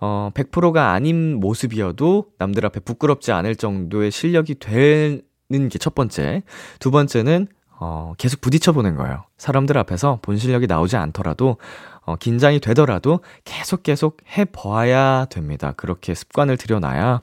어, 0.00 0.30
100%가 0.34 0.92
아닌 0.92 1.38
모습이어도 1.40 2.26
남들 2.38 2.64
앞에 2.66 2.80
부끄럽지 2.80 3.32
않을 3.32 3.56
정도의 3.56 4.10
실력이 4.10 4.56
되는 4.56 5.22
게 5.70 5.78
첫 5.78 5.94
번째. 5.94 6.42
두 6.78 6.90
번째는 6.90 7.48
어, 7.80 8.14
계속 8.18 8.40
부딪혀 8.40 8.72
보는 8.72 8.96
거예요. 8.96 9.24
사람들 9.36 9.78
앞에서 9.78 10.18
본 10.22 10.36
실력이 10.36 10.66
나오지 10.66 10.96
않더라도, 10.96 11.56
어, 12.02 12.16
긴장이 12.16 12.60
되더라도 12.60 13.20
계속 13.44 13.82
계속 13.82 14.18
해 14.36 14.44
봐야 14.44 15.26
됩니다. 15.26 15.72
그렇게 15.76 16.14
습관을 16.14 16.56
들여놔야, 16.56 17.20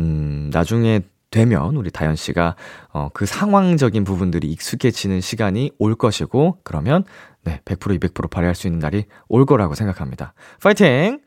음, 0.00 0.50
나중에 0.52 1.00
되면 1.30 1.76
우리 1.76 1.90
다현 1.90 2.16
씨가, 2.16 2.56
어, 2.92 3.08
그 3.12 3.26
상황적인 3.26 4.04
부분들이 4.04 4.48
익숙해지는 4.48 5.20
시간이 5.20 5.72
올 5.78 5.94
것이고, 5.94 6.58
그러면, 6.62 7.04
네, 7.44 7.60
100% 7.64 7.98
200% 7.98 8.30
발휘할 8.30 8.54
수 8.54 8.66
있는 8.66 8.80
날이 8.80 9.06
올 9.28 9.46
거라고 9.46 9.74
생각합니다. 9.74 10.34
파이팅! 10.62 11.20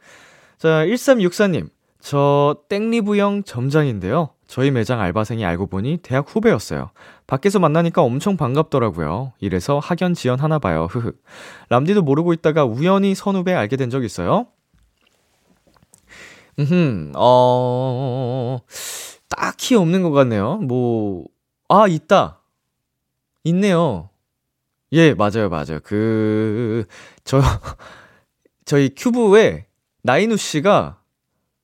자, 0.58 0.86
1364님. 0.86 1.70
저 2.02 2.58
땡리부영 2.70 3.44
점장인데요. 3.44 4.30
저희 4.48 4.72
매장 4.72 5.00
알바생이 5.00 5.46
알고 5.46 5.68
보니 5.68 6.00
대학 6.02 6.26
후배였어요. 6.28 6.92
밖에서 7.30 7.60
만나니까 7.60 8.02
엄청 8.02 8.38
반갑더라고요. 8.38 9.34
이래서 9.40 9.78
학연 9.78 10.16
지연 10.16 10.40
하나 10.40 10.58
봐요. 10.58 10.88
흐흐. 10.90 11.14
람디도 11.70 12.02
모르고 12.02 12.34
있다가 12.34 12.66
우연히 12.66 13.14
선후배 13.14 13.54
알게 13.54 13.78
된 13.78 13.92
적 13.92 14.04
있어요? 14.04 14.48
음, 16.58 17.12
어, 17.16 18.60
딱히 19.30 19.76
없는 19.76 20.02
것 20.02 20.10
같네요. 20.12 20.58
뭐, 20.58 21.26
아, 21.70 21.88
있다. 21.88 22.42
있네요. 23.46 24.10
예, 24.92 25.14
맞아요, 25.14 25.50
맞아요. 25.50 25.80
그, 25.84 26.86
저, 27.24 27.40
저희 28.66 28.90
큐브에 28.96 29.68
나인우 30.02 30.36
씨가 30.36 31.00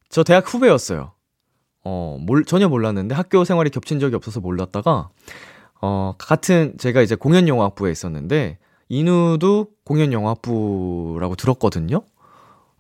저 0.10 0.24
대학 0.24 0.52
후배였어요. 0.52 1.12
어, 1.84 2.18
몰, 2.22 2.46
전혀 2.46 2.70
몰랐는데 2.70 3.14
학교 3.16 3.44
생활이 3.44 3.70
겹친 3.72 4.00
적이 4.00 4.16
없어서 4.16 4.40
몰랐다가, 4.40 5.10
어, 5.86 6.16
같은, 6.18 6.74
제가 6.80 7.02
이제 7.04 7.16
공연영화학부에 7.16 7.92
있었는데, 7.92 8.58
인우도 8.90 9.68
공연영화학부라고 9.86 11.36
들었거든요? 11.36 12.02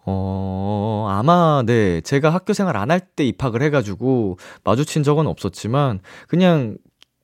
어, 0.05 1.07
아마, 1.09 1.63
네, 1.65 2.01
제가 2.01 2.29
학교 2.31 2.53
생활 2.53 2.77
안 2.77 2.89
할 2.91 2.99
때 3.15 3.23
입학을 3.25 3.61
해가지고 3.63 4.37
마주친 4.63 5.03
적은 5.03 5.27
없었지만, 5.27 5.99
그냥, 6.27 6.77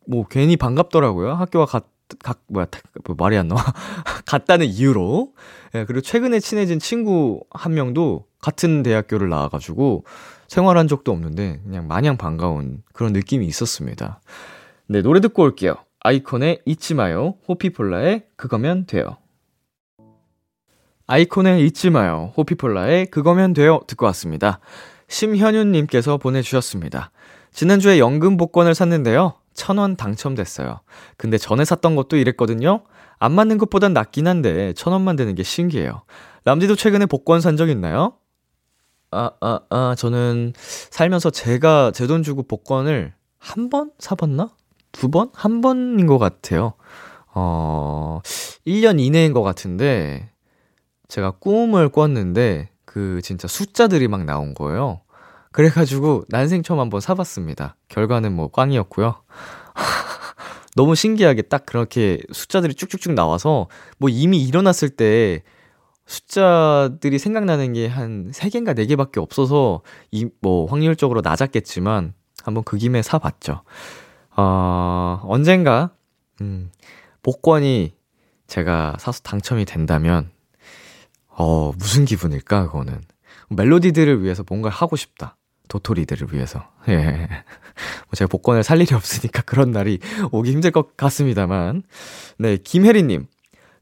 뭐, 0.08 0.26
괜히 0.30 0.56
반갑더라고요. 0.58 1.34
학교가 1.34 1.66
갓, 1.66 1.86
각, 2.24 2.42
뭐야, 2.48 2.68
뭐 3.06 3.16
말이 3.18 3.38
안 3.38 3.48
나와. 3.48 3.64
같다는 4.28 4.68
이유로. 4.68 5.34
예, 5.76 5.86
그리고 5.86 6.02
최근에 6.02 6.40
친해진 6.40 6.78
친구 6.80 7.42
한 7.52 7.74
명도 7.74 8.26
같은 8.42 8.84
대학교를 8.84 9.30
나와가지고 9.30 10.04
생활한 10.48 10.88
적도 10.90 11.12
없는데 11.14 11.62
그냥 11.64 11.88
마냥 11.88 12.18
반가운 12.18 12.84
그런 12.94 13.14
느낌이 13.14 13.46
있었습니다. 13.48 14.20
네, 14.92 15.02
노래 15.02 15.22
듣고 15.22 15.44
올게요. 15.44 15.76
아이콘의 16.02 16.64
잊지 16.66 16.96
마요. 16.96 17.36
호피폴라의 17.48 18.26
그거면 18.36 18.86
돼요. 18.86 19.16
아이콘의 21.08 21.66
잊지 21.66 21.92
마요. 21.92 22.34
호피폴라의 22.36 23.06
그거면 23.06 23.54
돼요. 23.54 23.80
듣고 23.88 24.06
왔습니다. 24.08 24.60
심현윤님께서 25.08 26.18
보내주셨습니다. 26.18 27.12
지난주에 27.54 28.00
연금 28.00 28.36
복권을 28.36 28.76
샀는데요. 28.76 29.36
천 29.54 29.78
원 29.78 29.96
당첨됐어요. 29.96 30.82
근데 31.16 31.38
전에 31.38 31.64
샀던 31.64 31.96
것도 31.96 32.18
이랬거든요. 32.18 32.84
안 33.18 33.32
맞는 33.32 33.60
것보단 33.60 33.94
낫긴 33.94 34.28
한데 34.28 34.74
천 34.74 34.92
원만 34.92 35.16
되는 35.16 35.36
게 35.36 35.44
신기해요. 35.44 36.04
람디도 36.44 36.76
최근에 36.76 37.06
복권 37.06 37.40
산 37.40 37.56
적 37.56 37.70
있나요? 37.70 38.16
아, 39.12 39.32
아, 39.40 39.60
아, 39.70 39.96
저는 39.98 40.52
살면서 40.58 41.30
제가 41.32 41.92
제 41.94 42.08
돈 42.08 42.24
주고 42.24 42.44
복권을 42.44 43.14
한 43.40 43.70
번 43.70 43.92
사봤나? 44.00 44.50
두 44.92 45.10
번? 45.10 45.30
한 45.34 45.62
번인 45.62 46.06
것 46.08 46.18
같아요. 46.18 46.74
어, 47.34 48.22
1년 48.68 49.00
이내인 49.00 49.34
것 49.34 49.42
같은데, 49.42 50.30
제가 51.08 51.32
꿈을 51.32 51.90
꿨는데 51.90 52.70
그 52.86 53.22
진짜 53.24 53.48
숫자들이 53.48 54.08
막 54.08 54.26
나온 54.26 54.54
거예요. 54.54 55.02
그래가지고 55.52 56.24
난생 56.30 56.64
처음 56.64 56.80
한번 56.80 57.02
사봤습니다. 57.02 57.76
결과는 57.90 58.34
뭐 58.34 58.50
꽝이었고요. 58.50 59.16
너무 60.76 60.96
신기하게 60.96 61.44
딱 61.44 61.66
그렇게 61.66 62.20
숫자들이 62.32 62.74
쭉쭉쭉 62.76 63.14
나와서 63.14 63.68
뭐 63.98 64.10
이미 64.10 64.42
일어났을 64.44 64.90
때 64.90 65.44
숫자들이 66.06 67.20
생각나는 67.20 67.74
게 67.74 67.88
한 67.88 68.32
3개인가 68.32 68.76
4개밖에 68.78 69.18
없어서 69.22 69.82
이 70.12 70.28
뭐 70.42 70.66
확률적으로 70.66 71.22
낮았겠지만 71.22 72.14
한번 72.44 72.64
그 72.64 72.78
김에 72.78 73.02
사봤죠. 73.02 73.64
어, 74.36 75.22
언젠가 75.24 75.92
음, 76.42 76.72
복권이 77.24 77.94
제가 78.48 78.96
사서 79.00 79.22
당첨이 79.22 79.66
된다면 79.66 80.32
어, 81.28 81.72
무슨 81.78 82.06
기분일까 82.06 82.68
그거는. 82.68 83.02
멜로디들을 83.50 84.24
위해서 84.24 84.44
뭔가를 84.48 84.76
하고 84.76 84.96
싶다. 84.96 85.38
도토리들을 85.68 86.34
위해서. 86.34 86.64
예. 86.90 87.28
뭐 87.28 88.14
제가 88.14 88.28
복권을 88.28 88.64
살 88.64 88.82
일이 88.82 88.94
없으니까 88.94 89.42
그런 89.44 89.72
날이 89.72 90.00
오기 90.32 90.52
힘들 90.52 90.72
것 90.72 90.96
같습니다만. 90.98 91.84
네, 92.38 92.58
김혜리님. 92.58 93.28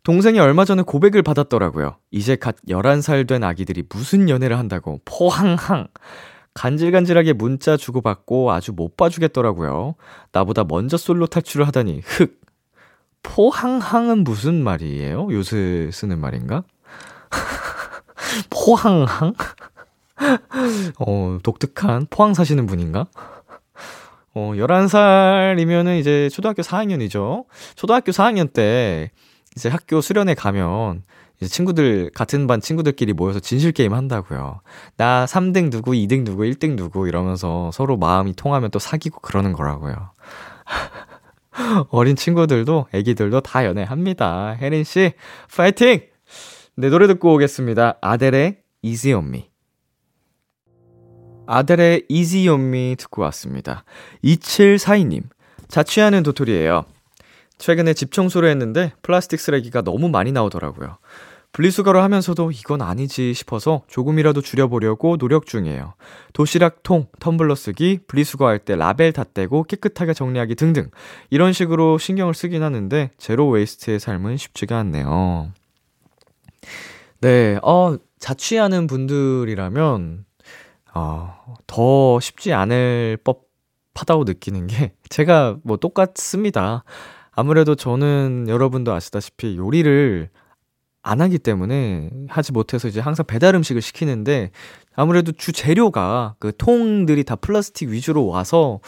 동생이 0.04 0.40
얼마 0.40 0.66
전에 0.66 0.82
고백을 0.82 1.22
받았더라고요. 1.24 1.98
이제 2.12 2.36
갓 2.36 2.56
11살 2.68 3.28
된 3.28 3.44
아기들이 3.44 3.84
무슨 3.90 4.30
연애를 4.30 4.58
한다고 4.58 5.02
포항항. 5.06 5.88
간질간질하게 6.54 7.34
문자 7.34 7.78
주고받고 7.78 8.52
아주 8.52 8.74
못 8.74 8.98
봐주겠더라고요. 8.98 9.96
나보다 10.32 10.64
먼저 10.64 10.98
솔로 10.98 11.28
탈출을 11.28 11.68
하다니 11.68 12.02
흑. 12.06 12.40
포항항은 13.24 14.24
무슨 14.24 14.64
말이에요? 14.64 15.28
요새 15.32 15.90
쓰는 15.92 16.20
말인가? 16.20 16.64
포항항? 18.50 19.34
어, 21.00 21.38
독특한 21.44 22.08
포항 22.10 22.34
사시는 22.34 22.66
분인가? 22.66 23.08
어, 24.34 24.52
11살이면은 24.56 26.00
이제 26.00 26.30
초등학교 26.30 26.62
4학년이죠. 26.62 27.46
초등학교 27.76 28.12
4학년 28.12 28.52
때 28.52 29.12
이제 29.56 29.70
학교 29.70 30.02
수련회 30.02 30.36
가면 30.36 31.04
친구들, 31.48 32.12
같은 32.14 32.48
반 32.48 32.60
친구들끼리 32.60 33.14
모여서 33.14 33.40
진실게임 33.40 33.94
한다고요. 33.94 34.60
나 34.98 35.26
3등 35.26 35.72
누구, 35.72 35.92
2등 35.92 36.26
누구, 36.26 36.44
1등 36.44 36.76
누구 36.76 37.08
이러면서 37.08 37.72
서로 37.72 37.96
마음이 37.96 38.34
통하면 38.36 38.72
또 38.72 38.80
사귀고 38.80 39.22
그러는 39.22 39.54
거라고요. 39.54 40.12
어린 41.90 42.16
친구들도, 42.18 42.88
애기들도 42.94 43.42
다 43.42 43.66
연애합니다. 43.66 44.58
혜린씨, 44.60 45.14
파이팅! 45.56 46.02
네, 46.76 46.90
노래 46.90 47.08
듣고 47.08 47.34
오겠습니다. 47.34 47.98
아델의 48.02 48.58
Easy 48.82 49.14
on 49.14 49.28
Me. 49.28 49.50
아델의 51.48 52.06
Easy 52.10 52.54
on 52.54 52.68
Me 52.68 52.96
듣고 52.98 53.22
왔습니다. 53.24 53.84
2742님, 54.24 55.24
자취하는 55.70 56.24
도토리예요. 56.24 56.86
최근에 57.58 57.94
집 57.94 58.12
청소를 58.12 58.50
했는데 58.50 58.94
플라스틱 59.02 59.40
쓰레기가 59.40 59.82
너무 59.82 60.10
많이 60.10 60.32
나오더라고요. 60.32 60.98
분리수거를 61.52 62.02
하면서도 62.04 62.52
이건 62.52 62.82
아니지 62.82 63.34
싶어서 63.34 63.82
조금이라도 63.88 64.42
줄여보려고 64.42 65.18
노력 65.18 65.46
중이에요. 65.46 65.94
도시락 66.34 66.84
통, 66.84 67.08
텀블러 67.20 67.56
쓰기, 67.56 68.00
분리수거할 68.08 68.60
때 68.60 68.76
라벨 68.76 69.14
다 69.14 69.24
떼고 69.24 69.64
깨끗하게 69.64 70.14
정리하기 70.14 70.56
등등. 70.56 70.92
이런 71.30 71.52
식으로 71.54 71.98
신경을 71.98 72.34
쓰긴 72.34 72.62
하는데 72.62 73.12
zero 73.18 73.50
waste의 73.50 74.00
삶은 74.00 74.38
쉽지가 74.38 74.78
않네요. 74.78 75.52
네, 77.22 77.60
어, 77.64 77.98
자취하는 78.20 78.88
분들이라면, 78.88 80.26
어, 80.94 81.56
더 81.68 82.20
쉽지 82.20 82.54
않을 82.54 83.18
법 83.24 83.50
하다고 83.96 84.24
느끼는 84.24 84.68
게, 84.68 84.94
제가 85.10 85.58
뭐 85.64 85.78
똑같습니다. 85.78 86.84
아무래도 87.32 87.76
저는 87.76 88.46
여러분도 88.48 88.94
아시다시피 88.94 89.58
요리를 89.58 90.30
안 91.02 91.22
하기 91.22 91.40
때문에 91.40 92.10
하지 92.28 92.52
못해서 92.52 92.88
이제 92.88 93.00
항상 93.00 93.26
배달 93.26 93.56
음식을 93.56 93.82
시키는데 93.82 94.52
아무래도 94.96 95.32
주 95.32 95.52
재료가 95.52 96.36
그 96.40 96.52
통들이 96.58 97.24
다 97.24 97.36
플라스틱 97.36 97.90
위주로 97.90 98.28
와서 98.28 98.80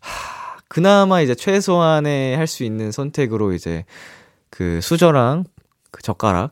하, 0.00 0.58
그나마 0.68 1.20
이제 1.20 1.34
최소한의 1.34 2.36
할 2.36 2.46
수 2.46 2.62
있는 2.64 2.92
선택으로 2.92 3.52
이제 3.52 3.84
그 4.50 4.80
수저랑 4.80 5.44
그 5.90 6.02
젓가락 6.02 6.50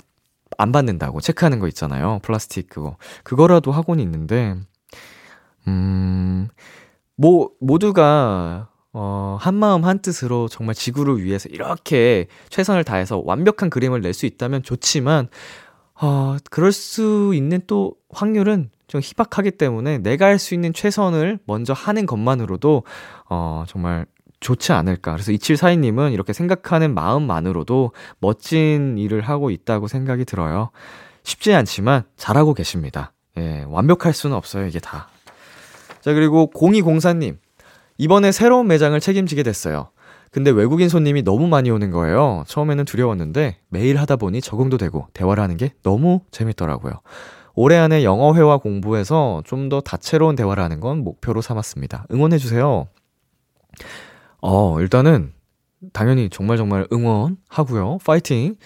안 0.58 0.72
받는다고 0.72 1.20
체크하는 1.20 1.58
거 1.60 1.68
있잖아요. 1.68 2.20
플라스틱 2.22 2.68
그거. 2.68 2.96
그거라도 3.22 3.72
하고는 3.72 4.02
있는데 4.04 4.56
음, 5.68 6.48
뭐 7.16 7.50
모두가 7.60 8.68
어, 8.96 9.36
한마음 9.40 9.84
한뜻으로 9.84 10.48
정말 10.48 10.74
지구를 10.74 11.22
위해서 11.22 11.48
이렇게 11.50 12.28
최선을 12.48 12.84
다해서 12.84 13.20
완벽한 13.24 13.68
그림을 13.68 14.00
낼 14.00 14.14
수 14.14 14.24
있다면 14.26 14.62
좋지만, 14.62 15.28
어, 16.00 16.36
그럴 16.50 16.70
수 16.72 17.32
있는 17.34 17.60
또 17.66 17.96
확률은 18.10 18.70
좀 18.86 19.00
희박하기 19.02 19.52
때문에 19.52 19.98
내가 19.98 20.26
할 20.26 20.38
수 20.38 20.54
있는 20.54 20.72
최선을 20.72 21.40
먼저 21.46 21.72
하는 21.72 22.06
것만으로도, 22.06 22.84
어, 23.28 23.64
정말 23.66 24.06
좋지 24.38 24.72
않을까. 24.72 25.12
그래서 25.12 25.32
2742님은 25.32 26.12
이렇게 26.12 26.32
생각하는 26.32 26.94
마음만으로도 26.94 27.92
멋진 28.20 28.96
일을 28.98 29.22
하고 29.22 29.50
있다고 29.50 29.88
생각이 29.88 30.24
들어요. 30.24 30.70
쉽지 31.24 31.52
않지만 31.54 32.04
잘하고 32.16 32.54
계십니다. 32.54 33.12
예, 33.38 33.64
완벽할 33.66 34.12
수는 34.12 34.36
없어요, 34.36 34.66
이게 34.66 34.78
다. 34.78 35.08
자, 36.00 36.12
그리고 36.12 36.48
0204님. 36.54 37.38
이번에 37.98 38.32
새로운 38.32 38.66
매장을 38.66 38.98
책임지게 38.98 39.42
됐어요. 39.42 39.90
근데 40.30 40.50
외국인 40.50 40.88
손님이 40.88 41.22
너무 41.22 41.46
많이 41.46 41.70
오는 41.70 41.90
거예요. 41.90 42.42
처음에는 42.48 42.84
두려웠는데 42.84 43.58
매일 43.68 43.98
하다 43.98 44.16
보니 44.16 44.40
적응도 44.40 44.78
되고 44.78 45.06
대화를 45.14 45.42
하는 45.42 45.56
게 45.56 45.72
너무 45.82 46.22
재밌더라고요. 46.32 46.94
올해 47.54 47.76
안에 47.76 48.02
영어 48.02 48.34
회화 48.34 48.56
공부해서 48.56 49.42
좀 49.46 49.68
더 49.68 49.80
다채로운 49.80 50.34
대화를 50.34 50.62
하는 50.62 50.80
건 50.80 51.04
목표로 51.04 51.40
삼았습니다. 51.40 52.06
응원해 52.10 52.38
주세요. 52.38 52.88
어, 54.40 54.80
일단은 54.80 55.32
당연히 55.92 56.28
정말 56.30 56.56
정말 56.56 56.86
응원하고요. 56.92 57.98
파이팅! 58.04 58.56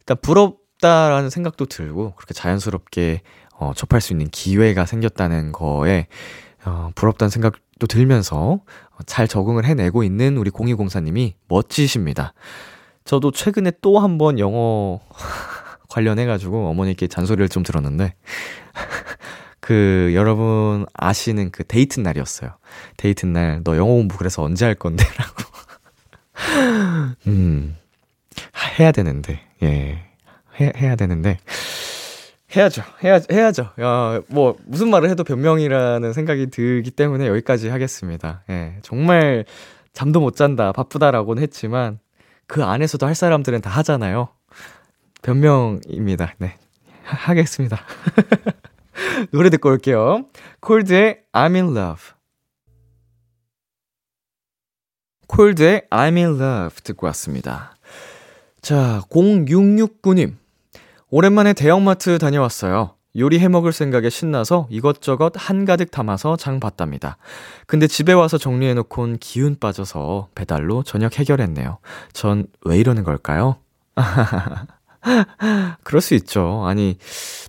일단 0.00 0.16
부럽다라는 0.20 1.30
생각도 1.30 1.66
들고 1.66 2.14
그렇게 2.16 2.34
자연스럽게 2.34 3.22
어, 3.56 3.72
접할 3.74 4.00
수 4.00 4.12
있는 4.12 4.28
기회가 4.28 4.84
생겼다는 4.84 5.52
거에 5.52 6.06
어, 6.66 6.90
부럽다는 6.94 7.30
생각도 7.30 7.86
들면서 7.86 8.60
잘 9.06 9.28
적응을 9.28 9.64
해내고 9.64 10.02
있는 10.04 10.36
우리 10.36 10.50
0204님이 10.50 11.34
멋지십니다. 11.48 12.32
저도 13.04 13.30
최근에 13.32 13.72
또 13.82 13.98
한 13.98 14.16
번 14.18 14.38
영어 14.38 15.00
관련해가지고 15.90 16.68
어머니께 16.70 17.06
잔소리를 17.06 17.48
좀 17.50 17.62
들었는데, 17.62 18.14
그, 19.60 20.10
여러분 20.14 20.86
아시는 20.94 21.50
그 21.50 21.64
데이트 21.64 22.00
날이었어요. 22.00 22.56
데이트 22.96 23.26
날, 23.26 23.60
너 23.64 23.76
영어 23.76 23.92
공부 23.92 24.16
그래서 24.16 24.42
언제 24.42 24.64
할 24.64 24.74
건데? 24.74 25.04
라고. 25.18 25.44
음, 27.26 27.76
해야 28.78 28.92
되는데, 28.92 29.40
예. 29.62 30.04
해, 30.60 30.72
해야 30.76 30.96
되는데, 30.96 31.38
해야죠. 32.56 32.82
해야, 33.02 33.20
해야죠. 33.30 33.70
야, 33.80 34.20
뭐, 34.28 34.56
무슨 34.64 34.90
말을 34.90 35.10
해도 35.10 35.24
변명이라는 35.24 36.12
생각이 36.12 36.50
들기 36.50 36.90
때문에 36.90 37.26
여기까지 37.26 37.68
하겠습니다. 37.68 38.42
예. 38.50 38.78
정말 38.82 39.44
잠도 39.92 40.20
못 40.20 40.36
잔다, 40.36 40.72
바쁘다라고는 40.72 41.42
했지만, 41.42 41.98
그 42.46 42.62
안에서도 42.62 43.06
할 43.06 43.14
사람들은 43.14 43.60
다 43.60 43.70
하잖아요. 43.70 44.28
변명입니다. 45.22 46.34
네. 46.38 46.56
하, 47.02 47.30
하겠습니다. 47.30 47.80
노래 49.32 49.50
듣고 49.50 49.70
올게요. 49.70 50.26
콜드의 50.60 51.22
I'm 51.32 51.54
in 51.54 51.76
love. 51.76 52.14
콜드의 55.26 55.86
I'm 55.90 56.16
in 56.16 56.40
love 56.40 56.76
듣고 56.82 57.06
왔습니다. 57.06 57.76
자, 58.60 59.02
0669님. 59.10 60.43
오랜만에 61.18 61.52
대형마트 61.52 62.18
다녀왔어요. 62.18 62.96
요리 63.16 63.38
해 63.38 63.46
먹을 63.46 63.72
생각에 63.72 64.10
신나서 64.10 64.66
이것저것 64.68 65.32
한가득 65.36 65.92
담아서 65.92 66.34
장 66.36 66.58
봤답니다. 66.58 67.18
근데 67.68 67.86
집에 67.86 68.12
와서 68.12 68.36
정리해 68.36 68.74
놓곤 68.74 69.18
기운 69.20 69.56
빠져서 69.56 70.30
배달로 70.34 70.82
저녁 70.82 71.16
해결했네요. 71.20 71.78
전 72.12 72.46
왜 72.64 72.78
이러는 72.78 73.04
걸까요? 73.04 73.58
그럴 75.84 76.00
수 76.00 76.14
있죠. 76.14 76.64
아니, 76.66 76.98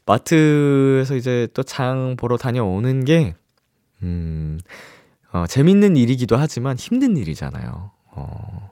마트에서 0.05 1.15
이제 1.15 1.47
또 1.55 1.63
장 1.63 2.17
보러 2.19 2.37
다녀오는 2.37 3.03
게, 3.03 3.33
음, 4.03 4.59
어, 5.33 5.47
재밌는 5.47 5.95
일이기도 5.95 6.37
하지만 6.37 6.77
힘든 6.77 7.17
일이잖아요. 7.17 7.89
어, 8.11 8.71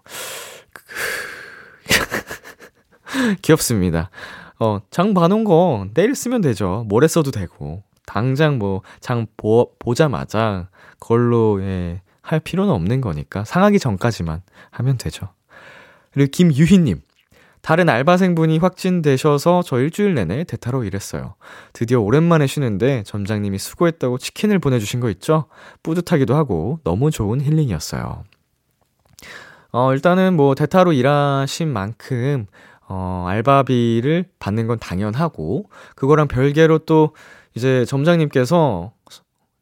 귀엽습니다. 3.41 4.11
어, 4.59 4.79
장 4.91 5.13
봐놓은 5.13 5.43
거 5.43 5.87
내일 5.93 6.15
쓰면 6.15 6.41
되죠. 6.41 6.85
모레 6.87 7.07
써도 7.07 7.31
되고. 7.31 7.83
당장 8.05 8.59
뭐, 8.59 8.81
장 8.99 9.27
보, 9.37 9.71
보자마자 9.79 10.69
그걸로, 10.99 11.61
예, 11.61 12.01
할 12.21 12.39
필요는 12.39 12.71
없는 12.73 13.01
거니까. 13.01 13.43
상하기 13.43 13.79
전까지만 13.79 14.41
하면 14.71 14.97
되죠. 14.97 15.29
그리고 16.11 16.29
김유희님. 16.31 17.01
다른 17.61 17.87
알바생분이 17.87 18.57
확진되셔서 18.57 19.63
저 19.65 19.79
일주일 19.79 20.15
내내 20.15 20.43
대타로 20.43 20.83
일했어요. 20.83 21.35
드디어 21.71 22.01
오랜만에 22.01 22.45
쉬는데 22.45 23.03
점장님이 23.03 23.57
수고했다고 23.57 24.17
치킨을 24.17 24.59
보내주신 24.59 24.99
거 24.99 25.09
있죠? 25.11 25.45
뿌듯하기도 25.81 26.35
하고 26.35 26.79
너무 26.83 27.09
좋은 27.09 27.39
힐링이었어요. 27.39 28.25
어, 29.71 29.93
일단은 29.93 30.35
뭐 30.35 30.55
대타로 30.55 30.91
일하신 30.91 31.69
만큼 31.69 32.47
어, 32.87 33.25
알바비를 33.27 34.25
받는 34.39 34.67
건 34.67 34.79
당연하고 34.79 35.69
그거랑 35.95 36.27
별개로 36.27 36.79
또 36.79 37.15
이제 37.55 37.85
점장님께서 37.85 38.93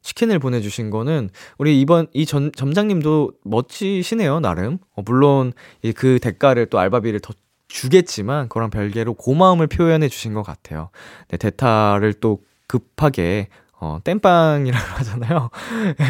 치킨을 0.02 0.38
보내주신 0.38 0.90
거는 0.90 1.30
우리 1.58 1.80
이번 1.80 2.08
이 2.12 2.26
전, 2.26 2.50
점장님도 2.52 3.32
멋지시네요 3.44 4.40
나름 4.40 4.78
어, 4.96 5.02
물론 5.04 5.52
그 5.94 6.18
대가를 6.20 6.66
또 6.66 6.78
알바비를 6.78 7.20
더 7.20 7.32
주겠지만 7.68 8.48
그거랑 8.48 8.70
별개로 8.70 9.14
고마움을 9.14 9.66
표현해 9.66 10.08
주신 10.08 10.34
것 10.34 10.42
같아요. 10.42 10.90
네, 11.28 11.38
대타를 11.38 12.14
또 12.14 12.42
급하게 12.66 13.48
어, 13.80 13.98
땜빵이라고 14.04 14.86
하잖아요. 14.98 15.50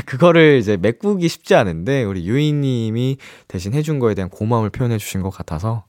그거를 0.05 0.59
이제 0.59 0.77
메꾸기 0.77 1.27
쉽지 1.29 1.55
않은데, 1.55 2.05
우리 2.05 2.27
유이님이 2.27 3.17
대신 3.49 3.73
해준 3.73 3.99
거에 3.99 4.15
대한 4.15 4.29
고마움을 4.29 4.69
표현해 4.69 4.99
주신 4.99 5.23
것 5.23 5.31
같아서, 5.31 5.85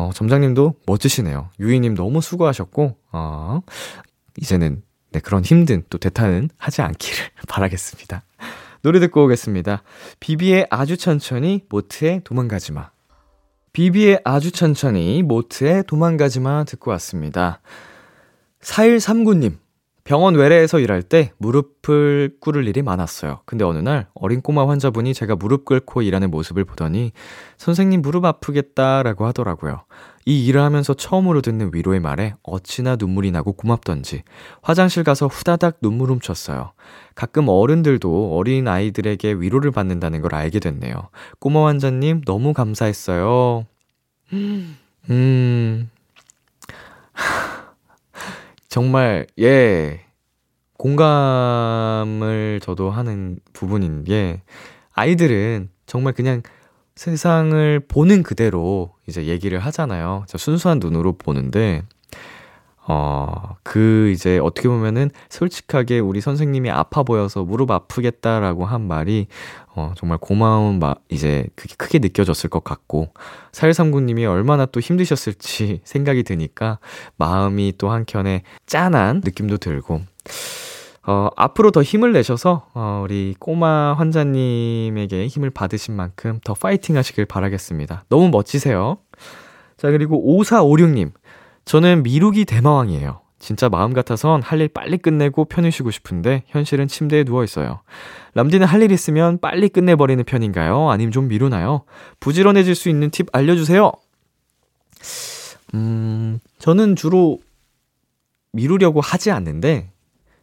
어, 0.00 0.10
점장님도 0.14 0.76
멋지시네요. 0.86 1.50
유이님 1.60 1.94
너무 1.94 2.22
수고하셨고, 2.22 2.96
어, 3.12 3.60
이제는, 4.40 4.82
네, 5.12 5.20
그런 5.20 5.44
힘든 5.44 5.82
또 5.90 5.98
대타는 5.98 6.48
하지 6.56 6.80
않기를 6.80 7.18
바라겠습니다. 7.48 8.22
노래 8.80 8.98
듣고 8.98 9.24
오겠습니다. 9.24 9.82
비비의 10.18 10.68
아주 10.70 10.96
천천히, 10.96 11.66
모트의 11.68 12.22
도망가지 12.24 12.72
마. 12.72 12.88
비비의 13.74 14.22
아주 14.24 14.52
천천히, 14.52 15.22
모트의 15.22 15.84
도망가지 15.86 16.40
마 16.40 16.64
듣고 16.64 16.90
왔습니다. 16.92 17.60
4139님, 18.62 19.58
병원 20.10 20.34
외래에서 20.34 20.80
일할 20.80 21.04
때 21.04 21.30
무릎을 21.38 22.38
꿇을 22.40 22.66
일이 22.66 22.82
많았어요. 22.82 23.42
근데 23.44 23.64
어느 23.64 23.78
날 23.78 24.08
어린 24.14 24.40
꼬마 24.40 24.68
환자분이 24.68 25.14
제가 25.14 25.36
무릎 25.36 25.64
꿇고 25.64 26.02
일하는 26.02 26.32
모습을 26.32 26.64
보더니 26.64 27.12
선생님 27.58 28.02
무릎 28.02 28.24
아프겠다라고 28.24 29.24
하더라고요. 29.26 29.84
이 30.26 30.46
일을 30.46 30.62
하면서 30.62 30.94
처음으로 30.94 31.42
듣는 31.42 31.70
위로의 31.72 32.00
말에 32.00 32.34
어찌나 32.42 32.96
눈물이 32.96 33.30
나고 33.30 33.52
고맙던지 33.52 34.24
화장실 34.62 35.04
가서 35.04 35.28
후다닥 35.28 35.76
눈물 35.80 36.10
훔쳤어요. 36.10 36.72
가끔 37.14 37.46
어른들도 37.46 38.36
어린 38.36 38.66
아이들에게 38.66 39.34
위로를 39.34 39.70
받는다는 39.70 40.22
걸 40.22 40.34
알게 40.34 40.58
됐네요. 40.58 41.10
꼬마 41.38 41.68
환자님 41.68 42.22
너무 42.22 42.52
감사했어요. 42.52 43.64
음. 44.32 45.88
정말, 48.70 49.26
예, 49.40 50.00
공감을 50.74 52.60
저도 52.62 52.90
하는 52.90 53.40
부분인 53.52 54.04
게, 54.04 54.42
아이들은 54.92 55.70
정말 55.86 56.12
그냥 56.12 56.42
세상을 56.94 57.80
보는 57.88 58.22
그대로 58.22 58.94
이제 59.08 59.26
얘기를 59.26 59.58
하잖아요. 59.58 60.24
저 60.28 60.38
순수한 60.38 60.78
눈으로 60.78 61.14
보는데, 61.14 61.82
어, 62.92 63.54
그 63.62 64.10
이제 64.12 64.40
어떻게 64.40 64.68
보면은 64.68 65.12
솔직하게 65.28 66.00
우리 66.00 66.20
선생님이 66.20 66.72
아파 66.72 67.04
보여서 67.04 67.44
무릎 67.44 67.70
아프겠다라고 67.70 68.64
한 68.64 68.88
말이 68.88 69.28
어, 69.76 69.92
정말 69.96 70.18
고마운 70.18 70.80
마, 70.80 70.96
이제 71.08 71.46
그게 71.54 71.76
크게 71.78 72.00
느껴졌을 72.00 72.50
것 72.50 72.64
같고, 72.64 73.12
4139님이 73.52 74.28
얼마나 74.28 74.66
또 74.66 74.80
힘드셨을지 74.80 75.82
생각이 75.84 76.24
드니까 76.24 76.80
마음이 77.16 77.74
또 77.78 77.90
한켠에 77.90 78.42
짠한 78.66 79.20
느낌도 79.24 79.58
들고, 79.58 80.00
어, 81.06 81.28
앞으로 81.36 81.70
더 81.70 81.84
힘을 81.84 82.10
내셔서, 82.12 82.66
어, 82.74 83.02
우리 83.04 83.36
꼬마 83.38 83.94
환자님에게 83.96 85.28
힘을 85.28 85.50
받으신 85.50 85.94
만큼 85.94 86.40
더 86.42 86.54
파이팅 86.54 86.96
하시길 86.96 87.26
바라겠습니다. 87.26 88.06
너무 88.08 88.30
멋지세요. 88.30 88.98
자, 89.76 89.92
그리고 89.92 90.20
5456님. 90.42 91.12
저는 91.70 92.02
미루기 92.02 92.46
대마왕이에요. 92.46 93.20
진짜 93.38 93.68
마음 93.68 93.92
같아선 93.92 94.42
할 94.42 94.60
일 94.60 94.66
빨리 94.66 94.98
끝내고 94.98 95.44
편히 95.44 95.70
쉬고 95.70 95.92
싶은데 95.92 96.42
현실은 96.48 96.88
침대에 96.88 97.22
누워 97.22 97.44
있어요. 97.44 97.82
람디는 98.34 98.66
할 98.66 98.82
일 98.82 98.90
있으면 98.90 99.38
빨리 99.38 99.68
끝내버리는 99.68 100.24
편인가요? 100.24 100.90
아님 100.90 101.12
좀 101.12 101.28
미루나요? 101.28 101.84
부지런해질 102.18 102.74
수 102.74 102.88
있는 102.88 103.10
팁 103.10 103.28
알려주세요. 103.32 103.92
음, 105.74 106.40
저는 106.58 106.96
주로 106.96 107.38
미루려고 108.50 109.00
하지 109.00 109.30
않는데 109.30 109.92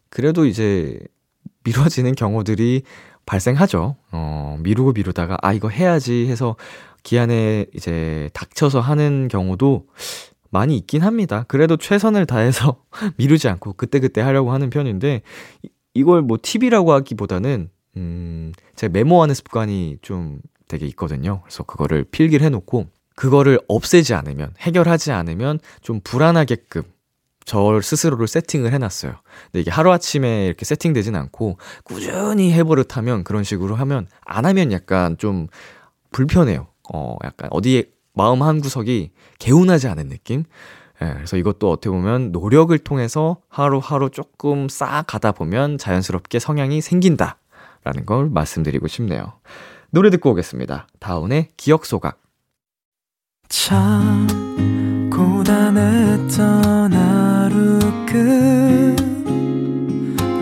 그래도 0.10 0.46
이제 0.46 0.98
미뤄지는 1.66 2.16
경우들이 2.16 2.84
발생하죠. 3.26 3.98
어, 4.14 4.58
미루고 4.62 4.94
미루다가 4.94 5.38
아 5.42 5.52
이거 5.52 5.68
해야지 5.68 6.28
해서 6.30 6.56
기한에 7.04 7.66
이제 7.74 8.30
닥쳐서 8.34 8.80
하는 8.80 9.28
경우도 9.28 9.88
많이 10.50 10.78
있긴 10.78 11.02
합니다. 11.02 11.46
그래도 11.48 11.78
최선을 11.78 12.26
다해서 12.26 12.84
미루지 13.18 13.48
않고 13.48 13.74
그때그때 13.74 14.22
하려고 14.22 14.52
하는 14.52 14.70
편인데, 14.70 15.22
이걸 15.94 16.22
뭐 16.22 16.38
팁이라고 16.42 16.94
하기보다는, 16.94 17.70
음, 17.98 18.54
제가 18.76 18.92
메모하는 18.92 19.34
습관이 19.36 19.98
좀 20.02 20.40
되게 20.68 20.86
있거든요. 20.88 21.42
그래서 21.44 21.64
그거를 21.64 22.04
필기를 22.04 22.46
해놓고, 22.46 22.88
그거를 23.16 23.60
없애지 23.68 24.14
않으면, 24.14 24.54
해결하지 24.60 25.12
않으면 25.12 25.60
좀 25.82 26.00
불안하게끔 26.04 26.84
저 27.46 27.80
스스로를 27.82 28.28
세팅을 28.28 28.74
해놨어요. 28.74 29.14
근데 29.46 29.62
이게 29.62 29.72
하루아침에 29.72 30.46
이렇게 30.46 30.66
세팅되진 30.66 31.16
않고, 31.16 31.58
꾸준히 31.84 32.52
해버릇하면 32.54 33.24
그런 33.24 33.44
식으로 33.44 33.76
하면, 33.76 34.08
안 34.26 34.46
하면 34.46 34.72
약간 34.72 35.18
좀 35.18 35.48
불편해요. 36.12 36.68
어, 36.94 37.16
약간 37.24 37.50
어디에 37.52 37.86
마음 38.18 38.42
한 38.42 38.60
구석이 38.60 39.12
개운하지 39.40 39.88
않은 39.88 40.10
느낌? 40.10 40.44
예, 41.02 41.14
그래서 41.14 41.38
이것도 41.38 41.70
어떻게 41.70 41.90
보면 41.90 42.32
노력을 42.32 42.76
통해서 42.80 43.38
하루하루 43.48 44.10
조금 44.10 44.68
쌓아 44.68 45.04
가다 45.04 45.32
보면 45.32 45.78
자연스럽게 45.78 46.40
성향이 46.40 46.82
생긴다. 46.82 47.38
라는 47.84 48.06
걸 48.06 48.30
말씀드리고 48.30 48.88
싶네요. 48.88 49.34
노래 49.92 50.10
듣고 50.10 50.32
오겠습니다. 50.32 50.88
다운의 51.00 51.50
기억 51.56 51.86
소각. 51.86 52.20
참 53.48 54.28
고단했던 55.14 56.92
하루 56.92 57.80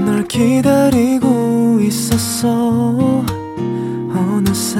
끝널 0.03 0.23
기다리고 0.27 1.79
있었어 1.81 3.23
어느새 4.09 4.79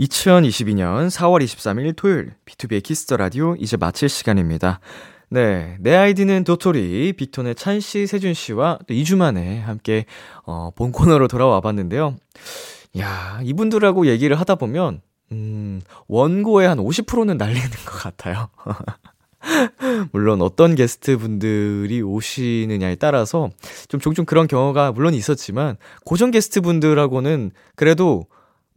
2022년 0.00 1.10
4월 1.10 1.44
23일 1.44 1.94
토요일 1.94 2.32
비투비의 2.46 2.82
키스 2.82 3.05
더 3.05 3.18
라디오 3.18 3.54
이제 3.56 3.76
마칠 3.76 4.08
시간입니다. 4.08 4.80
네, 5.28 5.76
내 5.78 5.94
아이디는 5.94 6.44
도토리 6.44 7.12
빅톤의 7.12 7.54
찬 7.54 7.80
씨, 7.80 8.06
세준 8.06 8.34
씨와 8.34 8.78
또 8.88 8.94
2주 8.94 9.16
만에 9.16 9.60
함께 9.60 10.06
어, 10.44 10.70
본 10.74 10.90
코너로 10.90 11.28
돌아와 11.28 11.60
봤는데요. 11.60 12.16
야, 12.98 13.40
이분들하고 13.44 14.06
얘기를 14.06 14.40
하다 14.40 14.54
보면 14.56 15.02
음, 15.32 15.82
원고의 16.08 16.66
한 16.66 16.78
50%는 16.78 17.36
날리는 17.36 17.70
것 17.84 18.02
같아요. 18.02 18.48
물론 20.12 20.42
어떤 20.42 20.74
게스트 20.74 21.18
분들이 21.18 22.02
오시느냐에 22.02 22.96
따라서 22.96 23.50
좀 23.88 24.00
종종 24.00 24.24
그런 24.24 24.48
경우가 24.48 24.92
물론 24.92 25.14
있었지만 25.14 25.76
고정 26.04 26.30
게스트 26.30 26.62
분들하고는 26.62 27.52
그래도 27.76 28.26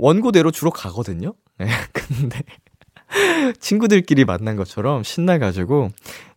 원고대로 0.03 0.51
주로 0.51 0.69
가거든요. 0.69 1.33
네, 1.57 1.67
근데 1.93 2.43
친구들끼리 3.59 4.25
만난 4.25 4.57
것처럼 4.57 5.01
신나가지고, 5.01 5.91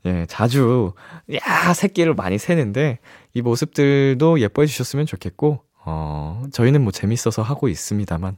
예, 0.05 0.25
자주, 0.29 0.93
야, 1.35 1.75
새끼를 1.75 2.15
많이 2.15 2.39
새는데, 2.39 3.01
이 3.35 3.43
모습들도 3.43 4.39
예뻐해 4.41 4.67
주셨으면 4.67 5.05
좋겠고, 5.07 5.63
어, 5.85 6.45
저희는 6.53 6.83
뭐 6.83 6.93
재밌어서 6.93 7.43
하고 7.43 7.67
있습니다만, 7.69 8.37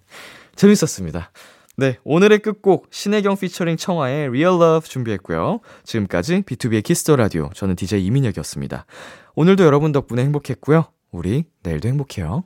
재밌었습니다. 0.57 1.31
네, 1.77 1.99
오늘의 2.05 2.39
끝곡, 2.39 2.87
신해경 2.91 3.37
피처링 3.37 3.77
청하의 3.77 4.29
Real 4.29 4.55
Love 4.55 4.89
준비했고요. 4.89 5.61
지금까지 5.85 6.41
비투비의 6.43 6.83
키스 6.83 7.04
더 7.04 7.17
라디오, 7.17 7.51
저는 7.55 7.77
DJ 7.77 8.03
이민혁이었습니다. 8.07 8.87
오늘도 9.35 9.65
여러분 9.65 9.93
덕분에 9.93 10.23
행복했고요. 10.23 10.87
우리 11.11 11.45
내일도 11.63 11.87
행복해요. 11.89 12.45